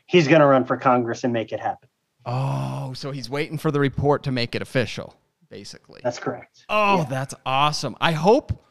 he's 0.06 0.26
going 0.26 0.40
to 0.40 0.46
run 0.46 0.64
for 0.64 0.76
Congress 0.76 1.22
and 1.22 1.32
make 1.32 1.52
it 1.52 1.60
happen. 1.60 1.88
Oh, 2.26 2.92
so 2.94 3.12
he's 3.12 3.30
waiting 3.30 3.58
for 3.58 3.70
the 3.70 3.78
report 3.78 4.24
to 4.24 4.32
make 4.32 4.54
it 4.54 4.62
official 4.62 5.16
basically. 5.50 6.00
That's 6.02 6.18
correct. 6.18 6.64
Oh, 6.68 6.98
yeah. 6.98 7.04
that's 7.04 7.34
awesome. 7.44 7.96
I 8.00 8.12
hope 8.12 8.64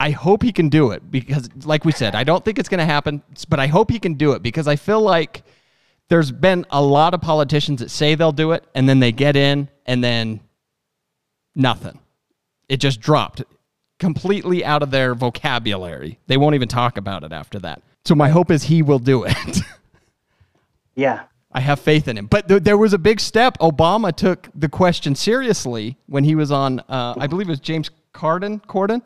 I 0.00 0.10
hope 0.10 0.42
he 0.42 0.52
can 0.52 0.68
do 0.68 0.90
it 0.90 1.10
because 1.10 1.48
like 1.64 1.84
we 1.84 1.92
said, 1.92 2.14
I 2.14 2.24
don't 2.24 2.44
think 2.44 2.58
it's 2.58 2.68
going 2.68 2.78
to 2.78 2.84
happen, 2.84 3.22
but 3.48 3.60
I 3.60 3.66
hope 3.66 3.90
he 3.90 3.98
can 3.98 4.14
do 4.14 4.32
it 4.32 4.42
because 4.42 4.66
I 4.66 4.76
feel 4.76 5.00
like 5.00 5.44
there's 6.08 6.32
been 6.32 6.66
a 6.70 6.82
lot 6.82 7.14
of 7.14 7.20
politicians 7.20 7.80
that 7.80 7.90
say 7.90 8.14
they'll 8.14 8.32
do 8.32 8.52
it 8.52 8.64
and 8.74 8.88
then 8.88 9.00
they 9.00 9.12
get 9.12 9.36
in 9.36 9.68
and 9.86 10.02
then 10.02 10.40
nothing. 11.54 11.98
It 12.68 12.78
just 12.78 13.00
dropped 13.00 13.42
completely 13.98 14.64
out 14.64 14.82
of 14.82 14.90
their 14.90 15.14
vocabulary. 15.14 16.18
They 16.26 16.36
won't 16.36 16.54
even 16.54 16.68
talk 16.68 16.96
about 16.96 17.22
it 17.22 17.32
after 17.32 17.58
that. 17.60 17.82
So 18.04 18.14
my 18.14 18.28
hope 18.28 18.50
is 18.50 18.64
he 18.64 18.82
will 18.82 18.98
do 18.98 19.24
it. 19.24 19.60
yeah. 20.96 21.24
I 21.54 21.60
have 21.60 21.78
faith 21.78 22.08
in 22.08 22.18
him. 22.18 22.26
But 22.26 22.48
th- 22.48 22.64
there 22.64 22.76
was 22.76 22.92
a 22.92 22.98
big 22.98 23.20
step. 23.20 23.56
Obama 23.58 24.14
took 24.14 24.48
the 24.54 24.68
question 24.68 25.14
seriously 25.14 25.96
when 26.06 26.24
he 26.24 26.34
was 26.34 26.50
on, 26.50 26.80
uh, 26.80 27.14
I 27.16 27.28
believe 27.28 27.46
it 27.48 27.52
was 27.52 27.60
James 27.60 27.90
Corden, 28.12 28.60
Corden, 28.66 29.02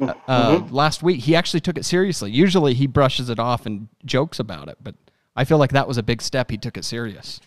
uh, 0.00 0.14
uh, 0.28 0.56
mm-hmm. 0.58 0.74
last 0.74 1.02
week. 1.02 1.20
He 1.20 1.34
actually 1.34 1.60
took 1.60 1.76
it 1.76 1.84
seriously. 1.84 2.30
Usually 2.30 2.72
he 2.72 2.86
brushes 2.86 3.30
it 3.30 3.40
off 3.40 3.66
and 3.66 3.88
jokes 4.04 4.38
about 4.38 4.68
it, 4.68 4.78
but 4.80 4.94
I 5.34 5.44
feel 5.44 5.58
like 5.58 5.72
that 5.72 5.88
was 5.88 5.98
a 5.98 6.02
big 6.04 6.22
step. 6.22 6.50
He 6.50 6.56
took 6.56 6.76
it 6.76 6.84
serious. 6.84 7.40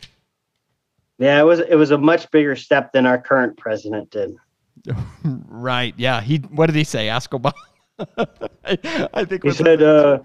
Yeah, 1.18 1.40
it 1.40 1.44
was. 1.44 1.60
It 1.60 1.76
was 1.76 1.92
a 1.92 1.98
much 1.98 2.32
bigger 2.32 2.56
step 2.56 2.94
than 2.94 3.06
our 3.06 3.18
current 3.18 3.58
president 3.58 4.10
did. 4.10 4.38
right. 5.24 5.94
Yeah. 5.98 6.22
He. 6.22 6.38
What 6.38 6.68
did 6.68 6.76
he 6.78 6.86
say? 6.86 7.10
Ask 7.10 7.32
Obama. 7.32 7.52
I, 8.66 9.26
think 9.26 9.44
he 9.44 9.52
said 9.52 9.82
uh, 9.82 10.20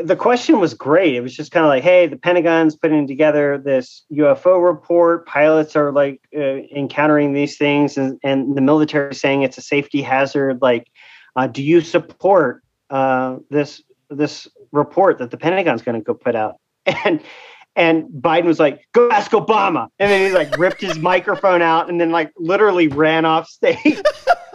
the 0.00 0.16
question 0.16 0.58
was 0.58 0.74
great. 0.74 1.14
It 1.14 1.20
was 1.20 1.34
just 1.34 1.52
kind 1.52 1.64
of 1.64 1.68
like, 1.68 1.82
hey, 1.82 2.06
the 2.06 2.16
Pentagon's 2.16 2.74
putting 2.76 3.06
together 3.06 3.58
this 3.58 4.04
UFO 4.12 4.62
report. 4.64 5.26
Pilots 5.26 5.76
are 5.76 5.92
like 5.92 6.20
uh, 6.36 6.40
encountering 6.40 7.32
these 7.32 7.56
things, 7.56 7.96
and, 7.96 8.18
and 8.24 8.56
the 8.56 8.60
military 8.60 9.14
saying 9.14 9.42
it's 9.42 9.58
a 9.58 9.62
safety 9.62 10.02
hazard. 10.02 10.60
Like, 10.60 10.88
uh, 11.36 11.46
do 11.46 11.62
you 11.62 11.80
support 11.80 12.62
uh, 12.90 13.36
this 13.50 13.82
this 14.08 14.48
report 14.72 15.18
that 15.18 15.30
the 15.30 15.36
Pentagon's 15.36 15.82
going 15.82 15.98
to 15.98 16.04
go 16.04 16.14
put 16.14 16.34
out? 16.34 16.56
And 17.04 17.22
and 17.76 18.04
Biden 18.08 18.46
was 18.46 18.58
like, 18.58 18.86
"Go 18.92 19.10
ask 19.10 19.30
Obama," 19.30 19.88
and 19.98 20.10
then 20.10 20.26
he 20.26 20.34
like 20.34 20.58
ripped 20.58 20.80
his 20.80 20.98
microphone 20.98 21.62
out 21.62 21.88
and 21.88 22.00
then 22.00 22.10
like 22.10 22.32
literally 22.36 22.88
ran 22.88 23.24
off 23.24 23.48
stage. 23.48 24.02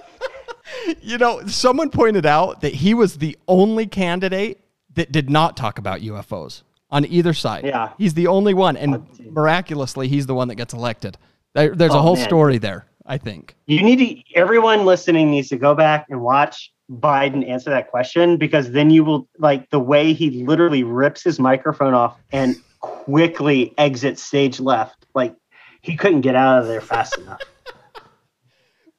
you 1.02 1.18
know, 1.18 1.46
someone 1.48 1.90
pointed 1.90 2.26
out 2.26 2.62
that 2.62 2.74
he 2.74 2.94
was 2.94 3.18
the 3.18 3.38
only 3.48 3.86
candidate 3.86 4.62
that 4.96 5.12
did 5.12 5.30
not 5.30 5.56
talk 5.58 5.78
about 5.78 6.02
UFOs 6.02 6.64
on 6.90 7.06
either 7.06 7.34
side. 7.34 7.66
Yeah. 7.66 7.92
He's 7.98 8.14
the 8.14 8.28
only 8.28 8.54
one. 8.54 8.78
And 8.78 8.96
oh, 8.96 9.06
miraculously, 9.32 10.08
he's 10.08 10.26
the 10.26 10.36
one 10.36 10.48
that 10.48 10.56
gets 10.56 10.74
elected. 10.74 11.18
There, 11.54 11.76
there's 11.76 11.94
oh, 11.94 12.00
a 12.00 12.02
whole 12.02 12.16
man. 12.16 12.26
story 12.26 12.58
there, 12.58 12.86
I 13.06 13.18
think. 13.18 13.56
You 13.66 13.82
need 13.84 13.98
to, 13.98 14.40
everyone 14.40 14.86
listening 14.86 15.32
needs 15.32 15.50
to 15.50 15.58
go 15.58 15.74
back 15.76 16.08
and 16.10 16.22
watch 16.22 16.72
Biden 16.92 17.48
answer 17.48 17.70
that 17.72 17.90
question 17.90 18.38
because 18.38 18.72
then 18.72 18.90
you 18.90 19.04
will, 19.04 19.28
like, 19.40 19.70
the 19.70 19.80
way 19.80 20.14
he 20.14 20.44
literally 20.46 20.84
rips 20.84 21.24
his 21.24 21.40
microphone 21.40 21.94
off 21.94 22.18
and 22.32 22.56
quickly 22.80 23.74
exits 23.78 24.22
stage 24.22 24.60
left. 24.60 25.06
Like, 25.14 25.36
he 25.82 25.96
couldn't 25.96 26.22
get 26.22 26.36
out 26.36 26.62
of 26.62 26.68
there 26.68 26.82
fast 26.82 27.18
enough. 27.18 27.42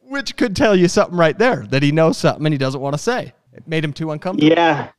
Which 0.08 0.36
could 0.36 0.54
tell 0.54 0.76
you 0.76 0.88
something 0.88 1.16
right 1.16 1.36
there 1.36 1.66
that 1.70 1.82
he 1.82 1.92
knows 1.92 2.18
something 2.18 2.46
and 2.46 2.52
he 2.52 2.58
doesn't 2.58 2.80
want 2.80 2.94
to 2.94 2.98
say. 2.98 3.32
It 3.52 3.66
made 3.66 3.84
him 3.84 3.92
too 3.92 4.10
uncomfortable. 4.10 4.52
Yeah. 4.54 4.90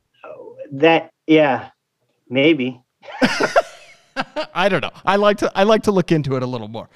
That 0.72 1.10
yeah. 1.26 1.70
Maybe. 2.28 2.82
I 4.54 4.68
don't 4.68 4.80
know. 4.80 4.90
I 5.06 5.16
like 5.16 5.38
to 5.38 5.52
I 5.54 5.62
like 5.62 5.84
to 5.84 5.92
look 5.92 6.12
into 6.12 6.36
it 6.36 6.42
a 6.42 6.46
little 6.46 6.68
more. 6.68 6.88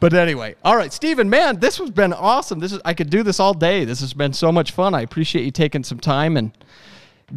But 0.00 0.14
anyway, 0.14 0.54
all 0.64 0.76
right, 0.76 0.92
Steven, 0.92 1.28
man, 1.28 1.58
this 1.58 1.78
has 1.78 1.90
been 1.90 2.12
awesome. 2.12 2.60
This 2.60 2.72
is 2.72 2.80
I 2.84 2.94
could 2.94 3.10
do 3.10 3.22
this 3.22 3.40
all 3.40 3.52
day. 3.52 3.84
This 3.84 4.00
has 4.00 4.14
been 4.14 4.32
so 4.32 4.52
much 4.52 4.70
fun. 4.70 4.94
I 4.94 5.00
appreciate 5.00 5.44
you 5.44 5.50
taking 5.50 5.82
some 5.82 5.98
time 5.98 6.36
and 6.36 6.52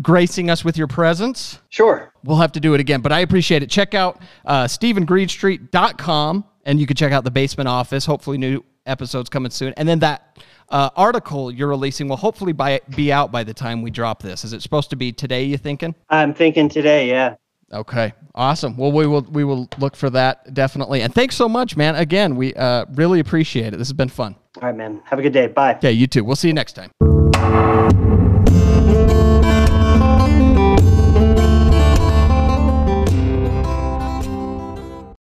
gracing 0.01 0.49
us 0.49 0.63
with 0.63 0.77
your 0.77 0.87
presence. 0.87 1.59
Sure. 1.69 2.13
We'll 2.23 2.37
have 2.37 2.51
to 2.53 2.59
do 2.59 2.73
it 2.73 2.79
again, 2.79 3.01
but 3.01 3.11
I 3.11 3.19
appreciate 3.21 3.63
it. 3.63 3.69
Check 3.69 3.93
out 3.93 4.21
uh, 4.45 4.65
StevenGreenstreet.com 4.65 6.45
and 6.65 6.79
you 6.79 6.85
can 6.85 6.95
check 6.95 7.11
out 7.11 7.23
the 7.23 7.31
basement 7.31 7.67
office. 7.67 8.05
Hopefully, 8.05 8.37
new 8.37 8.63
episodes 8.85 9.29
coming 9.29 9.51
soon. 9.51 9.73
And 9.77 9.87
then 9.87 9.99
that 9.99 10.37
uh, 10.69 10.89
article 10.95 11.51
you're 11.51 11.67
releasing 11.67 12.07
will 12.07 12.17
hopefully 12.17 12.53
by, 12.53 12.81
be 12.95 13.11
out 13.11 13.31
by 13.31 13.43
the 13.43 13.53
time 13.53 13.81
we 13.81 13.91
drop 13.91 14.21
this. 14.21 14.43
Is 14.43 14.53
it 14.53 14.61
supposed 14.61 14.89
to 14.91 14.95
be 14.95 15.11
today? 15.11 15.43
You 15.43 15.57
thinking? 15.57 15.95
I'm 16.09 16.33
thinking 16.33 16.69
today. 16.69 17.07
Yeah. 17.09 17.35
Okay. 17.73 18.13
Awesome. 18.35 18.75
Well, 18.75 18.91
we 18.91 19.07
will 19.07 19.21
we 19.21 19.43
will 19.43 19.69
look 19.77 19.95
for 19.95 20.09
that 20.09 20.53
definitely. 20.53 21.01
And 21.01 21.13
thanks 21.13 21.35
so 21.35 21.47
much, 21.47 21.77
man. 21.77 21.95
Again, 21.95 22.35
we 22.35 22.53
uh, 22.55 22.85
really 22.93 23.19
appreciate 23.19 23.73
it. 23.73 23.77
This 23.77 23.87
has 23.87 23.93
been 23.93 24.09
fun. 24.09 24.35
All 24.57 24.63
right, 24.63 24.75
man. 24.75 25.01
Have 25.05 25.19
a 25.19 25.21
good 25.21 25.33
day. 25.33 25.47
Bye. 25.47 25.75
Okay. 25.75 25.91
You 25.91 26.07
too. 26.07 26.23
We'll 26.23 26.35
see 26.35 26.49
you 26.49 26.53
next 26.53 26.73
time. 26.73 28.00